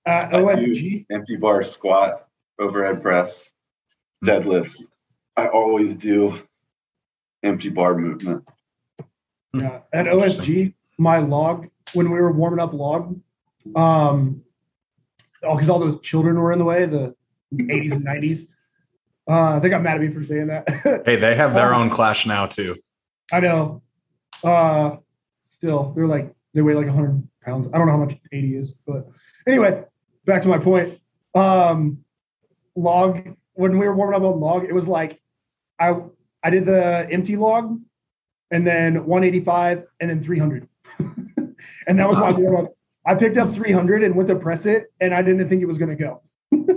[0.06, 1.06] Uh, I OSG.
[1.12, 2.28] Empty bar squat,
[2.60, 3.50] overhead press,
[4.24, 4.84] deadlifts.
[5.36, 6.40] I always do
[7.44, 8.44] empty bar movement.
[9.54, 13.20] Yeah, at OSG, my log when we were warming up log,
[13.76, 14.44] um,
[15.44, 17.16] oh, because all those children were in the way, the
[17.54, 18.48] 80s and 90s.
[19.28, 21.04] Uh, they got mad at me for saying that.
[21.06, 22.76] Hey, they have their own clash now too.
[23.32, 23.82] I know.
[24.44, 24.98] Uh,
[25.66, 27.68] still, they're like they weigh like 100 pounds.
[27.74, 29.07] I don't know how much 80 is, but
[29.47, 29.84] anyway,
[30.26, 30.99] back to my point.
[31.34, 32.03] Um,
[32.76, 35.20] log when we were warming up on log, it was like
[35.80, 35.95] I
[36.43, 37.80] I did the empty log,
[38.51, 40.68] and then 185, and then 300,
[40.99, 42.72] and that was my warm up.
[43.07, 45.78] I picked up 300 and went to press it, and I didn't think it was
[45.78, 46.22] going to go.
[46.51, 46.74] and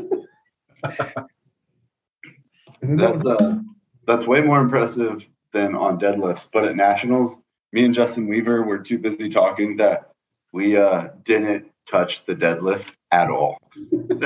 [2.83, 3.59] then that That's was, uh,
[4.07, 6.47] that's way more impressive than on deadlifts.
[6.53, 7.37] But at nationals,
[7.73, 10.11] me and Justin Weaver were too busy talking that
[10.53, 13.59] we uh, didn't touch the deadlift at all.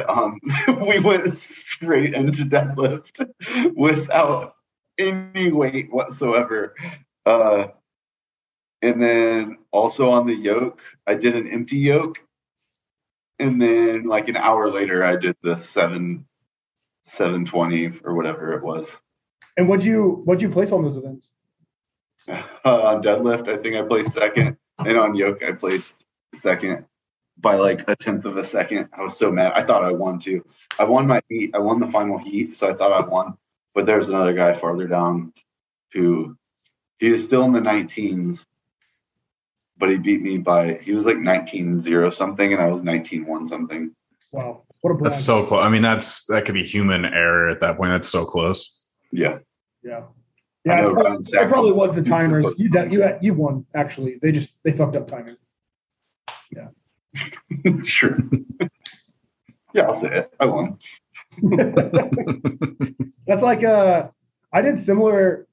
[0.09, 0.39] um,
[0.87, 3.27] we went straight into deadlift
[3.75, 4.55] without
[4.99, 6.75] any weight whatsoever.
[7.27, 7.69] Uh,
[8.81, 12.19] and then also on the yoke, I did an empty yoke.
[13.39, 16.27] And then like an hour later, I did the seven,
[17.03, 18.97] 720 or whatever it was.
[19.57, 21.29] and what you what you place on those events?
[22.29, 24.57] Uh, on deadlift, I think I placed second.
[24.79, 26.05] And on yoke, I placed
[26.35, 26.85] second
[27.39, 28.89] by like a tenth of a second.
[28.97, 29.53] I was so mad.
[29.55, 30.45] I thought I won too.
[30.79, 31.55] I won my heat.
[31.55, 32.57] I won the final heat.
[32.57, 33.35] So I thought I won.
[33.75, 35.33] But there's another guy farther down
[35.93, 36.37] who
[36.99, 38.45] he was still in the 19s,
[39.77, 43.27] but he beat me by, he was like 19 0 something, and I was 19
[43.27, 43.95] 1 something.
[44.31, 45.05] Wow, what a brag.
[45.05, 45.63] That's so close.
[45.63, 47.91] I mean, that's that could be human error at that point.
[47.91, 48.85] That's so close.
[49.11, 49.39] Yeah.
[49.83, 50.05] yeah.
[50.65, 52.47] Yeah, I know it, Ryan it probably was the timers.
[52.57, 54.19] You you you won actually.
[54.23, 55.37] They just they fucked up timing.
[56.51, 56.69] Yeah.
[57.85, 58.17] sure.
[59.75, 60.35] yeah, I'll say it.
[60.39, 60.79] I won.
[63.27, 64.09] That's like uh
[64.53, 65.47] I did similar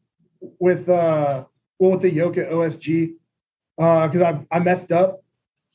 [0.60, 1.45] with uh
[1.80, 3.14] well with the yoke at OSG
[3.82, 5.24] uh because I I messed up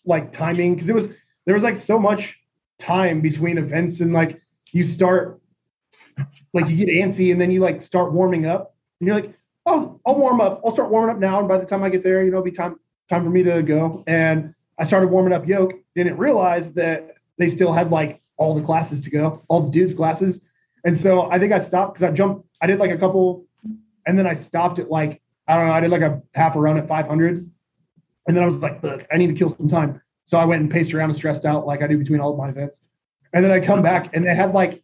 [0.06, 1.08] like timing because it was
[1.46, 2.36] there was like so much
[2.80, 5.40] time between events and like you start
[6.52, 9.34] like you get antsy and then you like start warming up and you're like
[9.66, 12.02] oh I'll warm up I'll start warming up now and by the time I get
[12.02, 12.76] there you know it'll be time
[13.10, 17.54] time for me to go and I started warming up yoke didn't realize that they
[17.54, 20.38] still had like all the classes to go all the dudes classes
[20.84, 23.46] and so I think I stopped because I jumped, I did like a couple,
[24.06, 26.60] and then I stopped at like, I don't know, I did like a half a
[26.60, 27.50] run at 500.
[28.26, 30.00] And then I was like, look, I need to kill some time.
[30.26, 32.38] So I went and paced around and stressed out like I do between all of
[32.38, 32.78] my events.
[33.32, 34.82] And then I come back and they had like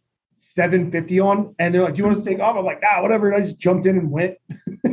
[0.55, 2.55] 750 on, and they're like, do you want to take off?
[2.57, 3.31] I'm like, nah, whatever.
[3.31, 4.37] And I just jumped in and went.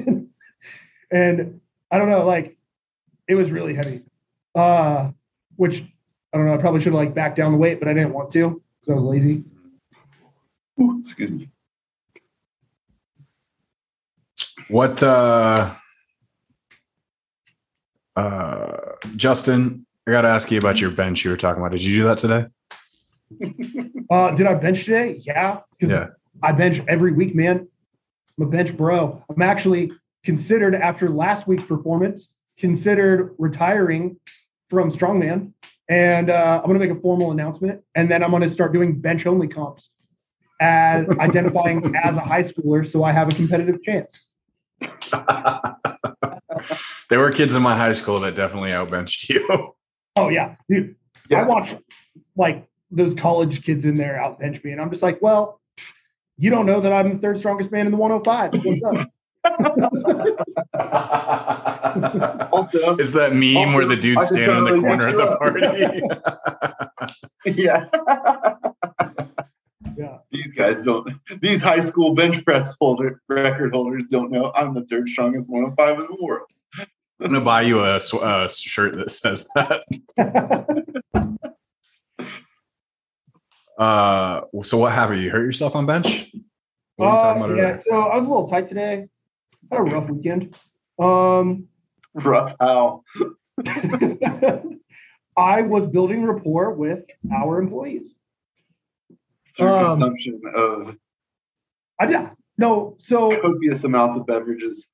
[1.11, 2.56] and I don't know, like,
[3.28, 4.02] it was really heavy.
[4.54, 5.11] Uh,
[5.56, 5.82] which
[6.32, 8.12] I don't know, I probably should have like backed down the weight, but I didn't
[8.12, 9.44] want to because I was lazy.
[10.80, 11.50] Ooh, excuse me.
[14.68, 15.74] What uh
[18.16, 18.76] uh
[19.16, 21.72] Justin, I gotta ask you about your bench you were talking about.
[21.72, 22.46] Did you do that today?
[24.11, 25.20] Uh, did I bench today?
[25.26, 25.61] Yeah.
[25.79, 26.07] 'Cause Yeah.
[26.43, 27.68] I bench every week, man.
[28.39, 29.22] I'm a bench bro.
[29.29, 29.93] I'm actually
[30.24, 32.26] considered after last week's performance,
[32.59, 34.16] considered retiring
[34.70, 35.53] from strongman.
[35.91, 37.83] And uh, I'm going to make a formal announcement.
[37.95, 39.89] And then I'm going to start doing bench only comps
[40.61, 42.91] as identifying as a high schooler.
[42.91, 44.11] So I have a competitive chance.
[47.11, 49.74] there were kids in my high school that definitely outbenched you.
[50.16, 50.57] Oh, yeah.
[50.68, 50.97] Dude,
[51.31, 51.47] I Yeah.
[51.47, 51.74] watch
[52.37, 54.72] like those college kids in there out bench me.
[54.72, 55.61] And I'm just like, well,
[56.39, 58.64] you don't know that I'm the third strongest man in the 105.
[58.64, 59.09] What's up?
[62.53, 65.07] Also, Is that meme Also, where the dude's I could standing in the totally corner
[65.07, 65.39] hit at the up.
[65.39, 65.62] party?
[67.62, 67.86] yeah.
[69.97, 70.18] Yeah.
[70.30, 71.09] These guys don't.
[71.41, 75.99] These high school bench press holder record holders don't know I'm the third strongest 105
[75.99, 76.47] in the world.
[76.78, 76.86] I'm
[77.32, 79.82] gonna buy you a, a shirt that says that.
[83.79, 85.22] Uh, so what happened?
[85.22, 86.31] You hurt yourself on bench?
[86.97, 87.83] What were you talking Uh, about yeah, earlier?
[87.89, 89.07] so I was a little tight today.
[89.70, 90.59] Had a rough weekend.
[90.99, 91.68] Um,
[92.14, 93.05] Rough how.
[95.37, 98.11] I was building rapport with our employees.
[99.57, 100.97] Through Um, consumption of
[102.01, 104.87] I did no, so copious amounts of beverages.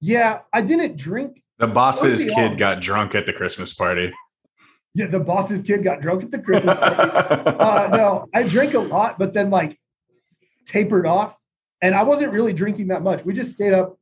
[0.00, 1.42] yeah, I didn't drink.
[1.58, 2.58] The boss's kid honest.
[2.58, 4.12] got drunk at the Christmas party.
[4.96, 7.10] Yeah, the boss's kid got drunk at the Christmas party.
[7.50, 9.78] uh, no, I drank a lot, but then like
[10.72, 11.34] tapered off,
[11.82, 13.22] and I wasn't really drinking that much.
[13.22, 13.98] We just stayed up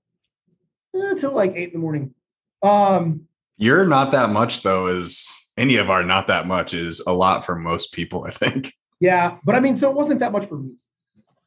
[0.92, 2.14] until like eight in the morning.
[2.62, 3.22] Um,
[3.57, 4.86] You're not that much though.
[4.86, 8.22] Is any of our not that much is a lot for most people.
[8.24, 8.72] I think.
[9.01, 10.74] Yeah, but I mean, so it wasn't that much for me.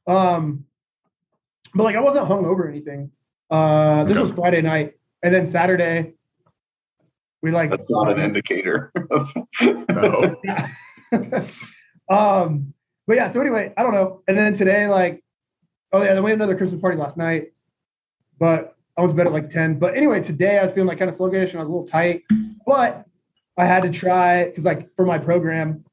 [0.08, 0.66] Um,
[1.74, 3.12] but like I wasn't hung over anything.
[3.50, 4.26] Uh, this Okay.
[4.26, 6.16] was Friday night, and then Saturday,
[7.48, 7.70] we like.
[7.70, 8.92] That's not an indicator.
[9.62, 10.36] No.
[12.10, 12.74] um,
[13.08, 13.32] but yeah.
[13.32, 14.22] So anyway, I don't know.
[14.28, 15.24] And then today, like,
[15.94, 17.54] oh yeah, then we had another Christmas party last night,
[18.40, 19.80] but I went to bed at like ten.
[19.80, 21.88] But anyway, today I was feeling like kind of sluggish and I was a little
[21.88, 22.24] tight,
[22.66, 23.06] but
[23.58, 25.86] I had to try because like for my program,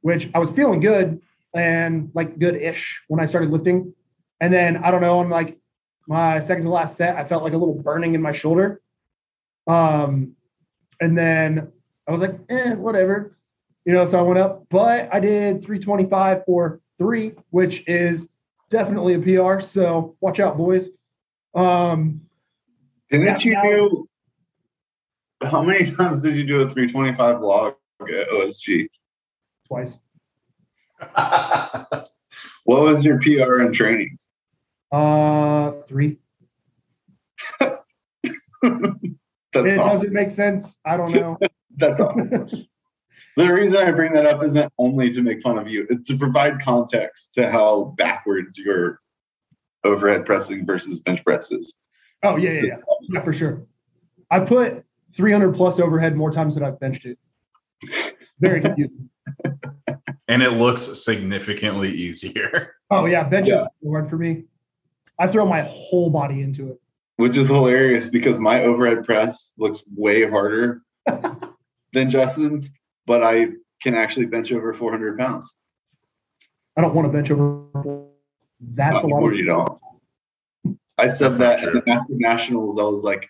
[0.00, 1.20] which I was feeling good
[1.54, 3.92] and like good-ish when I started lifting,
[4.40, 5.58] and then I don't know on like
[6.08, 8.80] my second to last set, I felt like a little burning in my shoulder.
[9.66, 10.34] Um,
[11.00, 11.72] and then
[12.06, 13.36] I was like, eh, whatever,
[13.84, 14.10] you know.
[14.10, 18.20] So I went up, but I did 325 for three, which is
[18.70, 19.60] definitely a PR.
[19.72, 20.86] So watch out, boys.
[21.54, 22.22] Um,
[23.10, 24.06] Didn't you now- do?
[25.42, 28.88] How many times did you do a 325 log at OSG?
[29.66, 29.92] twice.
[32.64, 34.18] What was your PR in training?
[34.92, 36.18] Uh, three.
[39.52, 39.94] That's it awesome.
[39.94, 40.66] doesn't make sense.
[40.84, 41.38] I don't know.
[41.76, 42.48] That's awesome.
[43.36, 46.16] the reason I bring that up isn't only to make fun of you; it's to
[46.16, 49.00] provide context to how backwards your
[49.84, 51.74] overhead pressing versus bench press is.
[52.22, 52.76] oh yeah, yeah, yeah,
[53.08, 53.62] yeah, for sure.
[54.30, 54.84] I put
[55.16, 57.18] 300 plus overhead more times than I've benched it.
[58.40, 59.08] Very confusing.
[60.28, 62.74] and it looks significantly easier.
[62.90, 63.66] Oh yeah, bench Yeah.
[63.82, 64.44] is hard for me.
[65.18, 66.80] I throw my whole body into it.
[67.20, 70.80] Which is hilarious because my overhead press looks way harder
[71.92, 72.70] than Justin's,
[73.06, 73.48] but I
[73.82, 75.54] can actually bench over 400 pounds.
[76.78, 78.06] I don't want to bench over.
[78.60, 79.26] That's Not a lot.
[79.26, 79.78] Of, you don't.
[80.96, 82.78] I said That's that at the nationals.
[82.78, 83.28] I was like,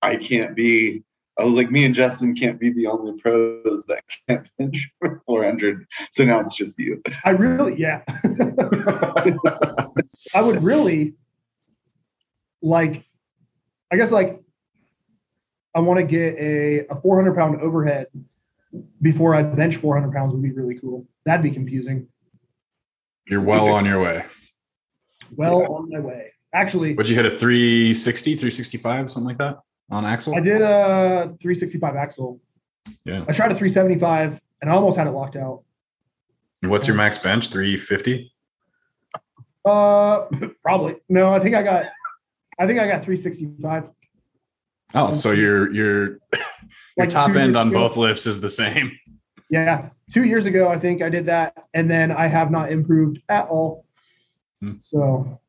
[0.00, 1.02] I can't be.
[1.38, 4.90] I was like, me and Justin can't be the only pros that can't bench
[5.26, 5.86] 400.
[6.10, 7.02] So now it's just you.
[7.24, 8.00] I really, yeah.
[10.34, 11.14] I would really
[12.62, 13.04] like,
[13.90, 14.40] I guess, like,
[15.74, 18.06] I want to get a, a 400 pound overhead
[19.00, 21.06] before I bench 400 pounds would be really cool.
[21.24, 22.08] That'd be confusing.
[23.26, 24.24] You're well on your way.
[25.36, 25.66] Well, Yeah.
[25.68, 26.32] on my way.
[26.54, 29.58] Actually, Would you hit a 360, 365, something like that
[29.90, 30.34] on axle?
[30.34, 32.40] I did a 365 axle.
[33.04, 33.24] Yeah.
[33.28, 35.62] I tried a 375 and I almost had it locked out.
[36.62, 37.50] What's your max bench?
[37.50, 38.32] 350?
[39.64, 40.24] Uh,
[40.62, 41.32] probably no.
[41.34, 41.84] I think I got,
[42.58, 43.84] I think I got 365.
[44.94, 46.18] Oh, so your your your
[46.96, 47.88] Like top end on ago.
[47.88, 48.92] both lifts is the same.
[49.50, 53.20] Yeah, two years ago I think I did that, and then I have not improved
[53.28, 53.84] at all.
[54.60, 54.72] Hmm.
[54.90, 55.40] So,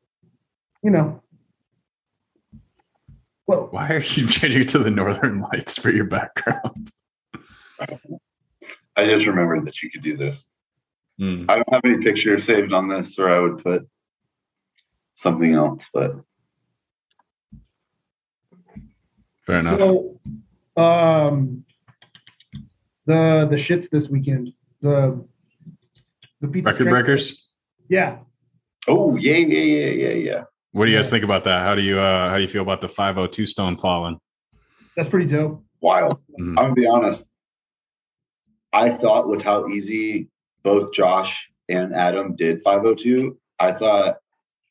[0.82, 1.22] you know,
[3.46, 6.90] well, Why are you changing to the Northern Lights for your background?
[8.96, 10.46] I just remembered that you could do this.
[11.18, 11.46] Hmm.
[11.48, 13.88] I don't have any pictures saved on this, or I would put
[15.16, 15.86] something else.
[15.92, 16.16] But
[19.46, 19.80] Fair enough.
[19.80, 20.20] so,
[20.76, 21.64] um,
[23.06, 25.24] the the shits this weekend, the
[26.40, 27.48] the pizza Record strength- breakers.
[27.88, 28.18] Yeah,
[28.88, 30.44] oh yeah, yeah, yeah, yeah, yeah.
[30.72, 31.10] What do you guys Yeah.
[31.10, 31.64] think about that?
[31.66, 34.18] How do you uh how do you feel about the 502 stone falling?
[34.96, 35.64] that's pretty dope.
[35.80, 36.20] Wild.
[36.38, 36.50] Mhm.
[36.50, 37.24] I'm gonna be honest.
[38.72, 40.28] I thought with how easy
[40.62, 44.18] both Josh and Adam did 502, I thought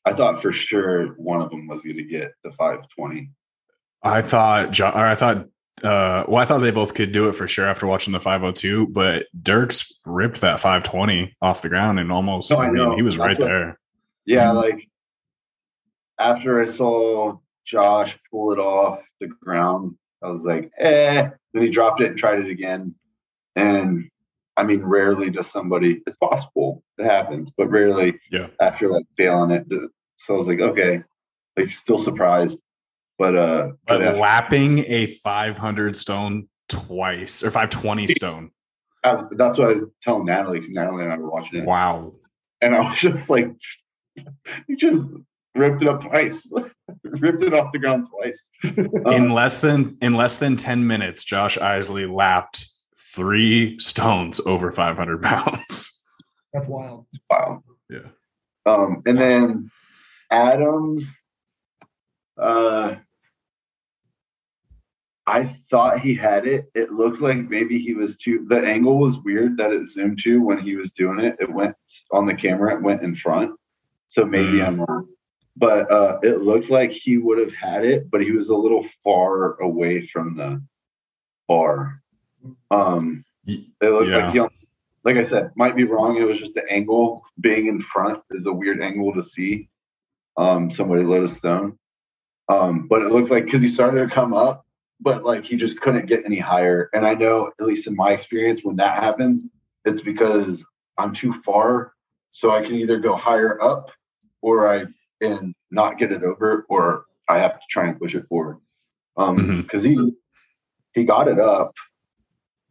[0.06, 3.32] I thought for sure one of them was gonna get the 520.
[4.04, 5.46] I thought Jo- or I thought
[5.84, 8.88] uh well I thought they both could do it for sure after watching the 502,
[8.88, 12.96] but Dirks ripped that 520 off the ground and almost No, I I mean know.
[12.96, 13.80] he was That's right what- there.
[14.26, 14.88] Yeah, like
[16.18, 21.30] after I saw Josh pull it off the ground, I was like, eh.
[21.54, 22.94] Then he dropped it and tried it again.
[23.56, 24.10] And
[24.58, 28.48] I mean, rarely does somebody, it's possible, it happens, but rarely Yeah.
[28.60, 29.66] after like failing it.
[30.18, 31.04] So I was like, okay,
[31.58, 32.60] like still surprised.
[33.20, 38.52] But uh But but lapping a 500 stone twice or 520 stone.
[39.04, 41.66] I- that's what I was telling Natalie because Natalie and I were watching it.
[41.66, 42.14] Wow.
[42.62, 43.52] And I was just like,
[44.68, 45.06] he just
[45.56, 46.50] ripped it up twice,
[47.04, 48.50] ripped it off the ground twice.
[48.64, 52.66] Um, in less than in less than 10 minutes josh isley lapped
[52.98, 56.02] three stones over 500 pounds
[56.54, 57.06] That's wild.
[57.30, 57.64] wow.
[57.90, 58.00] yeah
[58.66, 59.72] Um, and then
[60.30, 61.10] Adams,
[62.38, 62.96] uh,
[65.30, 66.66] I thought he had it.
[66.74, 68.46] It looked like maybe he was too.
[68.50, 71.36] The angle was weird that it zoomed to when he was doing it.
[71.40, 71.76] It went
[72.12, 72.76] on the camera.
[72.76, 73.52] It went in front.
[74.08, 74.68] So maybe Mm.
[74.68, 75.08] I'm wrong.
[75.56, 78.84] But uh, it looked like he would have had it, but he was a little
[79.04, 80.64] far away from the
[81.48, 82.02] bar.
[82.72, 84.24] Um, it looked Yeah.
[84.26, 84.68] like he, almost-
[85.04, 86.18] like I said, might be wrong.
[86.18, 89.70] It was just the angle being in front is a weird angle to see.
[90.38, 91.78] Um, somebody let us down.
[92.48, 94.66] Um, but it looked like because he started to come up,
[95.02, 96.90] but like he just couldn't get any higher.
[96.94, 99.44] And I know, at least in my experience, when that happens,
[99.86, 100.66] it's because
[100.98, 101.94] I'm too far.
[102.32, 103.90] So I can either go higher up
[104.42, 104.86] or I
[105.22, 108.58] and not get it over, or I have to try and push it forward.
[109.18, 110.14] Um, because he
[110.94, 111.74] he got it up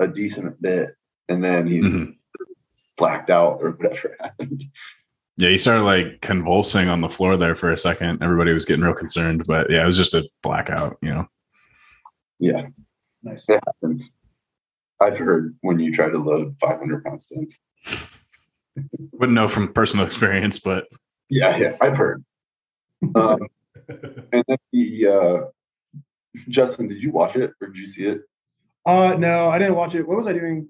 [0.00, 0.90] a decent bit
[1.28, 2.14] and then he Mhm.
[2.96, 4.64] blacked out or whatever happened.
[5.36, 8.84] yeah he started like convulsing on the floor there for a second everybody was getting
[8.84, 11.26] real concerned but yeah it was just a blackout you know
[12.38, 12.66] Yeah,
[13.22, 13.42] Nice.
[13.48, 14.10] it happens.
[15.00, 17.58] I've heard when you try to load 500 pound stands.
[19.12, 20.86] wouldn't know from personal experience but
[21.28, 22.24] Yeah, yeah, I've heard.
[23.14, 23.40] Um,
[23.88, 26.00] and then the uh,
[26.48, 28.20] Justin, did you watch it or did you see it?
[28.86, 30.06] Uh, no, I didn't watch it.
[30.06, 30.68] What was I doing?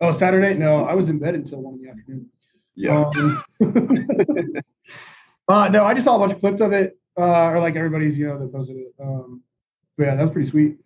[0.00, 0.54] Oh, Saturday?
[0.54, 2.26] No, I was in bed until one in the afternoon.
[2.76, 3.42] Yeah, Um,
[5.48, 8.16] uh, no, I just saw a bunch of clips of it, uh, or like everybody's,
[8.16, 8.94] you know, that posted it.
[9.02, 9.42] Um,
[9.96, 10.76] but yeah, that was pretty sweet.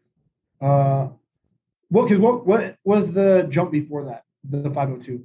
[0.63, 1.09] Uh,
[1.89, 2.09] what?
[2.09, 2.47] Because what?
[2.47, 4.23] What was the jump before that?
[4.49, 5.25] The 502.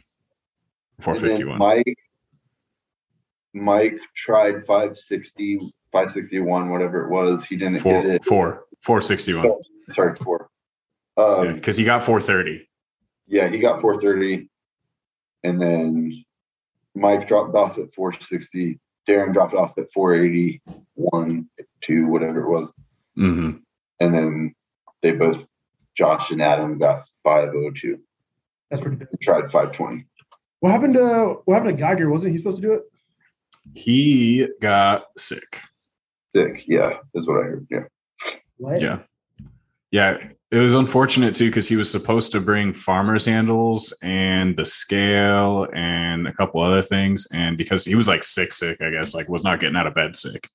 [1.01, 1.99] 451 Mike,
[3.53, 5.59] Mike tried 560,
[5.93, 7.45] 561, whatever it was.
[7.45, 8.25] He didn't four, get it.
[8.25, 10.49] four, 461 So- sorry, four.
[11.17, 12.67] Um, because he got 430
[13.31, 14.51] yeah, he got 430.
[15.45, 16.25] And then
[16.95, 18.79] Mike dropped off at 460.
[19.09, 21.49] Darren dropped off at 481,
[21.81, 22.73] two, whatever it was.
[23.15, 23.51] hmm
[24.03, 24.55] and then
[25.03, 25.47] they both,
[25.95, 27.99] Josh and Adam, got 502.
[28.71, 29.09] That's pretty big.
[29.11, 30.07] They tried 520.
[30.61, 32.11] What happened to what happened to Geiger?
[32.11, 32.83] Wasn't he supposed to do it?
[33.75, 35.61] He got sick.
[36.35, 37.67] Sick, yeah, is what I heard.
[37.71, 37.85] Yeah,
[38.57, 38.81] What?
[38.81, 39.01] Yeah.
[39.91, 40.18] Yeah.
[40.51, 45.68] It was unfortunate too because he was supposed to bring farmer's handles and the scale
[45.72, 47.28] and a couple other things.
[47.32, 49.95] And because he was like sick, sick, I guess, like was not getting out of
[49.95, 50.49] bed sick.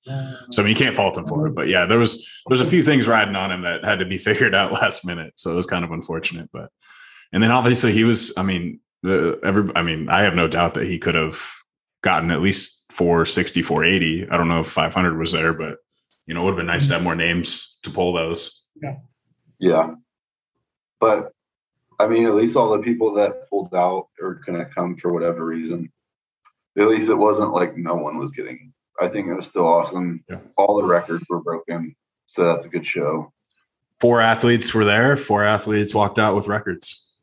[0.52, 1.56] So I mean, you can't fault him for it.
[1.56, 4.18] But yeah, there was there's a few things riding on him that had to be
[4.18, 5.32] figured out last minute.
[5.38, 6.50] So it was kind of unfortunate.
[6.52, 6.70] But
[7.32, 8.34] and then obviously he was.
[8.38, 9.72] I mean, every.
[9.78, 11.42] I mean, I have no doubt that he could have
[12.04, 14.28] gotten at least 460, 480.
[14.30, 15.78] I don't know if 500 was there, but
[16.28, 18.62] you know, it would have been nice to have more names to pull those.
[18.82, 18.96] yeah.
[21.00, 21.32] But
[22.00, 25.46] I mean, at least all the people that pulled out are gonna come for whatever
[25.46, 25.92] reason.
[26.78, 28.74] At least it wasn't like no one was getting.
[29.00, 30.24] I think it was still awesome.
[30.30, 30.40] Yeah.
[30.58, 31.96] All the records were broken,
[32.26, 33.32] so that's a good show.
[34.00, 35.16] Four athletes were there.
[35.16, 37.14] Four athletes walked out with records.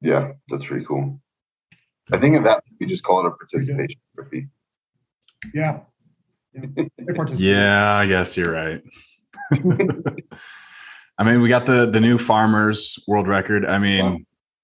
[0.00, 1.20] Yeah, that's pretty cool.
[2.12, 4.48] I think if that we just call it a participation trophy.
[5.52, 5.80] Yeah.
[6.54, 6.66] Yeah.
[6.76, 7.38] They participated.
[7.38, 8.82] Yeah, I guess you're right.
[11.18, 13.64] I mean, we got the the new farmers world record.
[13.64, 14.18] I mean, Wow.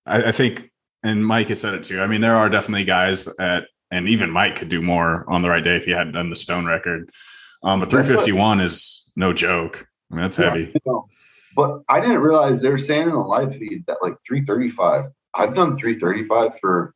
[0.07, 0.71] I, I think,
[1.03, 2.01] and Mike has said it too.
[2.01, 5.49] I mean, there are definitely guys at, and even Mike could do more on the
[5.51, 7.09] right day if he hadn't done the stone record.
[7.63, 9.87] Um, but 351 is no joke.
[10.11, 10.51] I mean, that's Yeah.
[10.51, 10.73] heavy.
[10.75, 11.07] You know,
[11.57, 15.05] but I didn't realize they were saying in the live feed that like 335.
[15.35, 16.95] I've done 335 for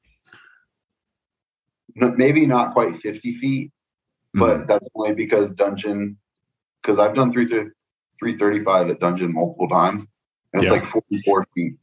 [1.95, 3.73] maybe not quite 50 feet,
[4.35, 4.67] but Mhm.
[4.67, 6.19] that's only because dungeon,
[6.83, 7.71] because I've done 3 to
[8.19, 10.07] 335 at dungeon multiple times,
[10.53, 10.79] and it's Yeah.
[10.81, 11.75] like 44 feet.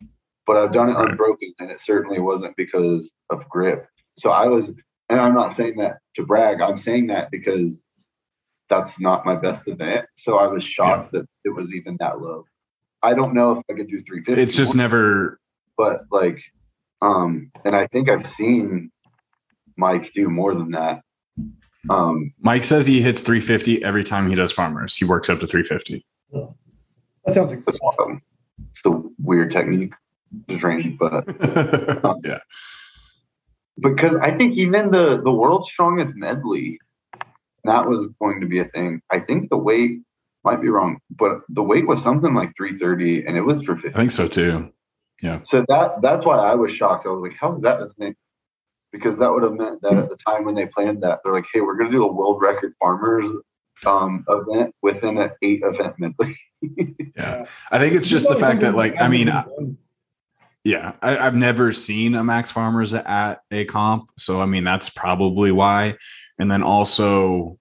[0.45, 1.11] But I've done it Right.
[1.11, 3.87] unbroken, and it certainly wasn't because of grip.
[4.17, 4.69] So I was,
[5.09, 6.61] and I'm not saying that to brag.
[6.61, 7.81] I'm saying that because
[8.69, 10.05] that's not my best event.
[10.13, 12.45] So I was shocked that it was even that low.
[13.01, 14.41] I don't know if I could do 350.
[14.41, 15.39] it's just never.
[15.77, 16.39] but like,
[17.01, 18.91] um, and I think I've seen
[19.77, 21.01] Mike do more than that.
[21.89, 24.95] Um, Mike says he hits 350 every time he does farmers.
[24.95, 26.05] He works up to 350.
[26.31, 28.21] That sounds like that's um,
[28.71, 29.93] it's a weird technique
[30.49, 31.25] to train, but
[32.23, 32.39] yeah.
[33.79, 36.79] because I think even the the world's strongest medley,
[37.63, 39.01] that was going to be a thing.
[39.09, 40.01] I think the weight
[40.43, 43.89] might be wrong, but the weight was something like 330, and it was for 50.
[43.89, 44.71] I think so too.
[45.21, 45.39] Yeah.
[45.43, 47.05] So that that's why I was shocked.
[47.05, 48.15] I was like, how is that a thing?
[48.91, 51.45] Because that would have meant that at the time when they planned that, they're like,
[51.53, 53.27] hey, we're gonna do a world record farmers
[53.85, 56.37] um event within an eight event medley.
[57.17, 57.45] Yeah.
[57.71, 59.43] I think it's just the fact that, like, I mean, I-
[60.63, 64.89] Yeah, I, I've never seen a Max Farmers at a comp, so I mean that's
[64.89, 65.95] probably why.
[66.39, 67.59] And then also,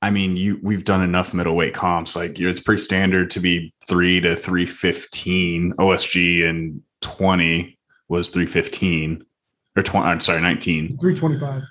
[0.00, 2.16] I mean, you we've done enough middleweight comps.
[2.16, 5.74] Like you're, it's pretty standard to be three to three fifteen.
[5.78, 9.22] OSG and twenty was three fifteen
[9.76, 10.06] or twenty.
[10.06, 10.96] I'm sorry, nineteen.
[10.98, 11.62] 325.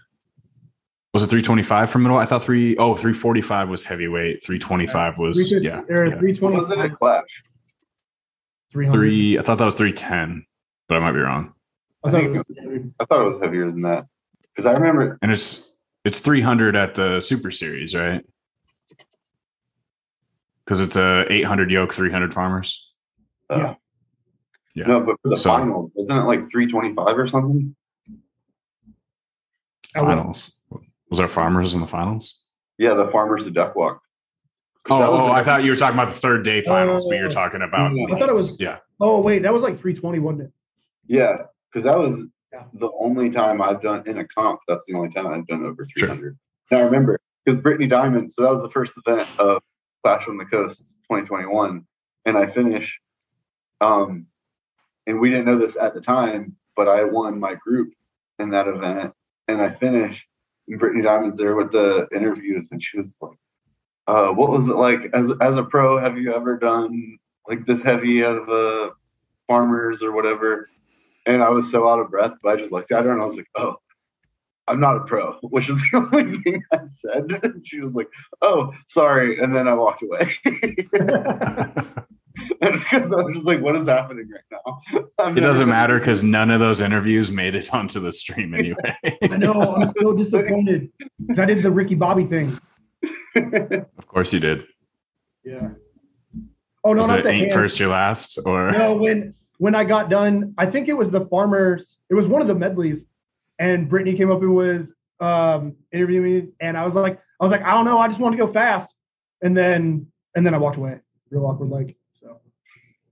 [1.13, 2.17] Was it three twenty five for middle?
[2.17, 4.43] I thought three oh three forty five was heavyweight.
[4.43, 6.15] Three twenty five was 350 yeah, Or yeah.
[6.39, 6.97] What was it 325.
[6.97, 7.43] Clash?
[8.71, 8.93] 300.
[8.97, 9.39] three.
[9.39, 10.45] I thought that was three ten,
[10.87, 11.53] but I might be wrong.
[12.03, 14.05] I I thought think it it was was, I thought it was heavier than that.
[14.55, 15.73] Because I remember And it's
[16.05, 18.23] it's 300 at the Super Series, right?
[20.63, 22.93] Because it's a 800 yoke, 300 farmers.
[23.49, 23.73] uh, Yeah.
[24.75, 24.85] Yeah.
[24.85, 27.75] no, but for the So- finals, wasn't it like 325 or something?
[29.95, 30.55] I was- Finals.
[31.09, 32.39] Was there farmers in the finals?
[32.77, 34.01] Yeah, the farmers the duck walk.
[34.89, 37.19] Oh, oh, I thought you were talking about the third day finals, but Oh.
[37.19, 37.91] you're talking about.
[37.91, 38.77] I thought it was- yeah.
[38.99, 40.51] Oh wait, that was like 320, wasn't it?
[41.07, 42.63] Yeah, because that was Yeah.
[42.73, 44.61] the only time I've done in a comp.
[44.67, 46.37] That's the only time I've done over 300.
[46.71, 48.31] Now I remember because Brittany Diamond.
[48.31, 49.61] So that was the first event of
[50.03, 50.79] Clash on the Coast
[51.09, 51.85] 2021,
[52.25, 52.99] and I finished.
[53.81, 54.27] Um,
[55.07, 57.93] and we didn't know this at the time, but I won my group
[58.39, 59.13] in that event,
[59.47, 60.25] and I finished.
[60.77, 63.37] Brittany Diamond's there with the interviews, and she was like,
[64.07, 65.99] uh, "What was it like as as a pro?
[65.99, 67.17] Have you ever done
[67.47, 68.91] like this heavy of a
[69.47, 70.69] farmers or whatever?"
[71.25, 73.25] And I was so out of breath, but I just looked at her and I
[73.25, 73.75] was like, "Oh,
[74.67, 77.39] I'm not a pro," which is the only thing I said.
[77.43, 78.09] And she was like,
[78.41, 80.35] "Oh, sorry," and then I walked away
[82.61, 84.81] because I was just like, "What is happening right now?"
[85.19, 88.95] I've it doesn't matter because none of those interviews made it onto the stream anyway.
[89.23, 89.75] I know.
[89.75, 92.57] I'm so disappointed because I did the Ricky Bobby thing.
[93.35, 94.63] of course you did.
[95.43, 95.69] Yeah.
[96.83, 97.53] Oh no, Was not it the ain't hand.
[97.53, 101.25] first your last or No, when when I got done, I think it was the
[101.27, 101.85] farmers.
[102.09, 102.99] It was one of the medleys,
[103.59, 104.87] and Brittany came up and was
[105.19, 108.19] um, interviewing me, and I was like, I was like, I don't know, I just
[108.19, 108.91] want to go fast,
[109.41, 110.99] and then and then I walked away.
[111.29, 111.95] real awkward like.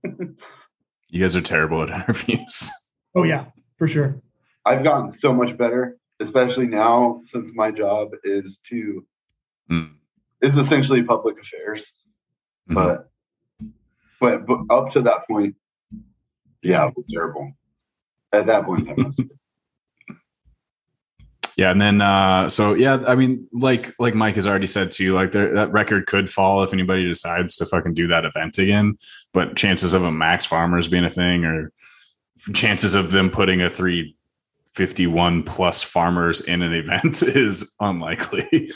[0.04, 0.12] So,
[1.10, 2.70] You guys are terrible at interviews.
[3.14, 3.46] oh yeah,
[3.78, 4.20] for sure.
[4.66, 9.04] I've gotten so much better, especially now since my job is to
[9.70, 9.90] Mm.
[10.40, 11.86] is essentially public affairs.
[12.70, 12.74] Mhm.
[12.74, 13.10] But,
[14.20, 15.54] but but up to that point,
[16.62, 17.52] yeah, it was terrible.
[18.32, 19.18] At that point, I was
[21.58, 25.14] Yeah, and then uh so yeah, I mean, like like Mike has already said too,
[25.14, 28.96] like there, that record could fall if anybody decides to fucking do that event again.
[29.34, 31.72] But chances of a Max Farmers being a thing, or
[32.54, 34.14] chances of them putting a three
[34.72, 38.70] fifty one plus farmers in an event is unlikely.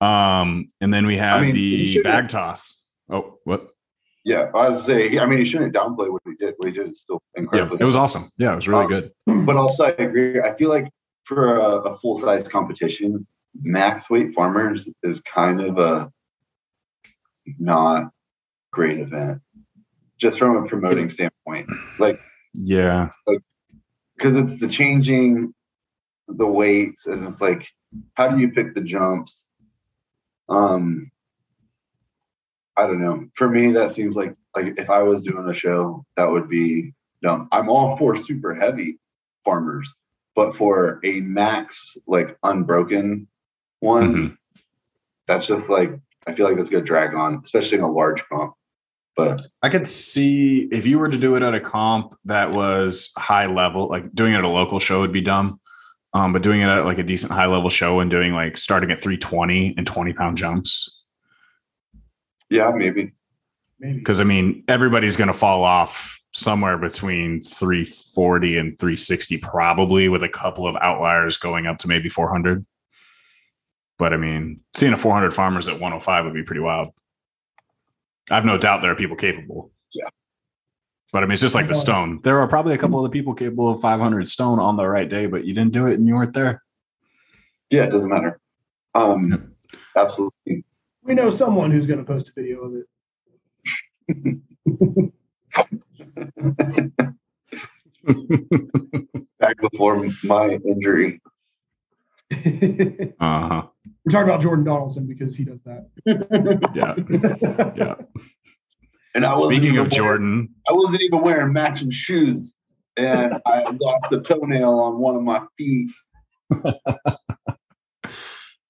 [0.00, 2.82] Um, and then we have I mean, the bag toss.
[3.10, 3.68] Oh, what?
[4.24, 4.50] yeah.
[4.54, 6.54] I was say, I mean, he shouldn't downplay what he did.
[6.56, 8.30] What he did is still Yeah, it was awesome.
[8.38, 9.12] Yeah, it was really Um, good.
[9.46, 10.40] But also, I agree.
[10.40, 10.88] I feel like
[11.24, 13.26] for a, a full size competition,
[13.60, 16.10] max weight farmers is kind of a
[17.58, 18.10] not
[18.72, 19.40] great event,
[20.18, 21.68] just from a promoting standpoint.
[21.98, 22.20] Like,
[22.54, 23.10] Yeah.
[24.16, 25.54] because it's the changing
[26.28, 27.66] the weights, and it's like,
[28.14, 29.44] how do you pick the jumps?
[30.48, 31.10] Um,
[32.76, 33.26] I don't know.
[33.34, 36.92] For me, that seems like like if I was doing a show, that would be
[37.22, 37.48] dumb.
[37.52, 38.98] I'm all for super heavy
[39.44, 39.92] farmers,
[40.34, 43.28] but for a max like unbroken
[43.80, 44.36] one, Mhm.
[45.26, 45.90] that's just like
[46.26, 48.54] I feel like that's gonna drag on, especially in a large comp.
[49.16, 53.12] But I could see if you were to do it at a comp that was
[53.16, 55.60] high level, like doing it at a local show would be dumb.
[56.14, 58.90] Um, but doing it at like a decent high level show and doing like starting
[58.90, 61.02] at 320 and 20 pound jumps.
[62.50, 63.12] yeah, maybe.
[63.80, 63.98] Maybe.
[63.98, 70.24] Because I mean, everybody's going to fall off somewhere between 340 and 360, probably with
[70.24, 72.66] a couple of outliers going up to maybe 400.
[73.98, 76.90] But I mean, seeing a 400 farmers at 105 would be pretty wild.
[78.30, 79.70] I have no doubt there are people capable.
[79.92, 80.08] Yeah.
[81.12, 82.18] But I mean, it's just like the stone.
[82.24, 85.08] There are probably a couple of the people capable of 500 stone on the right
[85.08, 86.64] day, but you didn't do it and you weren't there.
[87.70, 88.40] Yeah, it doesn't matter.
[88.96, 89.40] Um, Yep.
[89.96, 90.64] absolutely.
[91.04, 92.72] We know someone who's going to post a video of
[99.40, 101.20] Back before my injury.
[102.30, 103.14] it.
[103.20, 103.62] uh-huh.
[104.04, 105.88] We're talking about Jordan Donaldson because he does that.
[106.74, 106.94] Yeah.
[107.76, 107.94] Yeah.
[109.14, 112.52] And I Speaking even of wearing- Jordan, I wasn't even wearing matching shoes,
[112.96, 115.90] and I lost a toenail on one of my feet.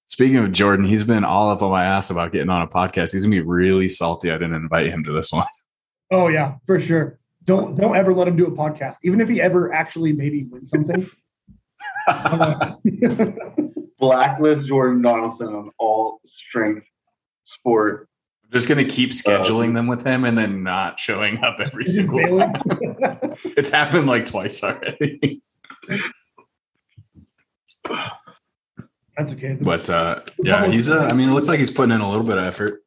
[0.05, 3.11] Speaking of Jordan, he's been all up on my ass about getting on a podcast.
[3.13, 4.29] He's gonna be really salty.
[4.31, 5.47] I didn't invite him to this one.
[6.11, 7.19] Oh yeah, for sure.
[7.45, 10.69] Don't don't ever let him do a podcast, even if he ever actually maybe wins
[10.69, 11.07] something.
[12.07, 12.75] Uh,
[13.99, 16.85] Blacklist Jordan Donaldson on all strength
[17.43, 18.09] sport.
[18.43, 22.19] I'm just gonna keep scheduling them with him and then not showing up every single
[22.25, 22.53] failing.
[22.53, 23.19] time.
[23.57, 25.41] It's happened like twice already.
[29.17, 29.57] That's okay.
[29.61, 32.25] But uh yeah, he's uh, I mean, it looks like he's putting in a little
[32.25, 32.83] bit of effort.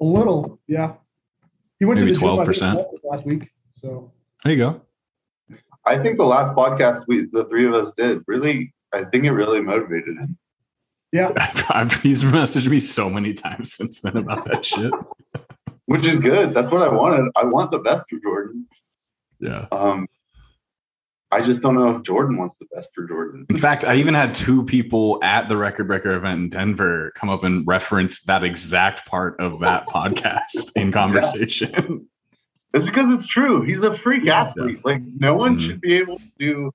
[0.00, 0.94] a little, yeah.
[1.78, 2.88] He went Maybe to the gym, I think, 12%.
[3.04, 3.48] last week.
[3.80, 4.10] So
[4.44, 4.80] There you go.
[5.84, 8.72] I think the last podcast we the three of us did really.
[8.92, 10.38] I think it really motivated him.
[11.12, 11.32] yeah,
[11.70, 14.92] I've, he's messaged me so many times since then about that shit.
[15.86, 16.52] which is good.
[16.52, 17.30] That's what I wanted.
[17.36, 18.66] I want the best for Jordan.
[19.40, 19.66] Yeah.
[19.72, 20.06] Um,
[21.32, 23.46] I just don't know if Jordan wants the best for Jordan.
[23.50, 27.28] In fact, I even had two people at the Record Breaker event in Denver come
[27.28, 32.08] up and reference that exact part of that podcast in conversation.
[32.74, 33.62] It's because it's true.
[33.62, 34.84] He's a freak athlete.
[34.84, 35.60] Like no one Mhm.
[35.60, 36.70] should be able to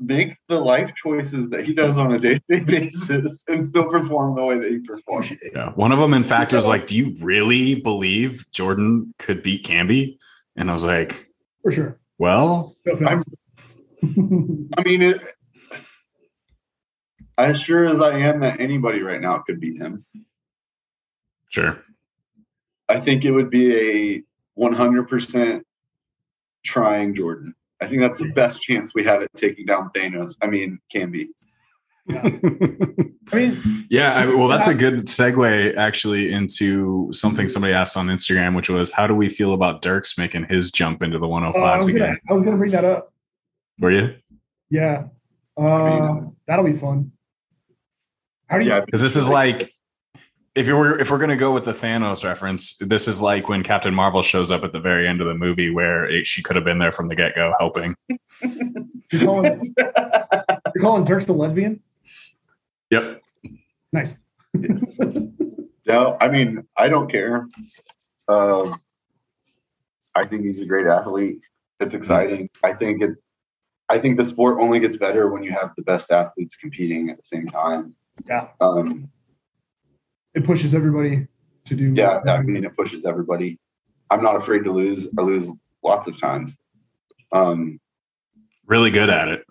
[0.00, 4.44] make the life choices that he does on a day-to-day basis and still perform the
[4.44, 5.28] way that he performs.
[5.54, 5.70] Yeah.
[5.72, 10.16] One of them, in fact, was like, Do you really believe Jordan could beat Camby?
[10.56, 11.28] And I was like,
[11.62, 11.98] for sure.
[12.18, 13.24] Well, No I'm-
[14.76, 15.20] I mean, it,
[17.38, 20.04] as sure as I am that anybody right now could beat him,
[21.48, 21.82] sure.
[22.88, 23.74] I think it would be
[24.16, 24.22] a
[24.58, 25.62] 100%
[26.64, 27.54] trying Jordan.
[27.80, 30.36] I think that's the best chance we have at taking down Thanos.
[30.42, 31.30] I mean, can be.
[32.10, 34.12] I mean, yeah.
[34.14, 38.90] I, well, that's a good segue actually into something somebody asked on Instagram, which was,
[38.90, 41.86] How do we feel about Dirks making his jump into the uh, I, 105s was
[41.88, 41.98] again?
[42.00, 43.12] gonna, I was gonna bring that up.
[43.80, 44.14] Were you?
[44.70, 45.04] Yeah,
[45.56, 47.12] uh, mean- that'll be fun.
[48.48, 48.72] How do you?
[48.72, 49.73] Yeah, Because this is like
[50.54, 53.94] if you're if we're gonna go with the Thanos reference, this is like when Captain
[53.94, 56.64] Marvel shows up at the very end of the movie where it, she could have
[56.64, 57.96] been there from the get go helping.
[58.40, 61.80] You're calling, you're calling Dirks the lesbian?
[62.90, 63.22] Yep.
[63.92, 64.16] Nice.
[65.86, 67.48] no, I mean, I don't care.
[68.28, 68.74] Uh,
[70.14, 71.40] I think he's a great athlete.
[71.80, 72.48] It's exciting.
[72.62, 73.22] I think it's.
[73.90, 77.18] I think the sport only gets better when you have the best athletes competing at
[77.18, 77.94] the same time.
[78.26, 78.48] Yeah.
[78.60, 79.10] Um,
[80.34, 81.26] It pushes everybody
[81.66, 81.92] to do.
[81.94, 83.58] yeah, I mean, it pushes everybody.
[84.10, 85.08] I'm not afraid to lose.
[85.18, 85.48] I lose
[85.82, 86.54] lots of times.
[87.32, 87.80] Um,
[88.66, 89.44] Really good at it.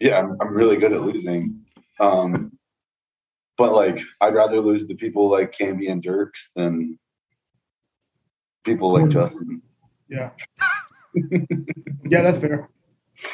[0.00, 1.60] yeah, I'm, I'm really good at losing.
[1.98, 2.52] Um,
[3.58, 6.98] but like, I'd rather lose to people like Camby and Dirks than
[8.64, 9.60] people like Justin.
[10.08, 10.30] Yeah.
[12.08, 12.68] yeah, that's fair.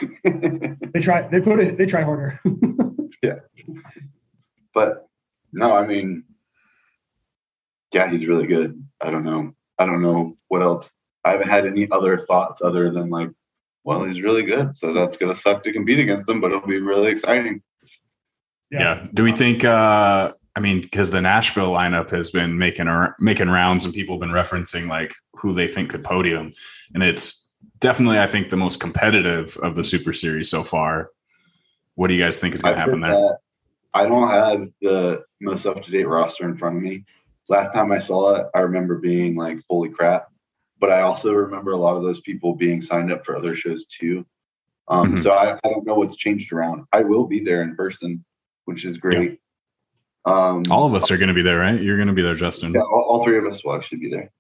[0.24, 1.26] They try.
[1.28, 1.78] They put it.
[1.78, 2.40] They try harder.
[3.22, 3.36] Yeah.
[4.74, 5.08] But
[5.52, 6.22] no, I mean,
[7.92, 8.82] yeah, he's really good.
[9.00, 9.52] I don't know.
[9.78, 10.90] I don't know what else.
[11.24, 13.30] I haven't had any other thoughts other than like,
[13.84, 16.80] well, he's really good, so that's gonna suck to compete against him, but it'll be
[16.80, 17.62] really exciting.
[18.70, 19.06] Yeah.
[19.14, 19.64] Do we think?
[19.64, 24.16] uh I mean, because the Nashville lineup has been making ar- making rounds, and people
[24.16, 26.52] have been referencing like who they think could podium,
[26.94, 31.10] and it's definitely, I think, the most competitive of the Super Series so far.
[31.94, 33.38] What do you guys think is going to happen there?
[33.94, 37.04] I don't have the most up to date roster in front of me.
[37.48, 40.28] Last time I saw it, I remember being like, "Holy crap!"
[40.80, 43.86] But I also remember a lot of those people being signed up for other shows
[43.86, 44.24] too.
[44.88, 45.22] Um, Mhm.
[45.22, 46.84] So I, I don't know what's changed around.
[46.92, 48.24] I will be there in person,
[48.66, 49.38] which is great.
[50.24, 51.80] Um, All of us are going to be there, right?
[51.80, 52.72] You're going to be there, Justin.
[52.74, 54.30] yeah, all, all three of us will actually be there.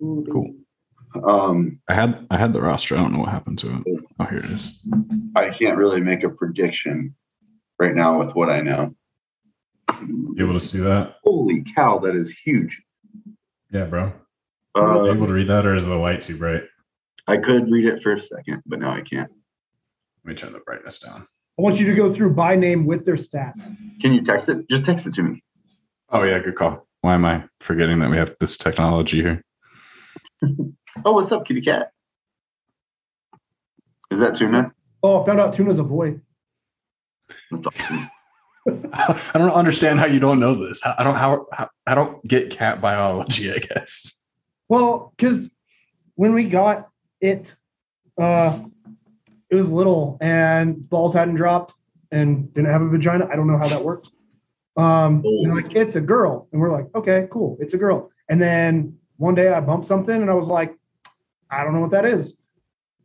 [0.00, 0.54] Cool.
[1.24, 2.96] Um, I had I had the roster.
[2.96, 4.02] I don't know what happened to it.
[4.20, 4.80] Oh, here it is.
[5.36, 7.14] I can't really make a prediction
[7.78, 8.94] right now with what I know.
[10.00, 11.16] You able to see that?
[11.24, 12.80] Holy cow, that is huge.
[13.70, 14.12] Yeah, bro.
[14.76, 16.62] Uh, you able to read that, or is the light too bright?
[17.26, 19.30] I could read it for a second, but now I can't.
[20.24, 21.26] Let me turn the brightness down.
[21.58, 23.60] I want you to go through by name with their stats.
[24.00, 24.68] Can you text it?
[24.70, 25.42] Just text it to me.
[26.10, 26.86] Oh yeah, good call.
[27.00, 29.42] Why am I forgetting that we have this technology here?
[31.04, 31.92] Oh, what's up, kitty cat?
[34.10, 34.72] Is that tuna?
[35.02, 36.18] Oh, I found out Tuna's a boy.
[37.52, 38.10] That's awesome.
[38.92, 40.80] I don't understand how you don't know this.
[40.84, 43.52] I don't how, how I don't get cat biology.
[43.52, 44.24] I guess.
[44.68, 45.48] Well, because
[46.14, 46.88] when we got
[47.20, 47.46] it,
[48.20, 48.58] uh,
[49.50, 51.74] it was little and balls hadn't dropped
[52.10, 53.28] and didn't have a vagina.
[53.30, 54.08] I don't know how that works.
[54.76, 56.48] Um, like, it's a girl.
[56.52, 57.56] And we're like, okay, cool.
[57.60, 58.10] It's a girl.
[58.28, 60.74] And then one day I bumped something and I was like,
[61.50, 62.32] I don't know what that is.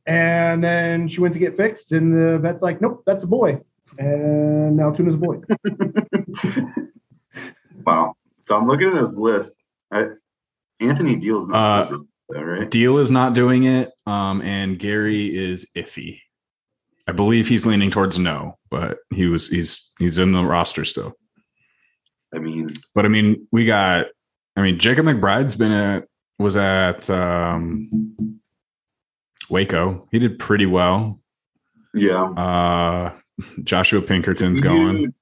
[0.05, 3.61] And then she went to get fixed and the vet's like, nope, that's a boy.
[3.97, 5.41] And now Tuna's a boy.
[7.85, 8.15] Wow.
[8.41, 9.53] So I'm looking at this list.
[9.91, 10.05] I,
[10.79, 11.97] Anthony Deal's not Uh,
[12.29, 12.69] though, right?
[12.69, 16.19] Deal is not doing it, um, and Gary is iffy.
[17.07, 21.13] I believe he's leaning towards no, but he was he's he's in the roster still.
[22.33, 24.05] I mean, But I mean, we got.
[24.55, 26.05] I mean, Jacob McBride's been at
[26.39, 28.39] was at um,
[29.49, 30.07] Waco.
[30.11, 31.19] He did pretty well.
[31.93, 32.23] yeah.
[32.23, 33.13] Uh,
[33.63, 35.13] Joshua Pinkerton's Did you going.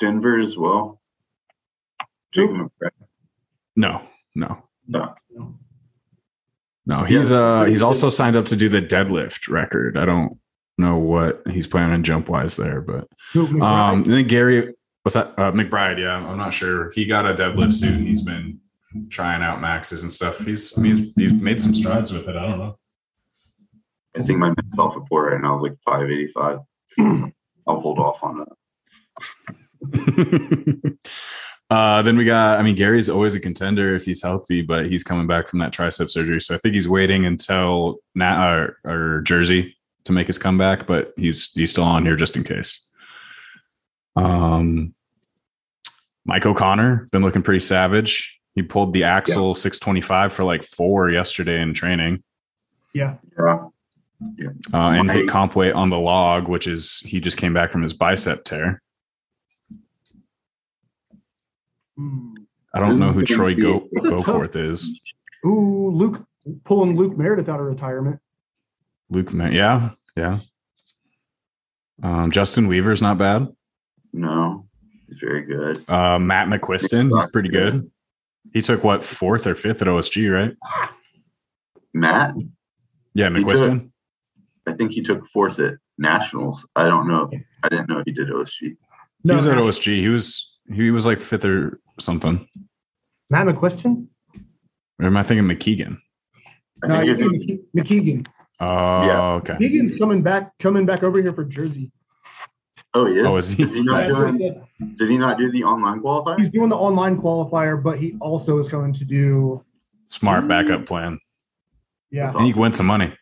[0.00, 1.00] Denver as well.
[2.32, 2.90] Jacob McBride.
[3.76, 4.02] No,
[4.34, 5.14] no, No.
[6.86, 7.04] no.
[7.04, 7.36] He's Yeah.
[7.36, 9.96] uh he's also signed up to do the deadlift record.
[9.96, 10.38] I don't
[10.78, 15.28] know what he's planning on jump wise there, but um, and then Gary, what's that?
[15.38, 15.98] Uh, McBride.
[15.98, 16.90] Yeah, I'm not sure.
[16.92, 17.94] He got a deadlift suit.
[17.94, 18.60] and He's been
[19.10, 20.38] trying out maxes and stuff.
[20.44, 22.36] He's I mean he's, he's made some strides with it.
[22.36, 22.78] I don't know.
[24.14, 26.58] I think my max off at four right now is like 585.
[27.66, 28.52] I'll hold off on that.
[31.70, 35.02] uh, then we got, I mean, Gary's always a contender if he's healthy, but he's
[35.02, 36.40] coming back from that tricep surgery.
[36.40, 41.12] So I think he's waiting until now or, or Jersey to make his comeback, but
[41.16, 42.88] he's he's still on here just in case.
[44.14, 44.94] Um,
[46.24, 48.38] Mike O'Connor been looking pretty savage.
[48.54, 52.22] He pulled the axle 625 for like four yesterday in training.
[52.94, 53.16] yeah.
[53.38, 53.68] Yeah.
[54.22, 57.70] Uh, and hit Mike- comp weight on the log, which is he just came back
[57.70, 58.80] from his bicep tear.
[61.98, 65.00] I don't know who Troy gonna Go be- Goforth is.
[65.44, 66.22] Ooh, Luke
[66.64, 68.20] pulling Luke Meredith out of retirement.
[69.10, 70.40] Luke, Ma- yeah, yeah.
[72.02, 73.48] Um, Justin Weaver's not bad.
[74.12, 74.66] No,
[75.08, 75.78] he's very good.
[75.88, 77.90] Uh, Matt McQuiston, he's pretty good.
[78.52, 80.54] He took what fourth or fifth at OSG, right?
[81.94, 82.34] Matt,
[83.14, 83.90] Yeah, He McQuiston.
[84.66, 86.64] I think he took fourth at nationals.
[86.74, 87.28] I don't know.
[87.30, 88.50] If, I didn't know he did OSG.
[88.60, 88.74] He
[89.24, 90.00] No, was at OSG.
[90.00, 92.46] He was he was like fifth or something.
[93.30, 94.06] Matt McQuiston?
[95.00, 95.98] Or am I thinking McKeegan?
[96.82, 98.26] I No, think you're it's McKeegan.
[98.60, 99.22] Oh, Yeah.
[99.34, 99.54] okay.
[99.54, 101.92] McKeegan's coming back, coming back over here for Jersey.
[102.94, 103.26] oh, he is.
[103.26, 103.62] Oh, is he?
[103.62, 104.66] Is he not Yeah, doing?
[104.96, 106.38] Did he not do the online qualifier?
[106.40, 109.62] He's doing the online qualifier, but he also is going to do
[110.06, 110.86] Smart backup mm.
[110.86, 111.18] plan.
[112.10, 112.24] Yeah.
[112.24, 113.12] That's And you can win some money.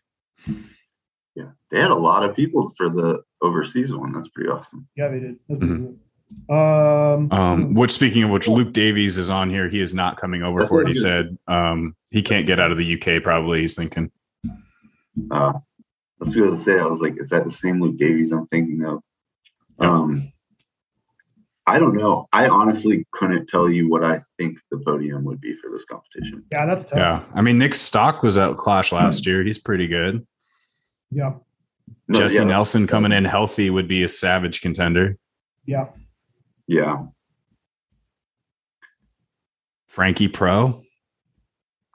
[1.71, 4.11] Yeah, they had a lot of people for the overseas one.
[4.13, 4.87] That's pretty awesome.
[4.95, 5.35] Yeah, they did.
[5.49, 5.97] That's Mhm.
[6.49, 9.69] Um, Um, which speaking of which, Luke Davies is on here.
[9.69, 10.85] He is not coming over for it.
[10.85, 13.19] what He I said um, he can't get out of the UK.
[13.23, 14.11] Probably he's thinking.
[15.31, 15.53] Uh,
[16.19, 16.79] that's what I was gonna say.
[16.79, 19.01] I was like, is that the same Luke Davies I'm thinking of?
[19.79, 20.31] Um,
[21.67, 22.27] I don't know.
[22.33, 26.43] I honestly couldn't tell you what I think the podium would be for this competition.
[26.51, 26.97] yeah, that's tough.
[26.97, 29.43] Yeah, I mean Nick Stock was at Clash last year.
[29.43, 30.25] He's pretty good.
[31.11, 31.33] Yeah.
[32.07, 35.17] No, Jesse yeah, Nelson coming in healthy would be a savage contender.
[35.65, 35.85] Yeah.
[36.67, 37.03] Yeah,
[39.87, 40.81] Frankie Pro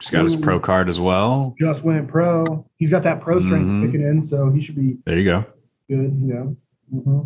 [0.01, 1.55] just got his pro card as well.
[1.59, 2.67] Just went pro.
[2.77, 3.85] He's got that pro strength Mhm.
[3.85, 5.45] kicking in, so he should be There you go.
[5.89, 6.17] good.
[6.25, 6.47] Yeah.
[6.91, 7.23] hmm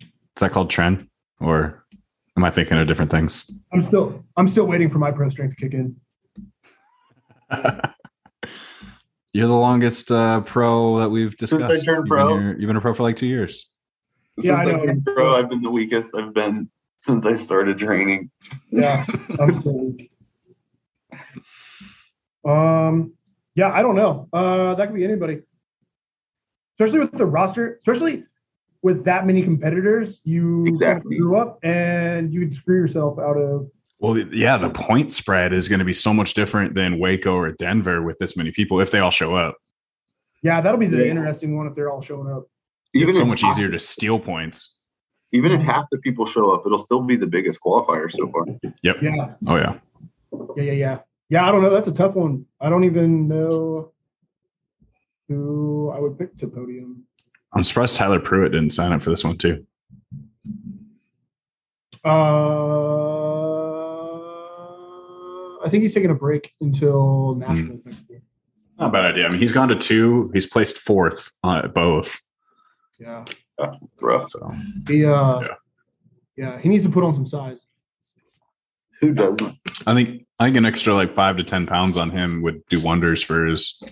[0.00, 0.06] Is
[0.40, 1.08] that called trend
[1.40, 1.82] or
[2.36, 3.50] am I thinking of different things?
[3.72, 5.96] I'm still I'm still waiting for my pro strength to kick in.
[9.32, 11.60] You're the longest uh, pro that we've discussed.
[11.60, 11.86] Since I discussed.
[11.86, 12.38] turned You've been pro.
[12.38, 13.70] here- you've been a pro for like two years.
[14.36, 14.86] Yeah, I Since know.
[14.86, 18.30] turned pro, I've been the weakest I've been since I started training.
[18.70, 19.06] Yeah.
[19.40, 19.94] I'm still.
[22.44, 23.14] Um.
[23.54, 24.28] Yeah, I don't know.
[24.32, 25.40] Uh, that could be anybody.
[26.78, 28.24] Especially with the roster, especially
[28.80, 31.18] with that many competitors, you Exactly.
[31.18, 33.68] grew up and you could screw yourself out of.
[34.02, 37.52] Well, yeah, the point spread is going to be so much different than Waco or
[37.52, 39.56] Denver with this many people if they all show up.
[40.42, 41.12] Yeah, that'll be the Yeah.
[41.12, 42.42] interesting one if they're all showing up.
[42.92, 44.80] It's so much half- easier to steal points.
[45.30, 48.44] Even if half the people show up, it'll still be the biggest qualifier so far.
[48.82, 48.96] Yep.
[49.02, 49.78] Yeah, Oh yeah.
[50.56, 50.98] yeah, yeah, yeah.
[51.30, 51.70] Yeah, I don't know.
[51.70, 52.44] That's a tough one.
[52.60, 53.92] I don't even know
[55.28, 57.04] who I would pick to podium.
[57.54, 59.64] I'm surprised Tyler Pruitt didn't sign up for this one too.
[62.04, 63.01] Uh,
[65.64, 68.22] I think he's taking a break until nationals next year.
[68.78, 69.26] Not a bad idea.
[69.26, 70.30] I mean, he's gone to two.
[70.32, 72.20] He's placed fourth uh, at both.
[72.98, 73.24] Yeah,
[74.00, 74.28] Rough.
[74.28, 74.54] So
[74.88, 75.46] he uh, Yeah.
[76.36, 76.58] yeah.
[76.60, 77.58] he needs to put on some size.
[79.00, 79.56] Who doesn't?
[79.86, 82.80] I think I think an extra like five to ten pounds on him would do
[82.80, 83.82] wonders for his.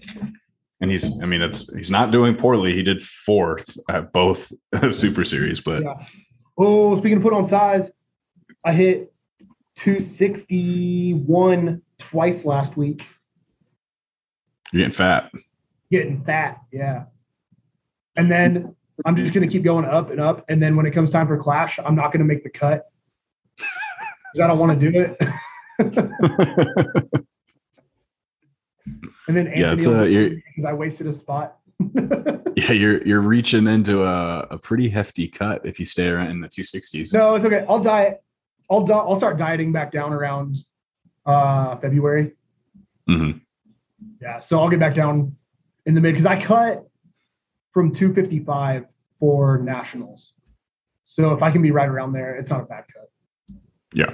[0.82, 2.72] And he's, I mean, it's he's not doing poorly.
[2.72, 4.50] He did fourth at both
[4.92, 5.94] Super Series, but Yeah.
[6.56, 7.88] Oh, speaking of put on size,
[8.64, 9.12] I hit
[9.84, 13.02] 261 twice last week.
[14.72, 15.32] you're getting fat.
[15.90, 17.04] Getting fat, yeah.
[18.16, 18.74] And then
[19.04, 20.44] I'm just gonna keep going up and up.
[20.48, 22.90] And then when it comes time for clash, I'm not gonna make the cut
[23.56, 25.18] because I don't want to do it.
[29.30, 31.56] And then Yeah, it's, Anthony will uh, because I wasted a spot.
[32.56, 36.40] yeah, you're you're reaching into a, a pretty hefty cut if you stay around in
[36.40, 37.14] the 260s.
[37.14, 37.64] no, it's okay.
[37.68, 38.22] I'll diet.
[38.70, 40.56] I'll di- I'll start dieting back down around
[41.26, 42.32] uh February.
[43.08, 43.40] Mhm.
[44.20, 45.36] Yeah, so I'll get back down
[45.86, 46.86] in the mid because I cut
[47.72, 48.84] from 255
[49.18, 50.32] for nationals.
[51.06, 53.10] So if I can be right around there, it's not a bad cut.
[53.92, 54.10] Yeah.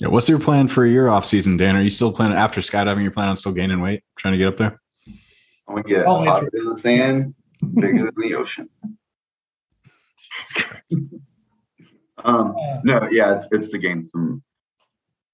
[0.00, 0.08] Yeah.
[0.08, 1.76] What's your plan for your off season, Dan?
[1.76, 3.02] Are you still planning after skydiving?
[3.02, 4.80] You're planning on still gaining weight, trying to get up there?
[5.68, 6.30] I'm gonna get Oh, yeah.
[6.30, 7.34] hotter than the sand,
[7.74, 8.66] bigger than the ocean.
[12.24, 14.42] Um, no, yeah, it's it's to gain some,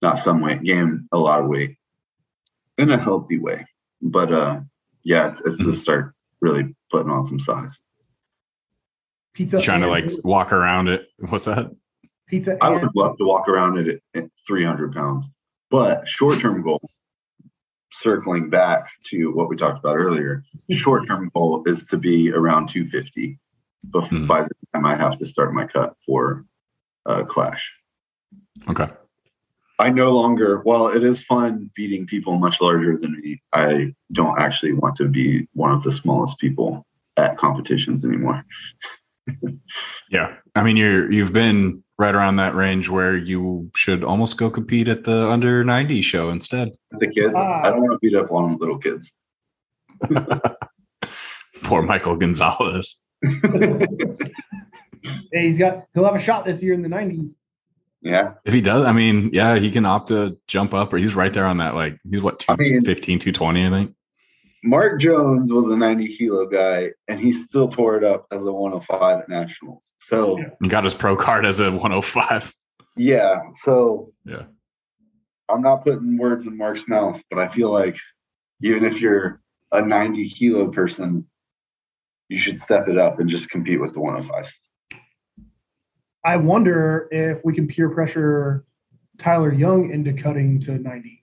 [0.00, 1.76] not some weight, gain a lot of weight
[2.78, 3.66] in a healthy way.
[4.00, 4.60] But uh,
[5.04, 7.78] yeah, it's, it's to start really putting on some size.
[9.34, 9.56] pizza.
[9.56, 11.06] You trying to and- like walk around it.
[11.18, 11.70] What's that?
[12.26, 12.56] pizza.
[12.60, 15.26] I and- would love to walk around at, at 300 pounds,
[15.70, 16.80] but short term goal,
[17.92, 22.68] circling back to what we talked about earlier, short term goal is to be around
[22.70, 23.38] 250
[23.90, 24.26] before, Mhm.
[24.26, 26.44] by the time I have to start my cut for
[27.06, 27.72] uh, Clash.
[28.68, 28.88] Okay.
[29.78, 34.38] I no longer, while it is fun beating people much larger than me, I don't
[34.38, 38.44] actually want to be one of the smallest people at competitions anymore.
[40.10, 40.34] Yeah.
[40.56, 44.88] I mean, you're you've been right around that range where you should almost go compete
[44.88, 46.72] at the under 90 show instead.
[46.98, 47.60] The kids, Ah.
[47.62, 49.10] I don't want to beat up on little kids.
[51.62, 53.00] Poor Michael Gonzalez.
[55.32, 55.84] Hey, he's got.
[55.94, 57.30] He'll have a shot this year in the 90s.
[58.02, 58.34] yeah.
[58.44, 61.32] If he does, I mean, yeah, he can opt to jump up or he's right
[61.32, 61.74] there on that.
[61.74, 63.94] Like he's what, I mean- 215, 220, I think.
[64.64, 68.52] Mark Jones was a 90 kilo guy, and he still tore it up as a
[68.52, 69.92] 105 at nationals.
[69.98, 70.50] So Yeah.
[70.62, 72.54] He got his pro card as a 105.
[72.96, 74.44] yeah, so Yeah.
[75.48, 77.96] I'm not putting words in Mark's mouth, but I feel like
[78.62, 79.40] even if you're
[79.72, 81.26] a 90 kilo person,
[82.28, 84.52] you should step it up and just compete with the 105s.
[86.24, 88.64] I wonder if we can peer pressure
[89.18, 91.22] Tyler Young into cutting to 90.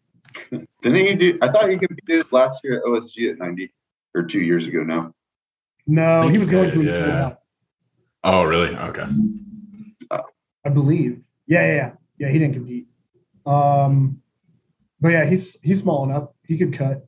[0.81, 1.38] Didn't he do?
[1.41, 3.71] I thought he competed last year at OSG at 90
[4.15, 5.13] or two years ago now.
[5.88, 6.84] No, he was going to.
[6.84, 7.34] yeah.
[8.23, 8.76] Oh, really?
[8.76, 9.05] Okay.
[10.65, 11.23] I believe.
[11.47, 11.91] Yeah, yeah, yeah.
[12.19, 12.88] Yeah, he didn't compete.
[13.45, 14.21] Um,
[14.99, 16.30] but yeah, he's he's small enough.
[16.45, 17.07] He could cut.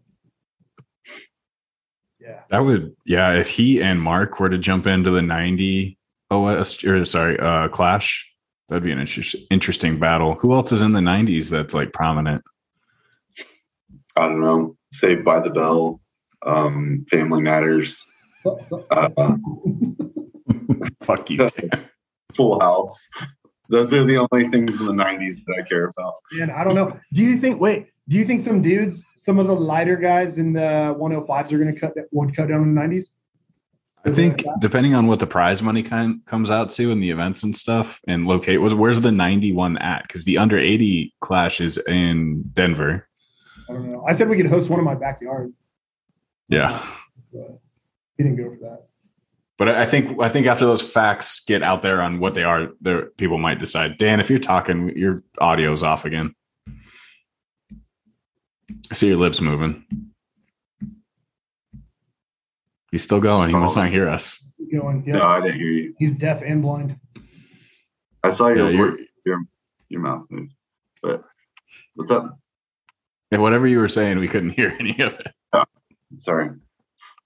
[2.19, 2.41] Yeah.
[2.49, 3.33] That would, yeah.
[3.33, 5.97] If he and Mark were to jump into the 90
[6.31, 8.27] OS, or sorry, uh, Clash,
[8.69, 10.35] that'd be an inter- interesting battle.
[10.35, 12.43] Who else is in the 90s that's like prominent?
[14.15, 14.75] I don't know.
[14.91, 16.01] Saved by the Bell,
[16.45, 18.03] um, Family Matters,
[18.45, 19.09] uh,
[21.01, 21.37] Fuck you.
[21.37, 21.69] Dan.
[22.33, 23.07] Full House.
[23.69, 26.15] Those are the only things in the 90s that I care about.
[26.39, 26.97] And I don't know.
[27.13, 27.59] Do you think?
[27.59, 27.87] Wait.
[28.07, 31.73] Do you think some dudes, some of the lighter guys in the 105s, are going
[31.73, 33.05] to cut that would cut down in the 90s?
[34.03, 37.43] I think depending on what the prize money kind comes out to and the events
[37.43, 40.03] and stuff and locate was where's the 91 at?
[40.03, 43.07] Because the under 80 clash is in Denver.
[43.69, 44.05] I don't know.
[44.07, 45.53] I said we could host one in my backyard.
[46.47, 46.83] Yeah.
[47.31, 47.59] But
[48.17, 48.87] he didn't go for that.
[49.57, 52.69] But I think I think after those facts get out there on what they are,
[52.81, 53.99] there people might decide.
[53.99, 56.33] Dan, if you're talking, your audio's off again.
[58.91, 59.85] I see your lips moving.
[62.91, 63.49] He's still going.
[63.49, 64.53] He must not hear us.
[64.71, 65.03] Going.
[65.05, 65.13] Yeah.
[65.15, 65.95] No, I didn't hear you.
[65.97, 66.97] He's deaf and blind.
[68.23, 69.39] I saw Yeah, your your,
[69.89, 70.49] your mouth move.
[71.01, 71.23] But
[71.95, 72.37] what's up?
[73.31, 75.31] yeah, whatever you were saying, we couldn't hear any of it.
[76.19, 76.49] Sorry.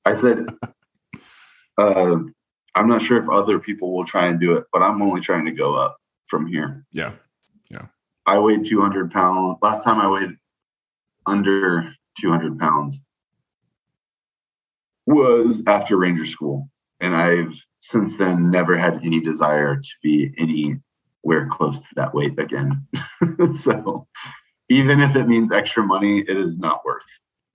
[0.05, 0.45] I said,
[1.79, 2.17] uh,
[2.75, 5.45] I'm not sure if other people will try and do it, but I'm only trying
[5.45, 5.97] to go up
[6.27, 6.85] from here.
[6.91, 7.13] Yeah.
[7.71, 7.87] Yeah.
[8.27, 9.57] I weighed 200 pounds.
[9.63, 10.35] Last time I weighed
[11.25, 12.99] under 200 pounds
[15.06, 16.69] was after Ranger School.
[16.99, 22.40] And I've since then never had any desire to be anywhere close to that weight
[22.40, 22.88] again.
[23.56, 24.07] so
[24.69, 27.03] even if it means extra money, it is not worth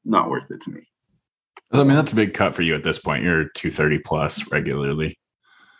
[0.04, 0.82] not worth it to me.
[1.72, 3.22] I mean, that's a big cut for you at this point.
[3.22, 5.18] You're 230 plus regularly.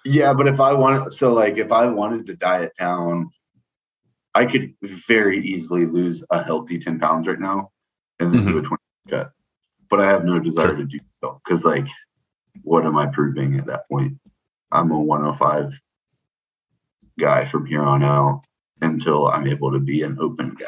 [0.05, 3.31] Yeah, but if I wanted, so like if I wanted to diet down,
[4.35, 4.75] I could
[5.09, 7.71] very easily lose a healthy 10 pounds right now
[8.19, 8.59] and then do mm-hmm.
[8.59, 9.33] a 20 cut.
[9.89, 10.77] But I have no desire Sure.
[10.77, 11.87] to do so because, like,
[12.63, 14.19] what am I proving at that point?
[14.73, 15.73] I'm a 105
[17.19, 18.43] guy from here on out
[18.81, 20.67] until I'm able to be an open guy.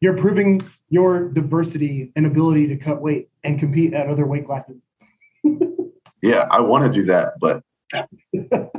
[0.00, 0.60] You're proving
[0.90, 4.76] your diversity and ability to cut weight and compete at other weight classes.
[6.24, 7.62] Yeah, I want to do that, but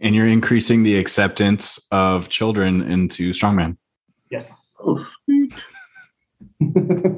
[0.00, 3.76] And you're increasing the acceptance of children into strongman.
[4.30, 4.46] Yes.
[4.80, 5.08] oh,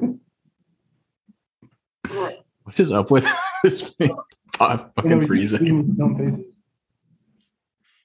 [2.69, 3.27] What is up with
[3.65, 3.97] this
[4.53, 5.95] pot fucking freezing?
[5.95, 6.45] Dumb.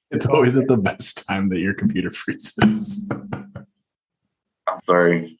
[0.10, 3.12] It's always at the best time that your computer freezes.
[3.12, 5.38] I'm sorry.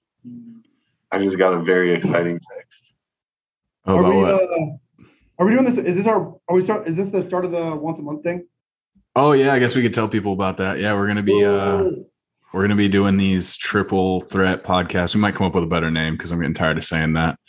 [1.10, 2.84] I just got a very exciting text.
[3.86, 4.22] Oh, are about we?
[4.24, 4.34] what?
[4.34, 5.06] Uh,
[5.40, 5.86] are we doing this?
[5.86, 6.36] Is this our?
[6.50, 6.90] Are we start?
[6.90, 8.46] Is this the start of the once a month thing?
[9.16, 10.82] Oh yeah, I guess we could tell people about that.
[10.82, 11.86] Yeah, we're gonna be uh
[12.52, 15.16] we're gonna be doing these triple threat podcasts.
[15.16, 17.40] We might come up with a better name because I'm getting tired of saying that.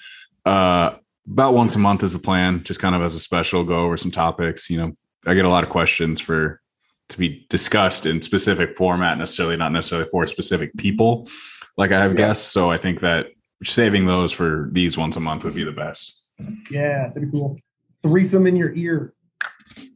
[0.45, 0.99] Uh
[1.31, 3.97] about once a month is the plan, just kind of as a special, go over
[3.97, 4.69] some topics.
[4.69, 4.93] You know,
[5.27, 6.61] I get a lot of questions for
[7.11, 11.29] to be discussed in specific format, necessarily not necessarily for specific people,
[11.77, 12.27] like I have Yeah.
[12.29, 12.51] guests.
[12.51, 13.27] So I think that
[13.63, 16.23] saving those for these once a month would be the best.
[16.71, 17.59] Yeah, that'd be cool.
[18.07, 19.15] Threesome in your ear.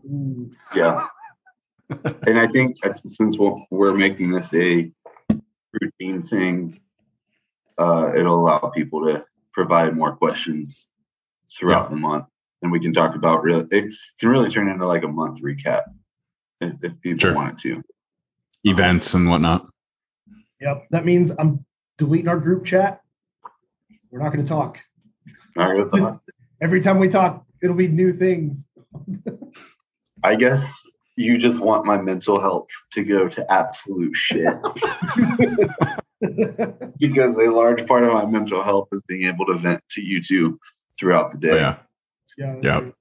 [0.05, 0.51] Ooh.
[0.75, 1.07] Yeah.
[2.27, 2.77] and I think
[3.07, 4.91] since we're, we're making this a
[5.81, 6.81] routine thing,
[7.79, 10.85] uh, it'll allow people to provide more questions
[11.57, 12.25] throughout the month.
[12.63, 15.83] And we can talk about real, it can really turn into like a month recap
[16.61, 17.35] if, if people Sure.
[17.35, 17.83] want it to.
[18.65, 19.67] Events and whatnot.
[20.61, 20.87] Yep.
[20.91, 21.65] That means I'm
[21.99, 23.01] deleting our group chat.
[24.11, 24.77] We're not going to talk.
[25.57, 26.21] All right, let's talk.
[26.61, 28.57] Every time we talk, it'll be new things.
[30.25, 30.83] I guess
[31.17, 34.47] you just want my mental health to go to absolute shit
[36.99, 40.21] because a large part of my mental health is being able to vent to you
[40.23, 40.59] two
[40.99, 41.51] throughout the day.
[41.51, 41.77] Oh, yeah.
[42.37, 42.57] yeah.
[42.63, 42.95] Yep.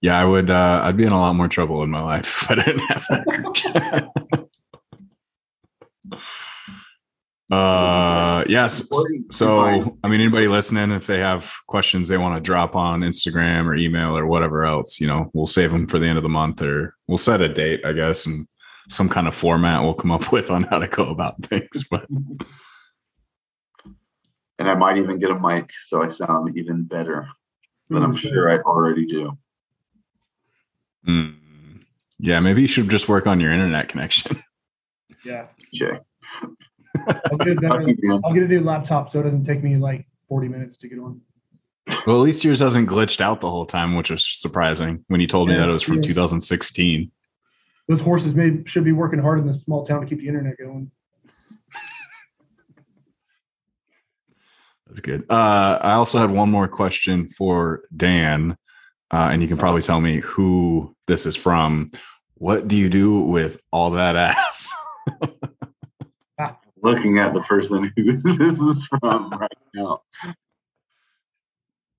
[0.00, 0.50] Yeah, I would.
[0.50, 3.06] Uh, I'd be in a lot more trouble in my life if I didn't have
[3.08, 4.50] that group
[7.50, 8.86] uh, yes.
[9.30, 13.66] So, I mean, anybody listening, if they have questions they want to drop on Instagram
[13.66, 16.28] or email or whatever else, you know, we'll save them for the end of the
[16.28, 18.46] month, or we'll set a date, I guess, and
[18.90, 21.84] some kind of format we'll come up with on how to go about things.
[21.90, 22.06] But
[24.58, 27.28] and I might even get a mic so I sound even better
[27.90, 29.36] than I'm sure I already do.
[31.06, 31.36] mm,
[32.18, 34.42] yeah, maybe you should just work on your internet connection.
[35.24, 35.46] Yeah.
[35.72, 35.98] Jay.
[37.08, 38.20] I'll get, a I'll better, keep you on.
[38.24, 40.98] I'll get a new laptop so it doesn't take me like 40 minutes to get
[40.98, 41.22] on.
[42.06, 45.26] Well, at least yours hasn't glitched out the whole time, which was surprising when you
[45.26, 46.02] told me that it was from yeah.
[46.02, 47.10] 2016.
[47.88, 50.58] Those horses may should be working hard in this small town to keep the internet
[50.58, 50.90] going.
[54.94, 55.24] That's good.
[55.28, 58.56] Uh, I also had one more question for Dan,
[59.10, 61.90] uh, and you can probably tell me who this is from.
[62.34, 64.72] What do you do with all that ass?
[66.84, 70.02] looking at the person who this is from right now.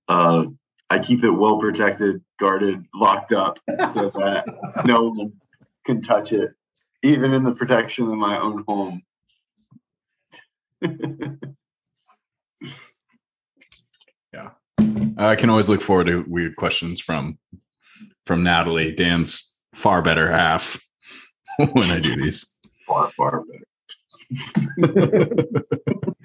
[0.07, 0.45] Uh,
[0.89, 4.45] I keep it well protected, guarded, locked up so that
[4.85, 5.33] no one
[5.85, 6.51] can touch it,
[7.03, 9.01] even in the protection of my own home.
[15.17, 17.37] I can always look forward to weird questions from
[18.25, 20.81] from Natalie, Dan's far better half,
[21.73, 22.53] when I do these.
[22.87, 25.33] far, far better.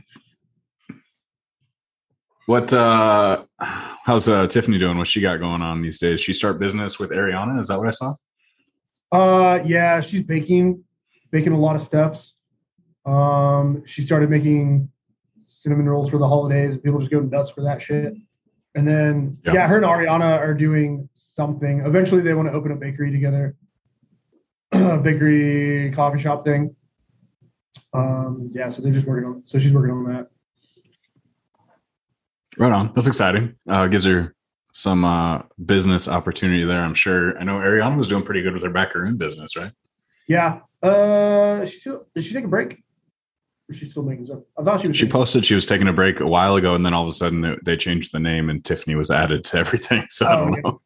[2.50, 4.98] What uh how's uh Tiffany doing?
[4.98, 6.20] What she got going on these days?
[6.20, 8.14] She start business with Ariana, is that what I saw?
[9.12, 10.82] Uh, yeah, she's baking,
[11.30, 12.32] baking a lot of stuffs.
[13.06, 14.90] Um, she started making
[15.62, 16.76] cinnamon rolls for the holidays.
[16.82, 18.14] People just go nuts for that shit.
[18.74, 19.55] And then, Yeah.
[19.55, 21.80] yeah, her and Ariana are doing something.
[21.80, 23.56] Eventually, they want to open a bakery together,
[24.72, 26.74] a bakery coffee shop thing.
[27.92, 29.42] Um, yeah, so they're just working on.
[29.47, 30.28] So she's working on that.
[32.59, 32.92] Right on.
[32.94, 33.55] That's exciting.
[33.68, 34.34] Uh gives her
[34.72, 37.38] some uh business opportunity there, I'm sure.
[37.38, 39.72] I know Ariana was doing pretty good with her macaroon business, right?
[40.28, 40.60] Yeah.
[40.82, 42.82] Uh, she did she take a break?
[43.70, 44.40] Or she still making stuff?
[44.59, 44.97] I thought she was.
[44.97, 47.09] She taking- posted she was taking a break a while ago, and then all of
[47.09, 50.05] a sudden it- they changed the name, and Tiffany was added to everything.
[50.10, 50.60] So I Oh, don't okay.
[50.64, 50.80] know.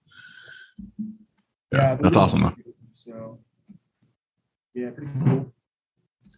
[1.73, 2.43] Yeah, Yeah, that's awesome.
[2.43, 2.55] Though.
[3.05, 3.39] So,
[4.75, 5.53] yeah, pretty cool.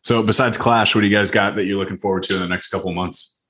[0.03, 2.47] So besides Clash, what do you guys got that you're looking forward to in the
[2.49, 3.43] next couple months?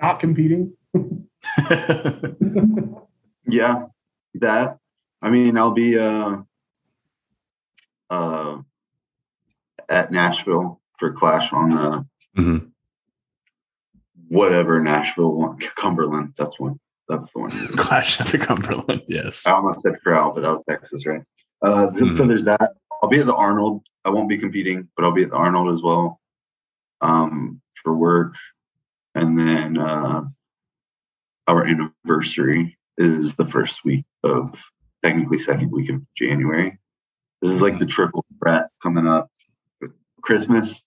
[0.00, 0.72] Not competing.
[3.46, 3.86] Yeah,
[4.36, 4.78] that.
[5.20, 6.38] I mean, I'll be uh,
[8.08, 8.58] uh,
[9.88, 12.06] at Nashville for Clash on the
[12.36, 12.70] Mhm.
[14.28, 16.34] whatever Nashville one, Cumberland.
[16.36, 16.78] That's one.
[17.08, 17.50] That's the one.
[17.76, 19.02] Clash at the Cumberland.
[19.08, 19.46] Yes.
[19.46, 21.22] I almost said Corral, but that was Texas, right?
[21.62, 22.72] Uh, th- So there's that.
[23.02, 23.82] I'll be at the Arnold.
[24.04, 26.20] I won't be competing, but I'll be at the Arnold as well
[27.00, 28.34] um, for work.
[29.14, 30.24] And then uh,
[31.46, 34.54] our anniversary is the first week of
[35.02, 36.78] technically second week of January.
[37.42, 39.28] This is like the triple threat coming up.
[40.24, 40.82] Christmas,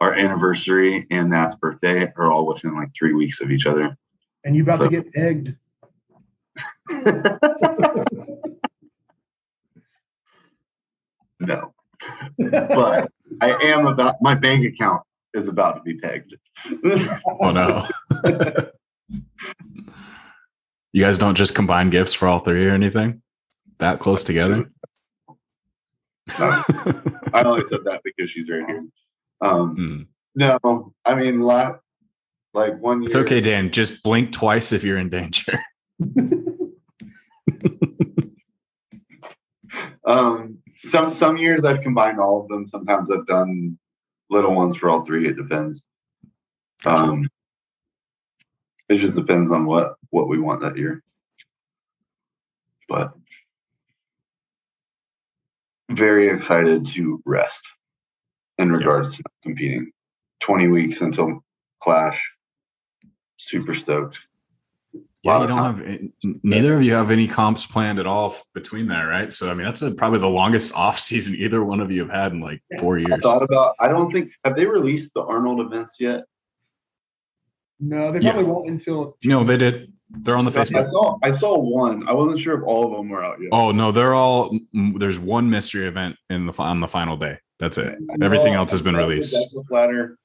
[0.00, 3.96] our anniversary, and Nat's birthday are all within like three weeks of each other.
[4.44, 5.54] And you about So- to get egged.
[11.40, 11.72] no.
[12.38, 13.08] but
[13.40, 15.02] I am about my bank account
[15.34, 16.34] is about to be pegged.
[17.40, 17.86] Oh no.
[20.92, 23.22] you guys don't just combine gifts for all three or anything?
[23.78, 24.66] That close together?
[26.30, 28.84] I only said that because she's right here.
[29.40, 30.02] Um, Hmm.
[30.34, 31.76] no, I mean, la
[32.54, 33.06] like one year.
[33.06, 33.70] It's okay, Dan.
[33.70, 35.58] Just blink twice if you're in danger.
[40.04, 40.58] Um,
[40.88, 42.66] some some years I've combined all of them.
[42.66, 43.78] Sometimes I've done
[44.30, 45.28] little ones for all three.
[45.28, 45.82] It depends.
[46.84, 47.28] Um,
[48.88, 51.02] it just depends on what what we want that year.
[52.88, 53.12] But
[55.96, 57.62] very excited to rest
[58.58, 58.76] in Yeah.
[58.76, 59.90] regards to competing.
[60.40, 61.44] Twenty weeks until
[61.82, 62.20] Clash.
[63.36, 64.18] Super stoked.
[65.24, 66.00] Yeah, you don't have
[66.42, 69.32] neither of you have any comps planned at all between there, right?
[69.32, 72.10] So I mean, that's a, probably the longest off season either one of you have
[72.10, 73.20] had in like four I years.
[73.22, 73.74] thought about.
[73.78, 76.24] I don't think have they released the Arnold events yet.
[77.80, 78.32] No, they Yeah.
[78.32, 79.92] probably won't until No, they did.
[80.10, 80.80] They're on the Facebook.
[80.80, 82.06] I saw I saw one.
[82.06, 83.48] I wasn't sure if all of them were out yet.
[83.52, 84.54] Oh no, they're all.
[84.72, 87.38] There's one mystery event in the on the final day.
[87.58, 87.96] That's it.
[88.00, 89.34] Know- Everything else has been saw the released.
[89.34, 90.18] Deadlift ladder.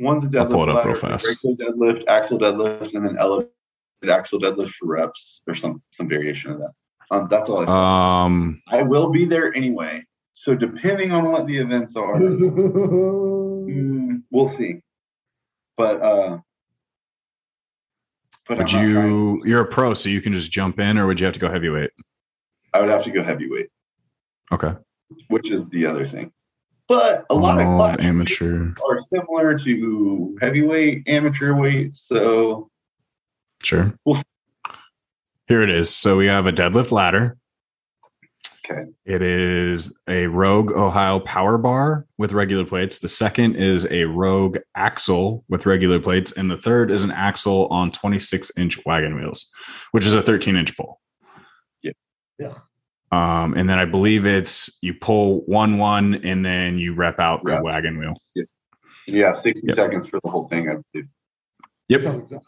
[0.00, 1.28] One's a I'll deadlift pull it up real fast.
[1.28, 3.52] regular deadlift, axle deadlift, and then elevated
[4.08, 6.70] axle deadlift for reps or some some variation of that.
[7.12, 8.24] Um, that's all I saw.
[8.24, 10.04] Um, I will be there anyway.
[10.32, 14.80] So depending on what the events are, mm, we'll see.
[15.80, 16.38] But uh,
[18.46, 19.40] but would I'm you?
[19.46, 21.48] You're a pro, so you can just jump in, or would you have to go
[21.50, 21.90] heavyweight?
[22.74, 23.68] I would have to go heavyweight.
[24.52, 24.74] Okay.
[25.28, 26.32] which is the other thing.
[26.86, 28.68] But a lot Oh, of amateur.
[28.90, 32.68] are similar to heavyweight, amateur weight So
[33.62, 33.94] Sure.
[34.04, 34.22] We'll-
[35.48, 35.88] Here it is.
[35.94, 37.38] So we have a deadlift ladder,
[38.64, 38.82] Okay.
[39.06, 42.98] It is a Rogue Ohio Power Bar with regular plates.
[42.98, 47.66] The second is a Rogue Axle with regular plates, and the third is an axle
[47.68, 49.50] on 26 inch wagon wheels,
[49.92, 51.00] which is a 13 inch pull.
[51.82, 51.92] Yeah.
[52.38, 52.54] Yeah.
[53.12, 57.42] Um, and then I believe it's you pull one one and then you rep out
[57.42, 57.64] the Reps.
[57.64, 58.14] wagon wheel.
[59.08, 59.74] Yeah, 60 Yep.
[59.74, 60.68] seconds for the whole thing.
[60.68, 61.08] I believe.
[61.88, 62.40] Yep.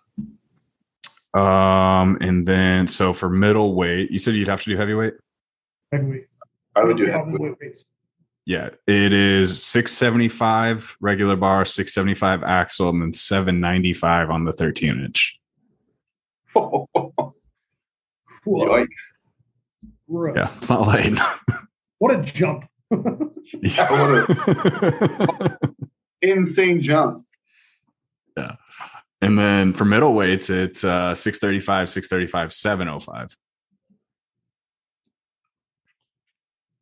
[1.34, 5.14] Um, and then so for middleweight, you said you'd have to do heavyweight.
[5.92, 6.26] Heavyweight.
[6.74, 7.40] I would do Yeah, heavyweight.
[7.40, 7.78] wait, wait.
[8.44, 15.38] Yeah, it is 675 regular bar, 675 axle, and then 795 on the 13 inch.
[16.54, 16.88] Whoa.
[18.46, 18.88] Yikes.
[20.10, 20.34] Gross.
[20.36, 21.18] Yeah, it's not light.
[21.98, 22.64] What a jump.
[22.90, 25.58] Yeah, what a
[26.22, 27.24] Insane jump.
[28.36, 28.56] Yeah.
[29.20, 33.36] And then for middleweights, it's uh 635, 635, 705.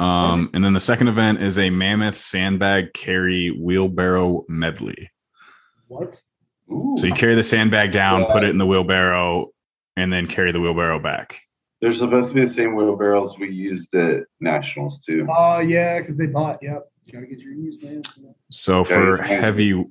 [0.00, 5.10] Um, and then the second event is a mammoth sandbag carry wheelbarrow medley.
[5.88, 6.16] What?
[6.70, 6.94] Ooh.
[6.98, 8.32] So you carry the sandbag down, Yeah.
[8.32, 9.48] put it in the wheelbarrow,
[9.96, 11.40] and then carry the wheelbarrow back.
[11.80, 15.26] They're supposed to be the same wheelbarrows we used at Nationals too.
[15.30, 16.58] Oh, yeah, because they bought.
[16.62, 16.90] Yep.
[17.04, 18.02] You got to get your used, man.
[18.50, 19.84] So for heavy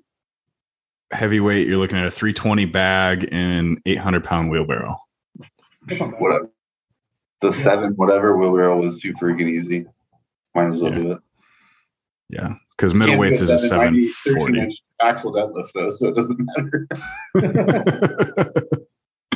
[1.12, 4.98] heavyweight, you're looking at a 320 bag and 800 pound wheelbarrow.
[5.88, 6.02] That's
[7.42, 7.58] not bad.
[7.58, 7.58] Whatever.
[7.58, 9.86] The seven whatever wheelbarrow was too freaking easy.
[10.56, 10.98] Might as well Yeah.
[11.00, 11.20] do it.
[12.30, 14.60] Yeah, because middleweights is a 790, 13 740.
[14.60, 16.88] inch Axle deadlift though, so it doesn't matter.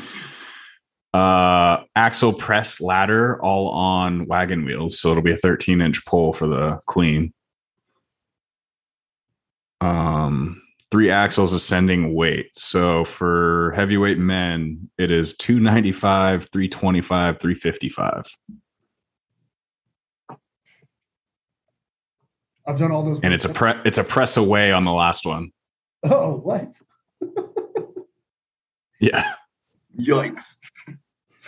[1.13, 6.33] uh, axle press ladder all on wagon wheels, so it'll be a 13 inch pull
[6.33, 7.33] for the clean.
[9.79, 10.60] Um,
[10.91, 12.49] three axles ascending weight.
[12.53, 18.37] So for heavyweight men, it is 295, 325, 355.
[22.67, 23.19] I've done all those.
[23.23, 25.51] And it's a pre- it's a press away on the last one.
[26.03, 26.71] Oh, what?
[28.99, 29.33] Yeah.
[29.99, 30.55] Yikes.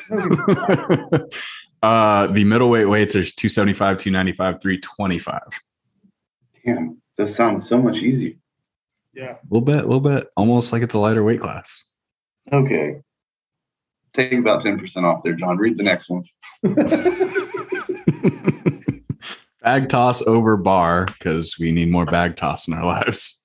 [1.84, 5.40] uh the middleweight weights are 275, 295, 325.
[6.66, 8.34] Damn, this sounds so much easier.
[9.14, 9.34] Yeah.
[9.34, 11.86] A little bit, a little bit, almost like it's a lighter weight class.
[12.52, 12.98] Okay.
[14.14, 15.58] Take about 10% off there, John.
[15.58, 16.24] Read the next one.
[19.62, 23.44] bag toss over bar because we need more bag toss in our lives.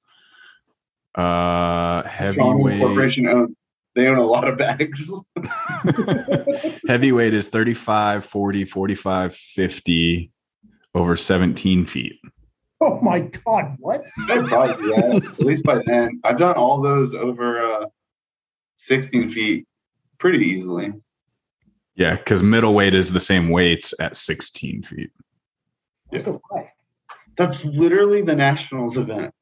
[1.15, 2.81] Uh, John heavyweight.
[2.81, 3.57] Corporation owns
[3.99, 5.11] they own a lot of bags.
[6.89, 10.31] heavyweight is 35, 40, 45, 50
[10.95, 12.21] over 17 feet.
[12.81, 13.75] Oh my God!
[13.81, 14.05] What?
[14.29, 15.25] Probably do that.
[15.33, 16.21] At least by then.
[16.23, 17.87] I've done all those over uh,
[18.77, 19.67] 16 feet
[20.21, 20.93] pretty easily.
[21.97, 25.11] Yeah, because middleweight is the same weights at 16 feet.
[26.13, 26.35] Yeah.
[27.37, 29.35] That's literally the Nationals event.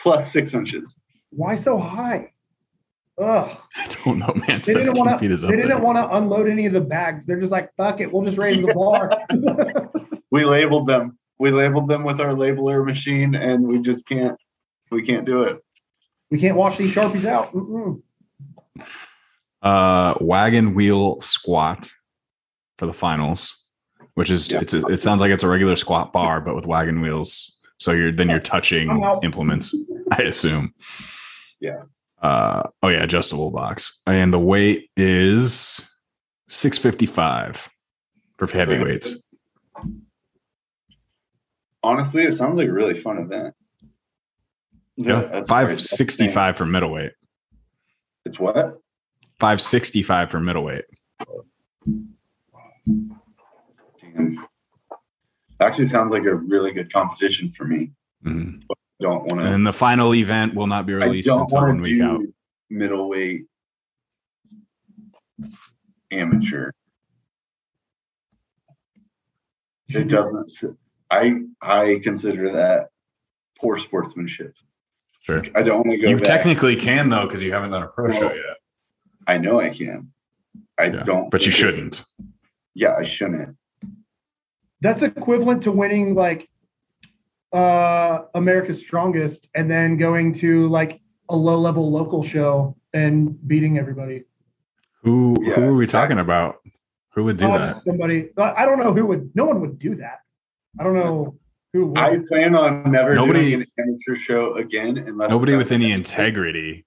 [0.00, 0.96] Plus six inches.
[1.30, 2.32] Why so high?
[3.20, 3.58] Ugh.
[3.76, 4.62] I don't know, man.
[4.64, 5.28] They didn't want to.
[5.28, 7.26] They didn't want to unload any of the bags.
[7.26, 8.12] They're just like, fuck it.
[8.12, 9.10] We'll just raise the bar.
[10.30, 11.17] We labeled them.
[11.38, 14.36] We labeled them with our labeler machine and we just can't
[14.90, 15.58] we can't do it.
[16.30, 17.52] we can't wash these sharpies out.
[17.52, 18.00] Mm-mm.
[19.62, 21.90] uh wagon wheel squat
[22.78, 23.64] for the finals
[24.14, 24.60] which is Yeah.
[24.60, 27.92] it's a, it sounds like it's a regular squat bar but with wagon wheels so
[27.92, 28.88] you're then you're touching
[29.22, 29.74] implements
[30.12, 30.72] i assume
[31.60, 31.82] Yeah.
[32.22, 35.88] uh oh yeah adjustable box and the weight is
[36.48, 37.68] 655
[38.38, 39.27] for heavyweights
[41.82, 43.54] Honestly, it sounds like a really fun event.
[44.96, 47.12] yeah That's 565 for middleweight
[48.24, 48.80] It's what?
[49.38, 50.84] 565 for middleweight
[54.00, 54.46] Damn.
[55.60, 57.92] Actually sounds like a really good competition for me.
[58.24, 58.62] Mhm.
[59.00, 62.20] Don't want to and the final event will not be released until one week out
[62.70, 63.46] middleweight
[66.10, 66.70] amateur.
[69.88, 70.50] It doesn't.
[71.10, 72.88] S- I I consider that
[73.60, 74.54] poor sportsmanship.
[75.22, 76.08] sure I don't want to go.
[76.08, 76.24] you back.
[76.24, 78.56] technically can though because you haven't done a pro show yet
[79.26, 80.10] I know I can.
[80.80, 81.30] I Yeah, don't.
[81.30, 82.04] but you shouldn't
[82.74, 83.56] Yeah, I shouldn't.
[84.80, 86.48] That's equivalent to winning like
[87.52, 93.78] uh America's Strongest and then going to like a low level local show and beating
[93.78, 94.24] everybody.
[95.02, 96.14] Who Yeah, who are we exactly.
[96.16, 96.56] talking about?
[97.14, 97.84] Who would do Uh, that?
[97.84, 98.30] Somebody.
[98.38, 99.30] I don't know who would.
[99.34, 100.20] No one would do that.
[100.78, 101.36] I don't know
[101.72, 101.98] who would.
[101.98, 106.84] I plan on never Nobody- doing an amateur show again unless Nobody with any integrity.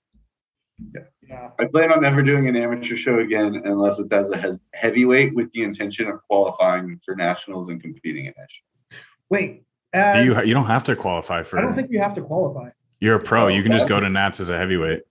[1.28, 1.50] Yeah.
[1.60, 5.52] I plan on never doing an amateur show again unless it's as a heavyweight with
[5.54, 9.04] the intention of qualifying for nationals and competing in nationals.
[9.30, 9.64] Wait.
[9.94, 11.60] as- Do uh, you you don't have to qualify for.
[11.60, 12.70] I don't think you have to qualify.
[13.00, 13.46] you're a pro.
[13.46, 15.02] Oh, You can just go to Nats as a heavyweight.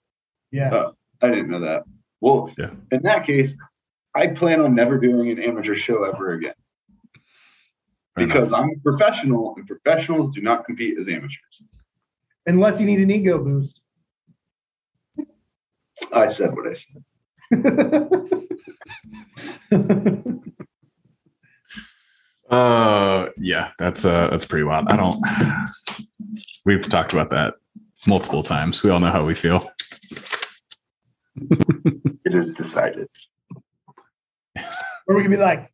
[0.53, 0.71] Yeah.
[0.73, 0.93] Oh.
[1.23, 1.85] I didn't know that.
[2.21, 2.71] Well, Yeah.
[2.91, 3.55] in that case,
[4.15, 6.55] I plan on never doing an amateur show ever again
[8.21, 8.61] Fair because enough.
[8.61, 11.63] I'm a professional and professionals do not compete as amateurs.
[12.47, 13.81] Unless you need an ego boost.
[16.13, 17.03] I said what I said.
[22.51, 24.89] Uh, yeah, that's uh, that's pretty wild.
[24.89, 25.15] I don't.
[26.65, 27.55] We've talked about that
[28.09, 28.83] multiple times.
[28.83, 29.61] We all know how we feel.
[31.37, 33.07] It is decided.
[35.07, 35.71] or we could be like,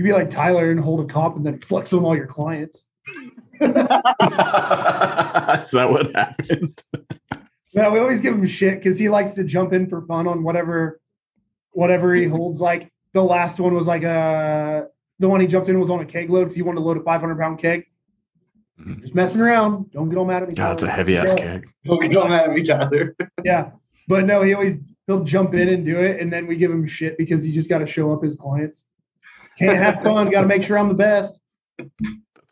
[0.00, 2.80] you'd be like Tyler and hold a comp and then flex on all your clients.
[3.60, 3.68] Is
[5.72, 6.82] that what happened?
[7.74, 10.42] No, we always give him shit because he likes to jump in for fun on
[10.42, 10.98] whatever,
[11.72, 12.62] whatever he holds.
[12.62, 14.86] Like the last one was like a,
[15.18, 16.96] the one he jumped in was on a keg load because he wanted to load
[16.96, 17.84] a 500 pound keg.
[18.80, 19.02] Mhm.
[19.02, 19.90] Just messing around.
[19.92, 20.54] Don't get all mad at me.
[20.54, 21.58] God, it's a heavy ass Yeah.
[21.58, 21.68] keg.
[21.84, 23.14] Don't get on at me, Tyler.
[23.44, 23.72] Yeah,
[24.08, 26.88] but no, he always he'll jump in and do it, and then we give him
[26.88, 28.80] shit because he just got to show up his clients.
[29.60, 30.30] Can't have fun.
[30.30, 31.34] got to make sure I'm the best.
[31.78, 31.92] That's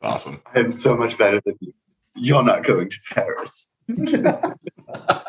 [0.03, 0.43] awesome.
[0.55, 1.73] I am so much better than you.
[2.15, 3.69] You're not going to Paris.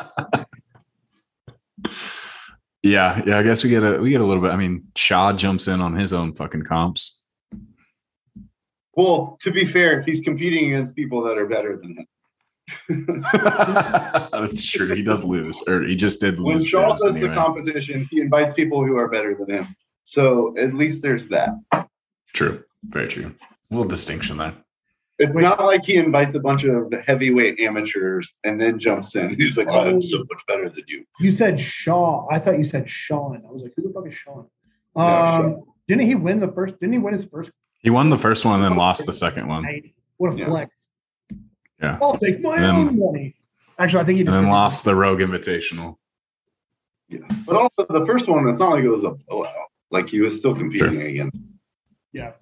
[2.82, 3.38] Yeah, yeah.
[3.38, 4.52] I guess we get a we get a little bit.
[4.52, 7.22] I mean, Shaw jumps in on his own fucking comps.
[8.94, 12.06] Well, to be fair, he's competing against people that are better than him.
[14.32, 14.94] That's true.
[14.94, 16.68] He does lose, or he just did When lose.
[16.68, 19.76] Shaw his does the competition, he invites people who are better than him.
[20.14, 21.50] So at least there's that.
[22.32, 22.64] True.
[22.82, 23.32] Very true.
[23.70, 24.54] A little distinction there.
[25.20, 29.34] It's not like he invites a bunch of heavyweight amateurs and then jumps in.
[29.38, 31.04] He's like, oh, I'm so much better than you.
[31.20, 32.26] You said Shaw.
[32.28, 33.40] I thought you said Sean.
[33.48, 34.46] I was like, who the fuck is Sean?
[34.96, 35.60] No, Um, Shaw.
[35.86, 36.74] didn't he win the first?
[36.80, 39.46] Didn't he win his first He won the first one and then lost the second
[39.46, 39.64] one.
[40.16, 40.46] What a Yeah.
[40.46, 40.74] flex!
[41.80, 41.98] Yeah.
[42.02, 43.36] I'll take my then- own money.
[43.78, 44.34] Actually, I think he did.
[44.34, 45.96] and then lost the Rogue Invitational.
[47.08, 47.20] Yeah.
[47.46, 49.69] But also the first one, it's not like it was a blowout.
[49.90, 51.36] Like he was still competing against
[52.12, 52.32] Yeah.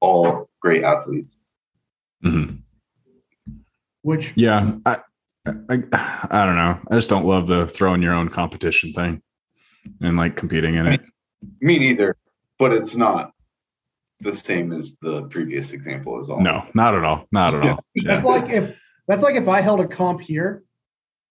[0.00, 1.36] all great athletes.
[2.24, 2.58] Mhm.
[4.02, 4.98] Which Yeah, I,
[5.46, 6.78] I, I don't know.
[6.90, 9.22] I just don't love the throwing your own competition thing
[10.00, 11.00] and like competing in it.
[11.60, 12.16] Me neither,
[12.58, 13.32] but it's not
[14.20, 16.40] the same as the previous example is all.
[16.40, 17.26] No, not at all.
[17.32, 17.78] Not at all.
[17.96, 18.22] that's Yeah.
[18.22, 20.64] like if that's like if I held a comp here,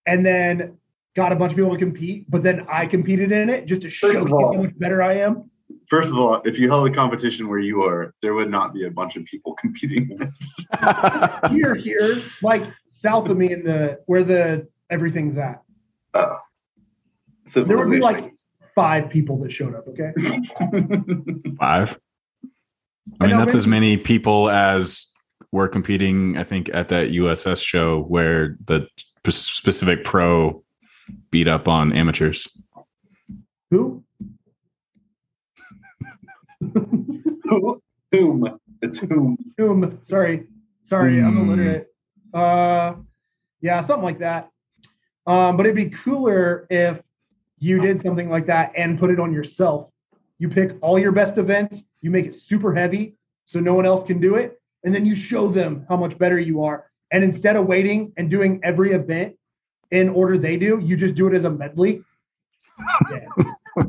[0.06, 0.78] and then
[1.16, 3.90] got a bunch of people to compete, but then I competed in it just to
[3.90, 5.50] show First of you all- how much better I am.
[5.88, 8.86] First of all, if you held a competition where you are, there would not be
[8.86, 10.18] a bunch of people competing.
[11.50, 12.64] Here, here, like
[13.02, 15.62] south of me in the where the everything's at.
[16.12, 16.36] Uh,
[17.54, 18.32] There would be like
[18.74, 19.86] five people that showed up.
[19.88, 20.10] Okay.
[21.58, 21.98] Five.
[23.20, 25.10] I I mean, know, that's as many people as
[25.52, 26.36] were competing.
[26.36, 28.88] I think at that USS show where the
[29.28, 30.62] specific pro
[31.30, 32.62] beat up on amateurs.
[33.70, 34.02] Who?
[37.48, 38.58] Who- whom?
[38.82, 39.36] It's whom.
[39.58, 39.98] Whom?
[40.08, 40.46] Sorry,
[40.88, 41.50] sorry, I'm Hmm.
[41.50, 41.88] illiterate.
[42.32, 42.94] Uh,
[43.60, 44.50] yeah, something like that.
[45.26, 47.00] Um, but it'd be cooler if
[47.58, 49.90] you did something like that and put it on yourself.
[50.38, 53.16] You pick all your best events, you make it super heavy
[53.46, 56.38] so no one else can do it, and then you show them how much better
[56.38, 56.90] you are.
[57.12, 59.36] And instead of waiting and doing every event
[59.90, 62.02] in order they do, you just do it as a medley.
[63.10, 63.28] Yeah.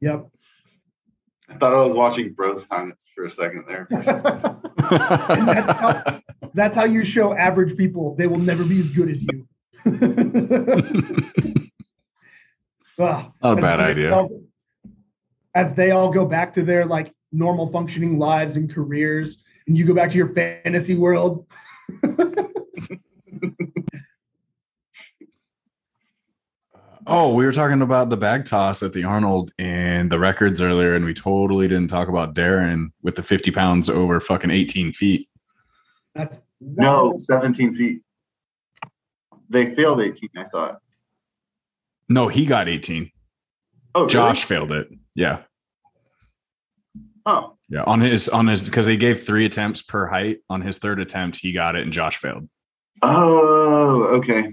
[0.00, 0.28] yep.
[1.48, 3.86] I thought I was watching Bros Science for a second there.
[3.90, 6.20] That's how,
[6.52, 9.46] that's how you show average people they will never be as good as you.
[12.98, 13.32] Ugh.
[13.42, 14.14] Not a bad idea.
[14.14, 14.42] all-
[15.54, 19.36] As they all go back to their like normal functioning lives and careers,
[19.66, 21.46] and you go back to your fantasy world.
[27.06, 30.94] Oh, we were talking about the bag toss at the Arnold and the records earlier,
[30.94, 35.28] and we totally didn't talk about Darren with the 50 pounds over fucking 18 feet.
[36.14, 38.00] That's No, 17 feet.
[39.50, 40.78] They failed 18, I thought.
[42.08, 43.10] No, he got 18.
[43.94, 44.10] Oh, really?
[44.12, 44.88] Josh failed it.
[45.14, 45.40] Yeah.
[47.26, 47.84] Oh, Yeah.
[47.84, 50.38] On his, on his, because they gave three attempts per height.
[50.48, 52.48] On his third attempt, he got it and Josh failed.
[53.02, 54.52] oh, okay.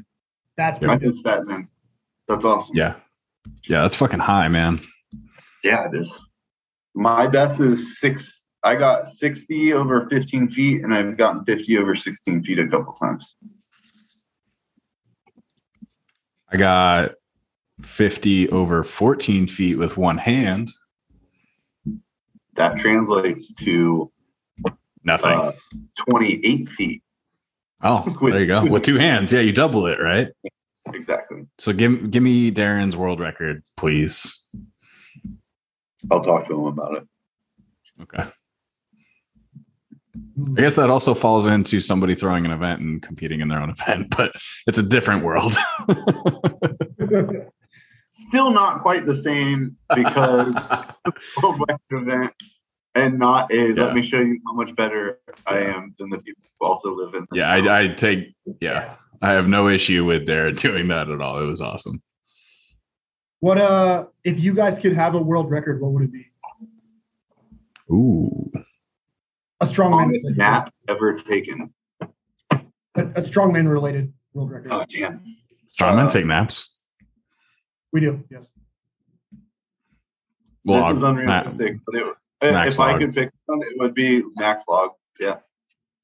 [0.58, 1.08] That's I pretty good.
[1.08, 1.68] missed that then.
[2.32, 2.76] That's awesome.
[2.78, 2.96] Yeah.
[3.68, 3.82] Yeah.
[3.82, 4.80] That's fucking high, man.
[5.64, 6.18] Yeah, it is.
[6.96, 8.44] My best is six.
[8.64, 12.94] I got 60 over 15 feet, and I've gotten 50 over 16 feet a couple
[12.94, 13.36] times.
[16.52, 17.12] I got
[17.82, 20.70] 50 over 14 feet with one hand.
[22.56, 24.12] That translates to
[25.04, 25.32] Nothing.
[25.32, 25.52] uh,
[26.10, 27.04] 28 feet.
[27.82, 28.66] oh, there you go.
[28.66, 29.34] With two hands.
[29.34, 30.30] Yeah, you double it, right?
[30.94, 31.46] Exactly.
[31.58, 34.50] So give give me Darren's world record, please.
[36.10, 37.04] I'll talk to him about it.
[38.02, 38.30] Okay.
[40.58, 43.70] I guess that also falls into somebody throwing an event and competing in their own
[43.80, 44.34] event, but
[44.68, 45.56] it's a different world.
[48.14, 50.56] Still not quite the same because
[51.08, 52.34] it's a worldwide event
[52.96, 53.86] and not a Yeah.
[53.86, 57.14] let me show you how much better I am than the people who also live
[57.14, 57.26] in.
[57.34, 58.96] yeah, I, I take yeah.
[59.22, 61.42] I have no issue with Darren doing that at all.
[61.44, 62.02] It was awesome.
[63.40, 66.26] what uh if you guys could have a world record, what would it be?
[67.92, 68.52] Ooh.
[69.60, 71.72] A strongman longest nap ever taken.
[72.02, 72.58] a,
[72.96, 74.72] a strongman related world record.
[74.72, 75.24] Oh damn.
[75.80, 76.80] Strongmen Uh, take naps.
[77.94, 78.44] we do, yes.
[80.66, 80.96] Log.
[80.96, 81.78] this is Nah, unrealistic.
[81.86, 82.08] But it,
[82.42, 84.92] if Max I could pick one, it would be max log.
[85.20, 85.38] Yeah.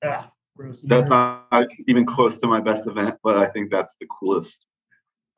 [0.04, 0.78] Ah, gross.
[0.84, 4.66] That's not even close to my best event, but I think that's the coolest.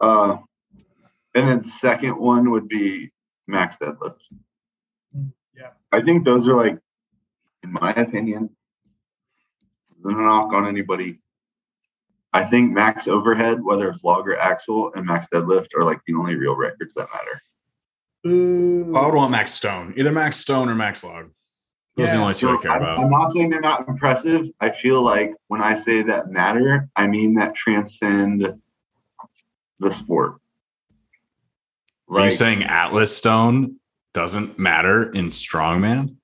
[0.01, 0.37] Uh,
[1.35, 3.11] and then second one would be
[3.47, 4.19] max deadlift.
[5.15, 5.71] Mm, yeah.
[5.91, 6.79] I think those are like,
[7.63, 8.49] in my opinion,
[9.87, 11.19] this isn't a knock on anybody.
[12.31, 16.13] I think max overhead, whether it's log or axle, and max deadlift are like the
[16.13, 17.41] only real records that matter.
[18.27, 18.95] Ooh.
[18.95, 19.93] I would want Max Stone.
[19.97, 21.31] Either Max Stone or Max Log.
[21.99, 22.99] Those are the only two I care I'm, about.
[22.99, 24.47] I'm not saying they're not impressive.
[24.59, 28.53] I feel like when I say that matter, I mean that transcend
[29.79, 30.35] the sport.
[32.09, 33.75] Are you saying Atlas Stone
[34.13, 36.15] doesn't matter in strongman?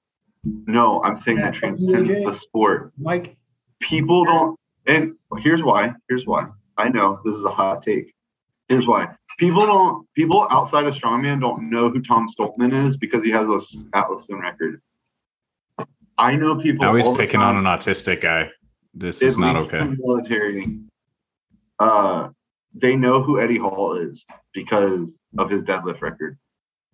[0.43, 2.25] no, I'm saying that Yeah, transcends yeah.
[2.25, 2.93] the sport.
[2.99, 3.35] Like
[3.81, 5.93] People don't, and here's why.
[6.07, 6.47] Here's why.
[6.77, 8.13] I know this is a hot take.
[8.69, 9.09] Here's why.
[9.37, 10.07] People don't.
[10.15, 13.59] People outside of strongman don't know who Tom Stoltman is because he has a
[13.93, 14.81] Atlas Stone record.
[16.17, 16.85] I know people.
[16.85, 18.49] Now he's picking on an autistic guy.
[18.93, 19.83] This is not okay.
[19.83, 20.79] military,
[21.79, 22.29] uh,
[22.73, 26.37] they know who Eddie Hall is because of his deadlift record.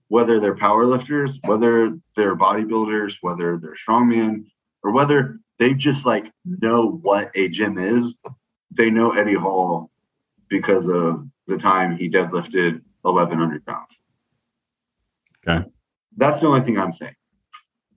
[0.08, 4.46] Whether they're power lifters, whether they're bodybuilders, whether they're strongman,
[4.84, 8.16] or whether they just like know what a gym is,
[8.72, 9.90] they know Eddie Hall
[10.50, 14.00] because of the time he deadlifted 1,100 pounds.
[15.48, 15.66] Okay.
[16.18, 17.16] That's the only thing I'm saying.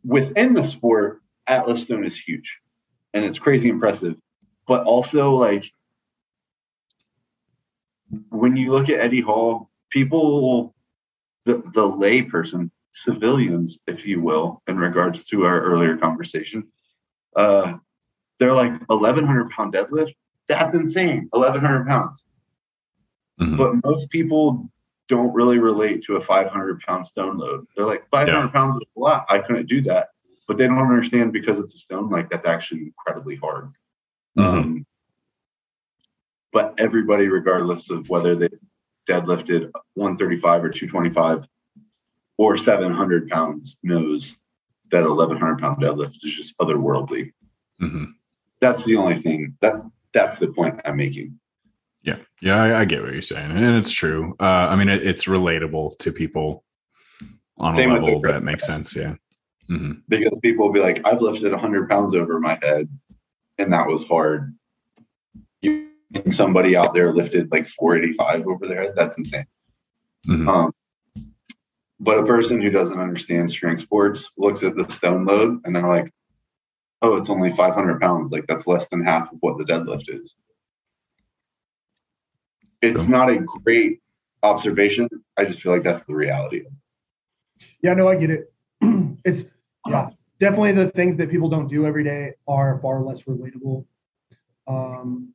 [0.04, 2.58] Within the sport, Atlas Stone is huge
[3.12, 4.16] and it's crazy impressive.
[4.66, 5.70] But also, like,
[8.30, 10.74] when you look at Eddie Hall, people,
[11.44, 16.68] the, the lay person, civilians, if you will, in regards to our earlier conversation,
[17.36, 17.74] uh,
[18.38, 20.12] they're like 1,100 pound deadlift.
[20.48, 21.28] That's insane.
[21.30, 22.24] 1,100 pounds.
[23.40, 23.56] Mhm.
[23.56, 24.70] But most people
[25.08, 27.66] don't really relate to a 500 pound stone load.
[27.76, 28.46] They're like, 500 Yeah.
[28.48, 29.26] pounds is a lot.
[29.28, 30.08] I couldn't do that.
[30.48, 33.72] But they don't understand because it's a stone, like that's actually incredibly hard.
[34.38, 34.44] Mhm.
[34.44, 34.86] Um,
[36.52, 38.48] but everybody, regardless of whether they
[39.08, 41.46] deadlifted 135 or 225
[42.38, 44.36] or 700 pounds, knows
[44.90, 47.32] that 1100 pound deadlift is just otherworldly.
[47.80, 48.14] Mhm.
[48.60, 49.82] That's the only thing that
[50.12, 51.38] that's the point I'm making.
[52.04, 54.36] Yeah, yeah, I, I get what you're saying, and it's true.
[54.38, 56.62] Uh, I mean, it, it's relatable to people
[57.56, 58.94] on Same a level that makes sense.
[58.94, 59.14] Yeah.
[59.68, 62.88] hmm because people will be like, I've lifted 100 pounds over my head,
[63.58, 64.54] and that was hard.
[65.62, 68.92] You and somebody out there lifted like 485 over their head.
[68.96, 69.46] That's insane.
[70.26, 70.72] hmm Um,
[72.00, 75.86] but a person who doesn't understand strength sports looks at the stone load and they're
[75.86, 76.12] like,
[77.02, 78.30] oh, it's only 500 pounds.
[78.30, 80.34] Like that's less than half of what the deadlift is.
[82.84, 84.00] It's not a great
[84.42, 85.08] observation.
[85.36, 86.64] I just feel like that's the reality.
[87.82, 88.52] yeah, no, I get it.
[89.24, 89.48] it's
[89.86, 93.84] yeah, definitely the things that people don't do every day are far less relatable.
[94.66, 95.34] Um,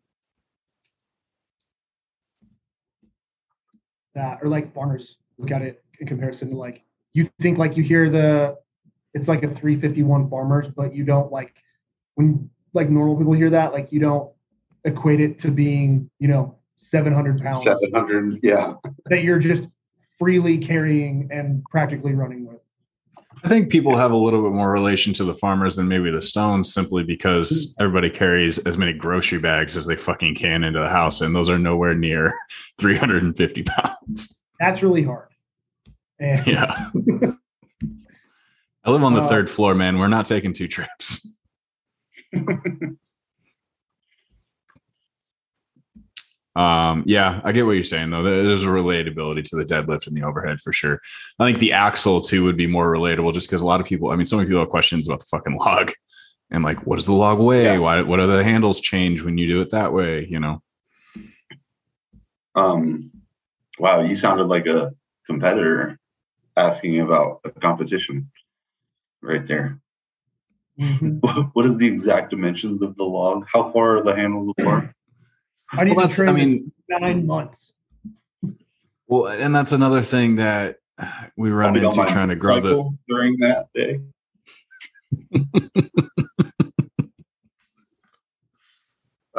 [4.16, 7.84] that or like farmers look at it in comparison to like you think like you
[7.84, 8.58] hear the
[9.14, 11.56] it's like a 351 farmers, but you don't like
[12.16, 14.32] when like normal people hear that like you don't
[14.86, 16.59] equate it to being you know
[16.90, 18.74] 700 pounds 700, yeah.
[19.06, 19.64] that you're just
[20.18, 22.58] freely carrying and practically running with.
[23.44, 26.22] I think people have a little bit more relation to the farmers than maybe the
[26.22, 30.90] stones, simply because everybody carries as many grocery bags as they fucking can into the
[30.90, 32.34] house, and those are nowhere near
[32.80, 34.42] 350 pounds.
[34.60, 35.30] That's really hard.
[36.20, 36.90] And Yeah.
[38.84, 40.00] I live on the Uh, third floor, man.
[40.00, 41.36] We're not taking two trips.
[46.60, 48.22] Um, yeah, I get what you're saying though.
[48.22, 51.00] There's a relatability to the deadlift and the overhead for sure.
[51.40, 54.12] I think the axle too would be more relatable just because a lot of people,
[54.12, 55.94] I mean, so many people have questions about the fucking log
[56.52, 57.64] and like, what does the log weigh?
[57.64, 57.78] Yeah.
[57.78, 60.26] Why, what are the handles change when you do it that way?
[60.26, 60.62] You know?
[62.56, 63.12] Um,
[63.78, 64.92] wow, you sounded like a
[65.28, 65.98] competitor
[66.58, 68.32] asking about a competition
[69.22, 69.80] right there.
[70.78, 71.22] Mhm.
[71.54, 73.46] What is the exact dimensions of the log?
[73.50, 74.94] How far are the handles apart?
[75.74, 77.60] I need Well, to train I mean, nine months.
[79.08, 80.78] well, and that's another thing that
[81.38, 84.00] we run I'll be on into trying to grow the, during that day.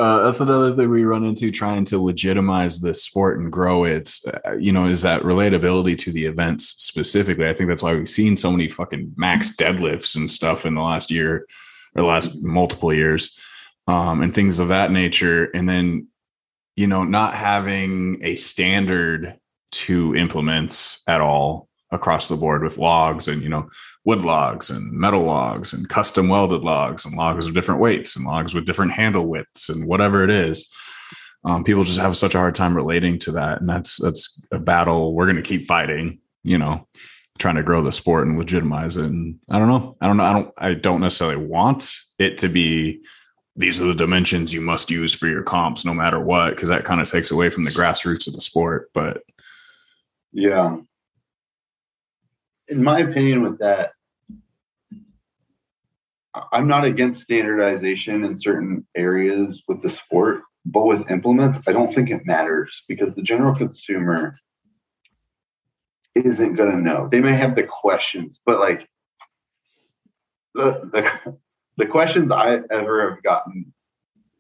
[0.01, 4.27] Uh, that's another thing we run into trying to legitimize this sport and grow its,
[4.27, 7.47] uh, you know, is that relatability to the events specifically.
[7.47, 10.81] I think that's why we've seen so many fucking max deadlifts and stuff in the
[10.81, 11.45] last year
[11.95, 13.39] or last multiple years
[13.89, 15.51] um, and things of that nature.
[15.53, 16.09] And then,
[16.77, 19.39] you know, not having a standard
[19.73, 23.69] to implements at all across the board with logs and, you know,
[24.05, 28.25] wood logs and metal logs and custom welded logs and logs of different weights and
[28.25, 30.73] logs with different handle widths and whatever it is.
[31.45, 34.59] Um, people just have such a hard time relating to that, and that's that's a
[34.59, 36.21] battle we're going to keep fighting.
[36.43, 36.87] You know,
[37.39, 39.07] trying to grow the sport and legitimize it.
[39.07, 39.97] And I don't know.
[40.01, 40.25] I don't know.
[40.25, 40.53] I don't.
[40.59, 43.03] I don't necessarily want it to be.
[43.61, 46.87] These are the dimensions you must use for your comps, no matter what, because that
[46.87, 48.89] kind of takes away from the grassroots of the sport.
[48.95, 49.23] But
[50.33, 50.79] Yeah.
[52.69, 53.93] In my opinion, with that,
[56.53, 61.95] I'm not against standardization in certain areas with the sport, but with implements, I don't
[61.95, 64.39] think it matters because the general consumer
[66.15, 67.09] isn't going to know.
[67.11, 68.89] They may have the questions, but like
[70.55, 71.37] the, the,
[71.81, 73.73] the questions I ever have gotten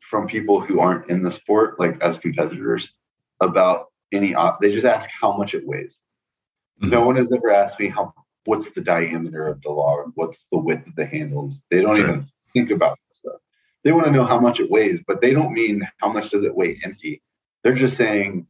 [0.01, 2.93] from people who aren't in the sport, like as competitors,
[3.41, 5.99] about any op, they just ask how much it weighs.
[6.83, 6.91] Mm-hmm.
[6.91, 8.13] No one has ever asked me how
[8.45, 11.63] what's the diameter of the log, what's the width of the handles.
[11.71, 12.09] They don't Sure.
[12.09, 13.41] even think about that stuff.
[13.85, 16.45] They want to know how much it weighs, but they don't mean how much does
[16.45, 17.23] it weigh empty.
[17.63, 18.47] They're just saying,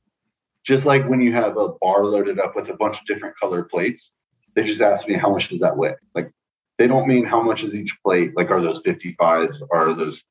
[0.64, 3.62] just like when you have a bar loaded up with a bunch of different color
[3.62, 4.10] plates,
[4.56, 5.94] they just ask me how much does that weigh.
[6.14, 6.32] Like
[6.80, 8.34] they don't mean how much is each plate.
[8.34, 9.60] Like are those 55s?
[9.70, 10.24] Are those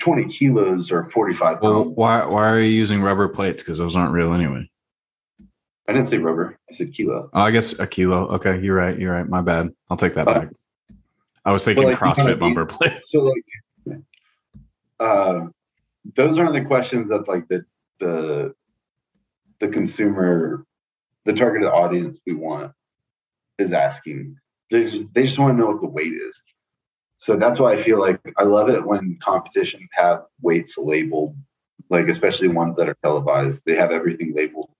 [0.00, 3.64] 20 kilos or 45 well, why why are you using rubber plates?
[3.64, 4.70] Because those aren't real anyway.
[5.88, 6.56] I didn't say rubber.
[6.70, 7.28] I said kilo.
[7.32, 8.28] Oh, I guess a kilo.
[8.28, 8.96] Okay, you're right.
[8.96, 9.28] You're right.
[9.28, 9.70] My bad.
[9.90, 10.50] I'll take that Uh, back.
[11.44, 13.10] I was thinking like, CrossFit bumper plates.
[13.10, 13.98] so like
[15.00, 15.46] uh
[16.14, 17.64] those aren't the questions that like the
[17.98, 18.54] the
[19.58, 20.64] the consumer
[21.24, 22.70] the targeted audience we want
[23.58, 24.36] is asking
[24.70, 26.40] they just they just want to know what the weight is
[27.18, 31.36] so that's why i feel like i love it when competitions have weights labeled
[31.90, 34.70] like especially ones that are televised they have everything labeled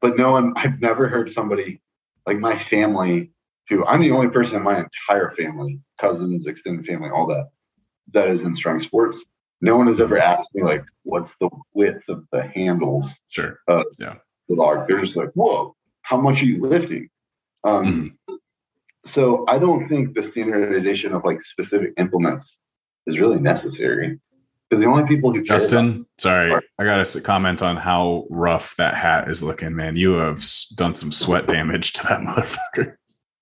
[0.00, 1.80] but no one i've never heard somebody
[2.26, 3.30] like my family
[3.68, 7.48] who i'm the only person in my entire family cousins extended family all that
[8.12, 9.24] that is in strength sports.
[9.60, 13.60] No one has ever asked me like, what's the width of the handles Sure.
[13.68, 14.18] of the
[14.48, 14.88] log?
[14.88, 17.08] They're just like, whoa, how much are you lifting?
[17.64, 18.18] Um,
[19.04, 22.58] So I don't think the standardization of like specific implements
[23.06, 24.20] is really necessary
[24.70, 28.94] because the only people who Justin, sorry, I got to comment on how rough that
[28.94, 29.96] hat is looking, man.
[29.96, 30.44] You have
[30.76, 32.94] done some sweat damage to that motherfucker.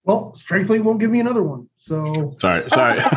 [0.04, 1.68] Well, Strengthly won't give me another one.
[1.86, 2.98] So Sorry, sorry.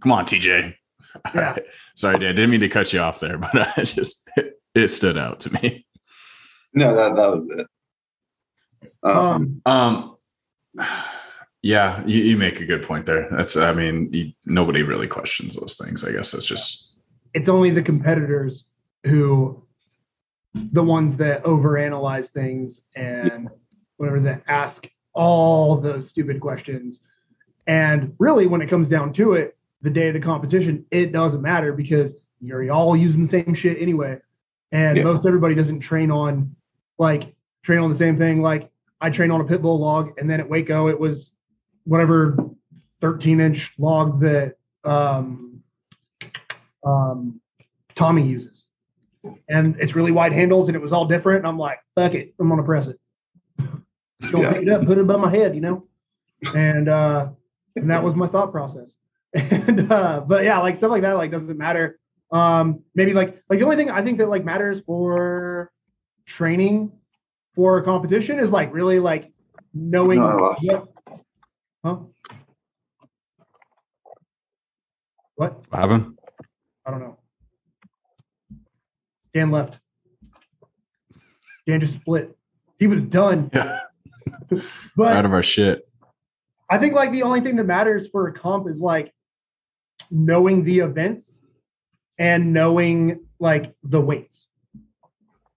[0.00, 0.74] Come on, TJ.
[1.14, 1.40] All Yeah.
[1.40, 1.62] right.
[1.96, 2.34] Sorry, Dan.
[2.34, 5.52] Didn't mean to cut you off there, but I just it, it stood out to
[5.54, 5.86] me.
[6.72, 7.66] no, that that was it.
[9.02, 10.16] Um, um,
[10.76, 10.86] Um,
[11.62, 13.28] yeah, you, you make a good point there.
[13.30, 16.04] That's, I mean, you, nobody really questions those things.
[16.04, 16.94] I guess it's just
[17.34, 18.64] it's only the competitors
[19.04, 19.62] who
[20.54, 23.48] the ones that overanalyze things and
[23.98, 26.98] whatever that ask all those stupid questions.
[27.66, 31.40] And really, when it comes down to it, the day of the competition, it doesn't
[31.40, 34.18] matter because you're all using the same shit anyway.
[34.72, 35.04] And Yeah.
[35.04, 36.56] most everybody doesn't train on
[36.98, 37.34] like
[37.64, 38.42] train on the same thing.
[38.42, 38.70] Like
[39.00, 41.30] I train on a pit bull log, and then at Waco it was
[41.84, 42.36] whatever
[43.00, 44.54] 13 inch log that
[44.84, 45.62] um,
[46.86, 47.40] um,
[47.96, 48.64] Tommy uses.
[49.48, 51.38] And it's really wide handles and it was all different.
[51.40, 52.98] And I'm like, fuck it, I'm gonna press it.
[54.20, 54.52] Just gonna Yeah.
[54.52, 55.86] pick it up, put it above my head, you know?
[56.54, 57.28] And uh
[57.76, 58.88] and that was my thought process.
[59.34, 61.98] And uh but yeah, like stuff like that like doesn't matter.
[62.32, 65.70] Um maybe like like the only thing I think that like matters for
[66.26, 66.92] training
[67.54, 69.32] for a competition is like really like
[69.74, 70.88] knowing No, I lost what
[71.84, 71.96] huh?
[75.36, 75.62] What?
[75.68, 76.18] what happened.
[76.86, 77.18] I don't know.
[79.34, 79.78] Dan left.
[81.66, 82.36] Dan just split.
[82.78, 83.50] He was done.
[83.52, 83.80] Yeah.
[84.96, 85.88] But Out of our shit.
[86.68, 89.12] I think like the only thing that matters for a comp is like
[90.10, 91.26] knowing the events
[92.18, 94.46] and knowing like the weights.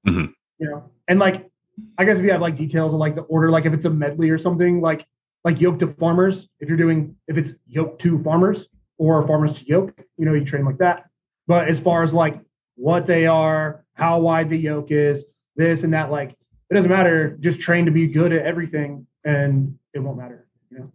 [0.07, 0.34] Mhm.
[0.60, 1.49] You know, and like
[1.97, 3.89] I guess if you have like details of like the order, like if it's a
[3.89, 5.05] medley or something, like
[5.43, 8.67] like yoke to farmers, if you're doing if it's yoke to farmers
[8.97, 11.09] or farmers to yoke, you know, you train like that.
[11.47, 12.39] But as far as like
[12.75, 15.23] what they are, how wide the yoke is,
[15.55, 16.35] this and that, like
[16.69, 17.37] it doesn't matter.
[17.41, 20.47] Just train to be good at everything and it won't matter.
[20.71, 20.91] You know.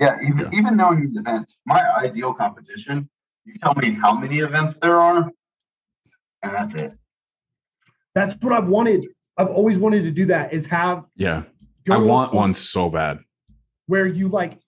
[0.00, 0.50] Yeah, even, Yeah.
[0.52, 3.08] even knowing these events, my ideal competition,
[3.44, 5.30] you tell me how many events there are,
[6.42, 6.92] and that's it.
[8.14, 9.06] That's what I've wanted.
[9.36, 11.42] I've always wanted to do that is have Yeah.
[11.90, 13.18] I want one so bad.
[13.86, 14.58] where you like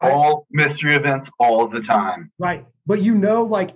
[0.00, 2.30] I- All mystery events all the time.
[2.38, 3.70] right, but you know, like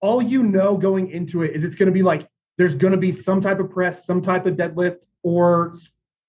[0.00, 3.40] all you know going into it is it's gonna be like there's gonna be some
[3.40, 5.78] type of press, some type of deadlift, or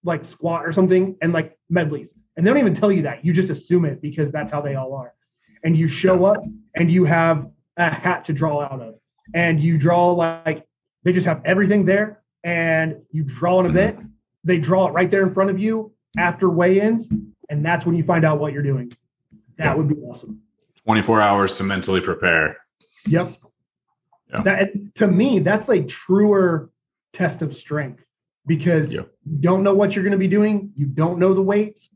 [0.06, 2.10] like squat or something, and like medleys.
[2.38, 3.26] And they don't even tell you that.
[3.26, 5.14] You just assume it because that's how they all are.
[5.64, 6.38] And you show up
[6.76, 8.96] and you have a hat to draw out of.
[9.34, 10.66] And you draw like
[11.04, 14.00] they just have everything there and you draw an event.
[14.44, 17.08] They draw it right there in front of you after weigh-ins,
[17.50, 18.92] and that's when you find out what you're doing.
[19.58, 20.42] That would be awesome.
[20.86, 22.58] 24 hours to mentally prepare.
[23.08, 23.36] Yep.
[24.32, 24.42] Yeah.
[24.44, 26.70] That to me, that's a truer
[27.14, 28.04] test of strength
[28.46, 29.02] because Yeah.
[29.26, 31.88] you don't know what you're going to be doing, you don't know the weights,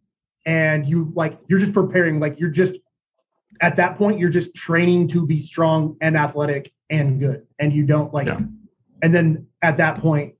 [0.45, 2.19] and you like you're just preparing.
[2.19, 2.73] Like you're just
[3.59, 7.85] at that point, you're just training to be strong and athletic and good, and you
[7.85, 8.27] don't like.
[9.01, 10.35] And then at that point,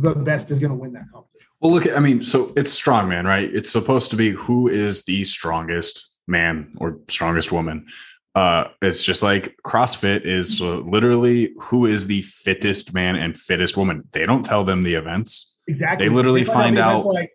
[0.00, 1.46] the best is going to win that competition.
[1.60, 3.48] Well, look, I mean, so it's strongman, right?
[3.52, 7.86] It's supposed to be who is the strongest man or strongest woman.
[8.34, 13.76] Uh, it's just like CrossFit is uh, literally who is the fittest man and fittest
[13.78, 14.02] woman.
[14.12, 16.06] They don't tell them the events Exactly.
[16.08, 17.30] They literally find find the out- like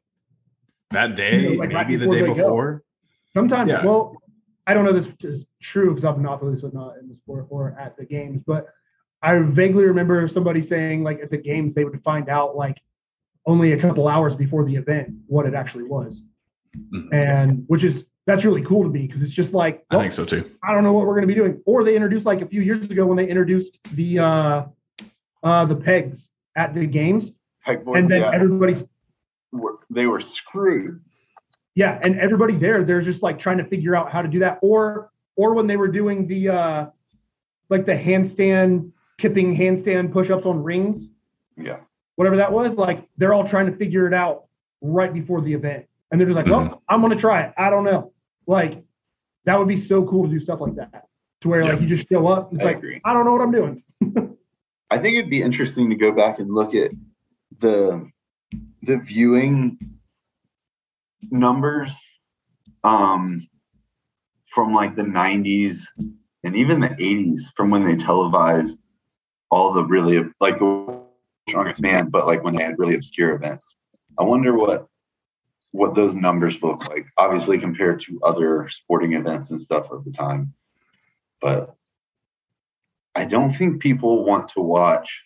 [0.91, 2.35] that day, You know, like right maybe the day they go.
[2.35, 2.83] before.
[3.33, 3.83] Sometimes, Yeah.
[3.83, 4.15] well,
[4.67, 7.75] I don't know this is true because I'm not really not in the sport or
[7.79, 8.67] at the games, but
[9.23, 12.77] I vaguely remember somebody saying like at the games they would find out like
[13.45, 16.21] only a couple hours before the event what it actually was,
[16.75, 17.13] Mhm.
[17.13, 20.25] and which is that's really cool to me because it's just like I think so
[20.25, 20.49] too.
[20.63, 21.61] I don't know what we're going to be doing.
[21.65, 24.63] Or they introduced like a few years ago when they introduced the uh
[25.43, 26.25] uh the pegs
[26.55, 27.31] at the games,
[27.67, 28.83] Pegboard, and then yeah, everybody
[29.51, 31.01] were- they were screwed.
[31.75, 34.59] yeah and everybody there they're just like trying to figure out how to do that
[34.61, 36.85] or or when they were doing the uh
[37.69, 38.91] like the handstand
[39.21, 41.07] kipping handstand push-ups on rings
[41.57, 41.77] Yeah.
[42.15, 44.45] whatever that was like they're all trying to figure it out
[44.81, 46.51] right before the event and they're just like Mhm.
[46.69, 48.11] well i'm gonna try it i don't know
[48.47, 48.83] like
[49.45, 51.07] that would be so cool to do stuff like that
[51.41, 52.99] to where like you just show up it's I like agree.
[53.05, 53.83] i don't know what i'm doing
[54.93, 56.91] I think it'd be interesting to go back and look at
[57.59, 58.09] the
[58.83, 59.77] the viewing
[61.29, 61.93] numbers
[62.83, 63.47] um
[64.47, 65.83] from like the 90s
[66.43, 68.77] and even the 80s from when they televised
[69.51, 70.99] all the really like the
[71.47, 73.75] strongest man but like when they had really obscure events
[74.17, 74.87] i wonder what
[75.71, 80.11] what those numbers look like obviously compared to other sporting events and stuff of the
[80.11, 80.53] time
[81.41, 81.75] but
[83.15, 85.21] I don't think people want to watch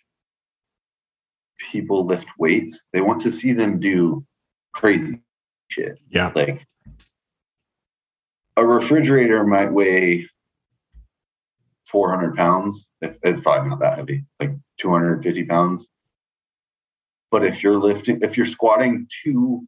[1.58, 2.82] people lift weights.
[2.92, 4.24] They want to see them do
[4.72, 5.20] crazy
[5.68, 5.98] shit.
[6.08, 6.32] Yeah.
[6.34, 6.66] Like
[8.56, 10.28] a refrigerator might weigh
[11.86, 12.86] 400 pounds.
[13.00, 15.86] If it's probably not that heavy, like 250 pounds.
[17.30, 19.66] But if you're lifting, if you're squatting two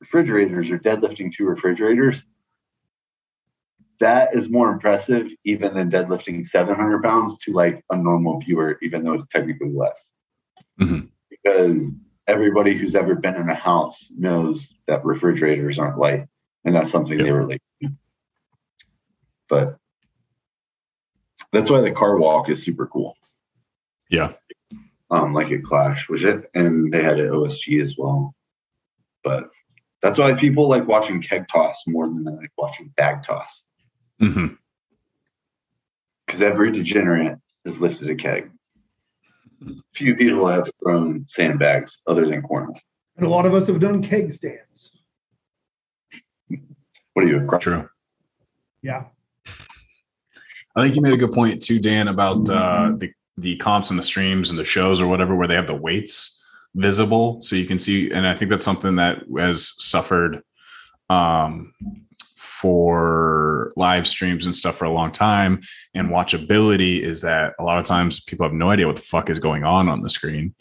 [0.00, 2.22] refrigerators or deadlifting two refrigerators,
[4.00, 9.04] that is more impressive even than deadlifting 700 pounds to like a normal viewer, even
[9.04, 10.10] though it's technically less.
[10.80, 11.08] Mhm.
[11.30, 11.88] Because
[12.26, 16.26] everybody who's ever been in a house knows that refrigerators aren't light,
[16.64, 17.34] and that's something they Yep.
[17.34, 17.90] relate to.
[19.48, 19.78] But
[21.52, 23.16] that's why the car walk is super cool.
[24.10, 24.32] Yeah.
[25.10, 26.50] Um, like at Clash, was it?
[26.54, 28.34] And they had it OSG as well.
[29.22, 29.50] But
[30.02, 33.62] that's why people like watching keg toss more than they like watching bag toss
[34.20, 34.54] Mm-hmm.
[36.26, 38.50] because every degenerate has lifted a keg.
[39.94, 42.78] Few people have thrown sandbags other than cornhole.
[43.16, 44.90] and a lot of us have done keg stands
[47.14, 47.38] What are you?
[47.42, 47.88] a cro- True.
[48.82, 49.04] yeah
[50.74, 53.98] I think you made a good point too, Dan, about uh, the the comps and
[53.98, 56.44] the streams and the shows or whatever where they have the weights
[56.74, 58.10] visible, so you can see.
[58.10, 60.42] And I think that's something that has suffered
[61.10, 61.74] um,
[62.26, 63.02] for
[63.42, 65.60] for live streams and stuff for a long time
[65.94, 69.28] and watchability is that a lot of times people have no idea what the fuck
[69.28, 70.54] is going on on the screen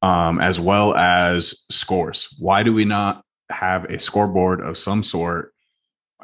[0.00, 5.52] um, as well as scores why do we not have a scoreboard of some sort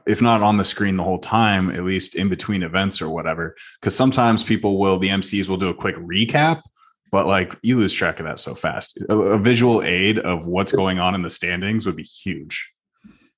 [0.07, 3.55] if not on the screen the whole time at least in between events or whatever
[3.81, 6.63] because sometimes people will the mcs will do a quick recap
[7.11, 10.73] but like you lose track of that so fast a, a visual aid of what's
[10.73, 12.73] going on in the standings would be huge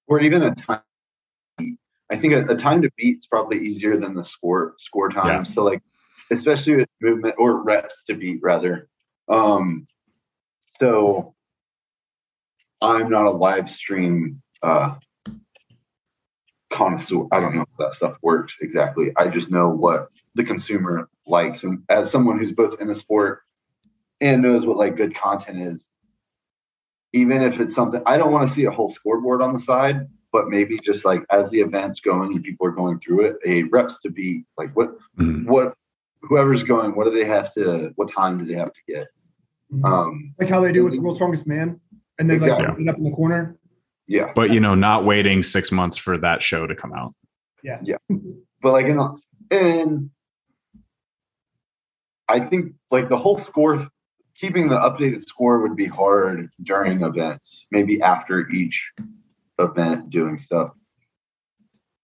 [0.07, 0.81] or even a time.
[2.12, 5.27] I think a, a time to beat is probably easier than the score score time.
[5.27, 5.43] Yeah.
[5.43, 5.82] So like,
[6.31, 8.89] especially with movement or reps to beat rather.
[9.28, 9.86] Um,
[10.78, 11.35] so
[12.81, 14.97] I'm not a live stream uh,
[16.75, 17.27] connoisseur.
[17.33, 19.13] I don't know how that stuff works exactly.
[19.17, 23.43] I just know what the consumer likes, and as someone who's both in the sport
[24.21, 25.89] and knows what like good content is,
[27.13, 30.09] even if it's something I don't want to see a whole scoreboard on the side,
[30.33, 33.63] but maybe just like as the event's going and people are going through it, a
[33.65, 35.47] reps to beat like what Mhm.
[35.47, 35.75] what
[36.23, 39.07] whoever's going, what do they have to what time do they have to get?
[39.73, 39.85] Mhm.
[39.85, 41.81] Um like how they do with the world's strongest man,
[42.19, 42.75] and then like Exactly.
[42.75, 43.57] put it up in the corner.
[44.07, 44.33] Yeah.
[44.35, 47.15] but you know not waiting six months for that show to come out
[47.65, 47.79] Yeah.
[47.83, 47.97] Yeah.
[48.63, 49.19] But like in the
[49.51, 50.11] and
[52.29, 53.87] I think like the whole score
[54.37, 58.93] keeping the updated score would be hard during events, maybe after each
[59.59, 60.71] event doing stuff.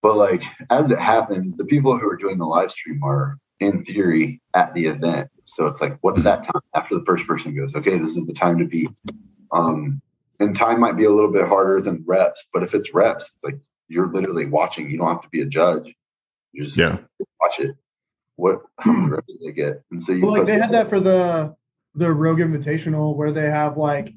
[0.03, 3.85] But like as it happens, the people who are doing the live stream are in
[3.85, 5.29] theory at the event.
[5.45, 8.33] So it's like, what's that time after the first person goes, okay, this is the
[8.33, 8.91] time to beat.
[9.53, 10.01] Um,
[10.41, 13.45] and time might be a little bit harder than reps, but if it's reps, it's
[13.45, 13.59] like
[13.89, 14.91] you're literally watching.
[14.91, 15.95] You don't have to be a judge.
[16.53, 16.99] You just yeah
[17.41, 17.77] watch it.
[18.37, 19.13] What how many hmm.
[19.13, 19.83] reps did they get?
[19.91, 21.55] And so you Well, like they had that for the
[21.95, 24.15] the Rogue Invitational where they have like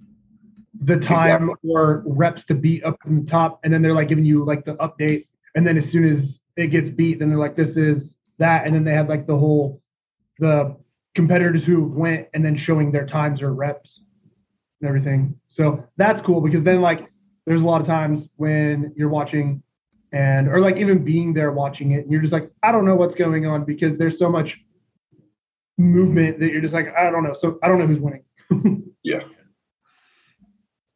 [0.82, 4.26] the time or reps to beat up from the top, and then they're like giving
[4.26, 7.56] you like the update, and then as soon as it gets beat, then they're like,
[7.56, 9.82] "This is that," and then they had like the whole
[10.40, 10.76] the
[11.16, 14.02] competitors who went and then showing their times or reps
[14.82, 15.40] and everything.
[15.54, 17.10] So that's cool because then like
[17.46, 19.62] there's a lot of times when you're watching
[20.12, 22.96] and or like even being there watching it and you're just like I don't know
[22.96, 24.58] what's going on because there's so much
[25.78, 27.36] movement that you're just like I don't know.
[27.40, 28.24] So I don't know who's winning.
[29.04, 29.24] yeah.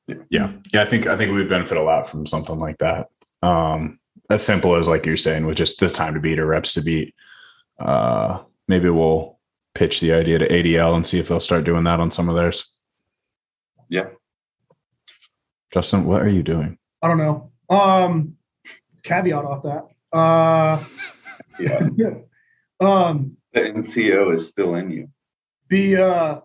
[0.07, 3.09] yeah yeah i think i think we would benefit a lot from something like that
[3.41, 6.73] um as simple as like you're saying with just the time to beat or reps
[6.73, 7.13] to beat
[7.79, 9.39] uh maybe we'll
[9.73, 12.35] pitch the idea to adl and see if they'll start doing that on some of
[12.35, 12.77] theirs
[13.89, 14.07] Yeah.
[15.73, 17.51] Justin what are you doing I don't know.
[17.69, 18.35] Um
[19.03, 20.17] caveat off that.
[20.17, 20.83] Uh
[21.59, 21.89] Yeah.
[22.79, 25.09] um The NCO is still in you.
[25.67, 26.41] be uh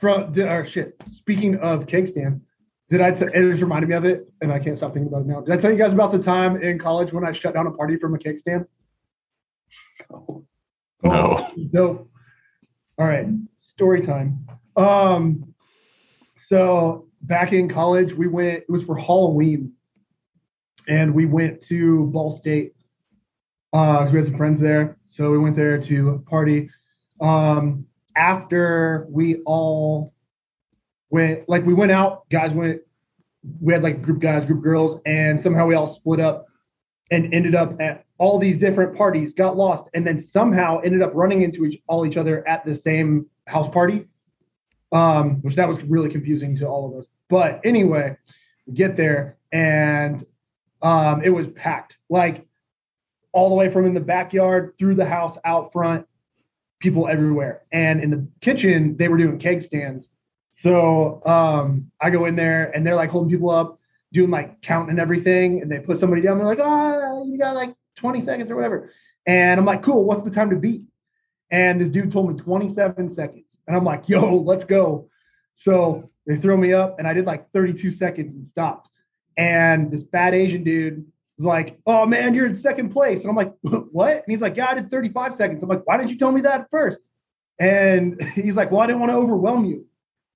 [0.00, 1.00] from did, or shit.
[1.16, 2.42] Speaking of keg stand,
[2.90, 3.12] did I?
[3.12, 5.40] T- it just reminded me of it, and I can't stop thinking about it now.
[5.40, 7.70] Did I tell you guys about the time in college when I shut down a
[7.70, 8.66] party from a keg stand?
[10.12, 10.44] Oh,
[11.02, 12.10] no Dope.
[12.98, 13.26] All right,
[13.62, 14.46] story time.
[14.76, 15.54] Um,
[16.48, 18.64] so back in college, we went.
[18.68, 19.72] It was for Halloween,
[20.88, 22.74] and we went to Ball State.
[23.72, 26.70] Uh, we had some friends there, so we went there to party.
[27.20, 27.86] Um,
[28.16, 30.14] after we all
[31.10, 32.80] went, like we went out, guys went.
[33.60, 36.46] We had like group guys, group girls, and somehow we all split up
[37.10, 41.10] and ended up at all these different parties, got lost, and then somehow ended up
[41.14, 44.06] running into each, all each other at the same house party,
[44.92, 47.06] um, which that was really confusing to all of us.
[47.28, 48.16] But anyway,
[48.66, 50.24] we get there and
[50.82, 52.46] um, it was packed, like
[53.32, 56.06] all the way from in the backyard through the house out front,
[56.80, 57.62] people everywhere.
[57.72, 60.06] And in the kitchen, they were doing keg stands.
[60.62, 63.78] So um, I go in there and they're like holding people up
[64.14, 66.38] doing like counting and everything, and they put somebody down.
[66.38, 68.90] They're like, "Oh, you got like 20 seconds or whatever."
[69.26, 70.04] And I'm like, "Cool.
[70.04, 70.84] What's the time to beat?"
[71.50, 75.10] And this dude told me 27 seconds, and I'm like, "Yo, let's go."
[75.56, 78.88] So they throw me up, and I did like 32 seconds and stopped.
[79.36, 81.04] And this fat Asian dude
[81.38, 84.56] was like, "Oh man, you're in second place," and I'm like, "What?" And he's like,
[84.56, 86.98] "Yeah, I did 35 seconds." I'm like, "Why didn't you tell me that first?
[87.58, 89.86] And he's like, "Well, I didn't want to overwhelm you."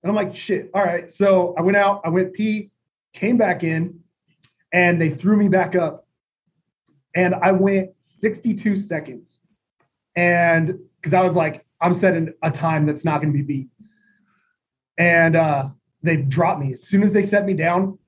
[0.03, 2.71] And I'm like, "Shit, all right." So I went out, I went pee,
[3.15, 4.01] came back in
[4.73, 6.07] and they threw me back up
[7.15, 7.91] and i went
[8.21, 9.27] 62 seconds
[10.17, 13.69] and because i was like i'm setting a time that's not going to be beat
[14.99, 15.69] and uh
[16.03, 17.99] they dropped me as soon as they set me down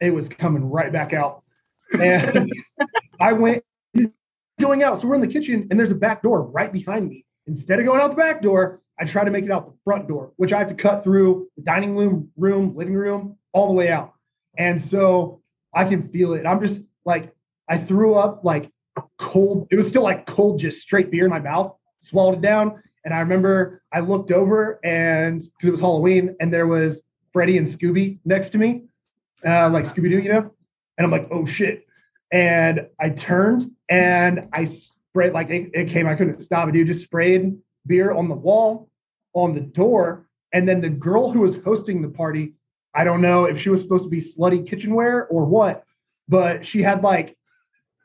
[0.00, 1.42] it was coming right back out
[1.92, 2.52] and
[3.20, 3.62] i went
[4.60, 7.24] going out so we're in the kitchen and there's a back door right behind me
[7.46, 10.08] instead of going out the back door i try to make it out the front
[10.08, 13.72] door which i have to cut through the dining room room living room all the
[13.72, 14.14] way out
[14.58, 15.40] and so
[15.74, 16.46] I can feel it.
[16.46, 17.32] I'm just like,
[17.68, 18.70] I threw up like
[19.20, 19.68] cold.
[19.70, 21.74] It was still like cold, just straight beer in my mouth.
[22.08, 26.52] Swallowed it down, and I remember I looked over and because it was Halloween, and
[26.52, 26.96] there was
[27.32, 28.84] Freddy and Scooby next to me,
[29.46, 30.50] uh, like Scooby Doo, you know.
[30.96, 31.86] And I'm like, oh shit.
[32.32, 34.78] And I turned and I
[35.10, 36.06] sprayed like it, it came.
[36.06, 36.72] I couldn't stop it.
[36.72, 37.56] Dude just sprayed
[37.86, 38.90] beer on the wall,
[39.32, 42.54] on the door, and then the girl who was hosting the party.
[42.94, 45.84] I don't know if she was supposed to be slutty kitchenware or what,
[46.28, 47.36] but she had like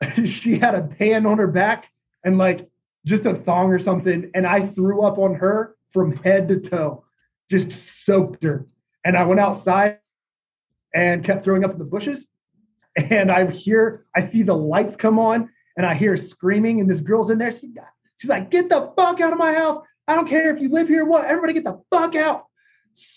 [0.26, 1.86] she had a pan on her back
[2.24, 2.68] and like
[3.06, 7.04] just a thong or something, and I threw up on her from head to toe,
[7.50, 7.68] just
[8.04, 8.66] soaked her.
[9.04, 9.98] And I went outside
[10.94, 12.24] and kept throwing up in the bushes.
[12.96, 17.00] And I hear, I see the lights come on, and I hear screaming, and this
[17.00, 17.50] girl's in there.
[17.58, 17.74] She,
[18.18, 19.84] she's like, "Get the fuck out of my house!
[20.06, 21.02] I don't care if you live here.
[21.02, 21.24] or What?
[21.24, 22.44] Everybody, get the fuck out!"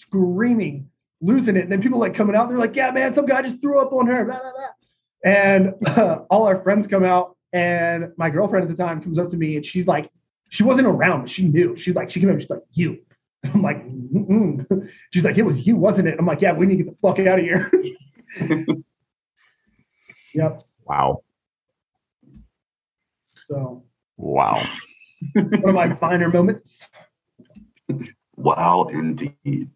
[0.02, 0.90] Screaming,
[1.22, 1.62] losing it.
[1.62, 2.50] And then people like coming out.
[2.50, 5.32] They're like, "Yeah, man, some guy just threw up on her." Blah, blah, blah.
[5.32, 9.30] And uh, all our friends come out, and my girlfriend at the time comes up
[9.30, 10.10] to me, and she's like,
[10.50, 11.78] she wasn't around, but she knew.
[11.78, 13.00] She's like, she came up, she's like, "You."
[13.54, 14.90] I'm like, Mm-mm.
[15.14, 16.16] she's like, it was you, wasn't it?
[16.20, 17.72] I'm like, yeah, we need to get the fuck out of here.
[20.34, 20.62] yep.
[20.86, 21.24] Wow.
[23.50, 23.84] So
[24.18, 24.64] Wow.
[25.34, 26.72] one of my finer moments.
[28.36, 29.70] Wow, indeed.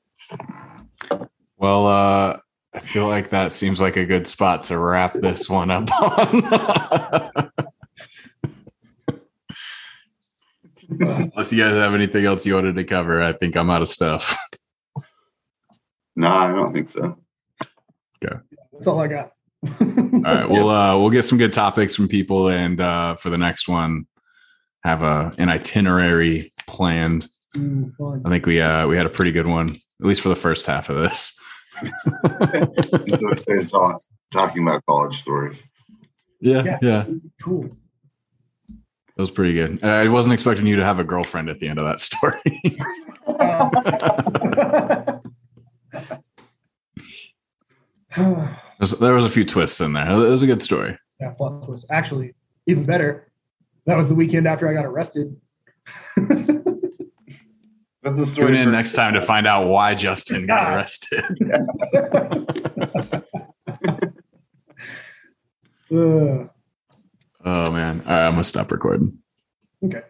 [1.58, 2.38] Well, uh,
[2.74, 7.52] I feel like that seems like a good spot to wrap this one up on.
[11.02, 13.88] Unless you guys have anything else you wanted to cover, I think I'm out of
[13.88, 14.38] stuff.
[16.16, 17.18] No, I don't think so.
[18.74, 19.32] That's all I got.
[19.64, 23.38] All right, we'll uh, we'll get some good topics from people, and uh, for the
[23.38, 24.06] next one,
[24.84, 27.28] have a an itinerary planned.
[27.56, 27.94] Mm.
[28.26, 30.66] I think we uh, we had a pretty good one, at least for the first
[30.66, 31.40] half of this.
[31.78, 31.92] I'm
[33.08, 34.02] so excited to talk,
[34.32, 35.64] talking about college stories.
[36.40, 36.78] Yeah, Yeah.
[36.82, 37.06] yeah,
[37.44, 37.70] Cool.
[39.16, 39.84] That was pretty good.
[39.84, 42.42] I wasn't expecting you to have a girlfriend at the end of that story.
[49.00, 50.10] there was a few twists in there.
[50.10, 50.98] It was a good story.
[51.38, 52.34] plus was actually
[52.68, 53.32] even better.
[53.86, 55.36] That was the weekend after I got arrested.
[56.18, 56.48] That's
[58.18, 58.48] the story.
[58.48, 61.24] Tune in for- next time to find out why Justin got arrested.
[65.92, 66.50] Ugh.
[66.61, 66.61] Uh,
[67.44, 68.04] Oh man!
[68.06, 69.18] I'm gonna stop recording.
[69.84, 70.02] okay.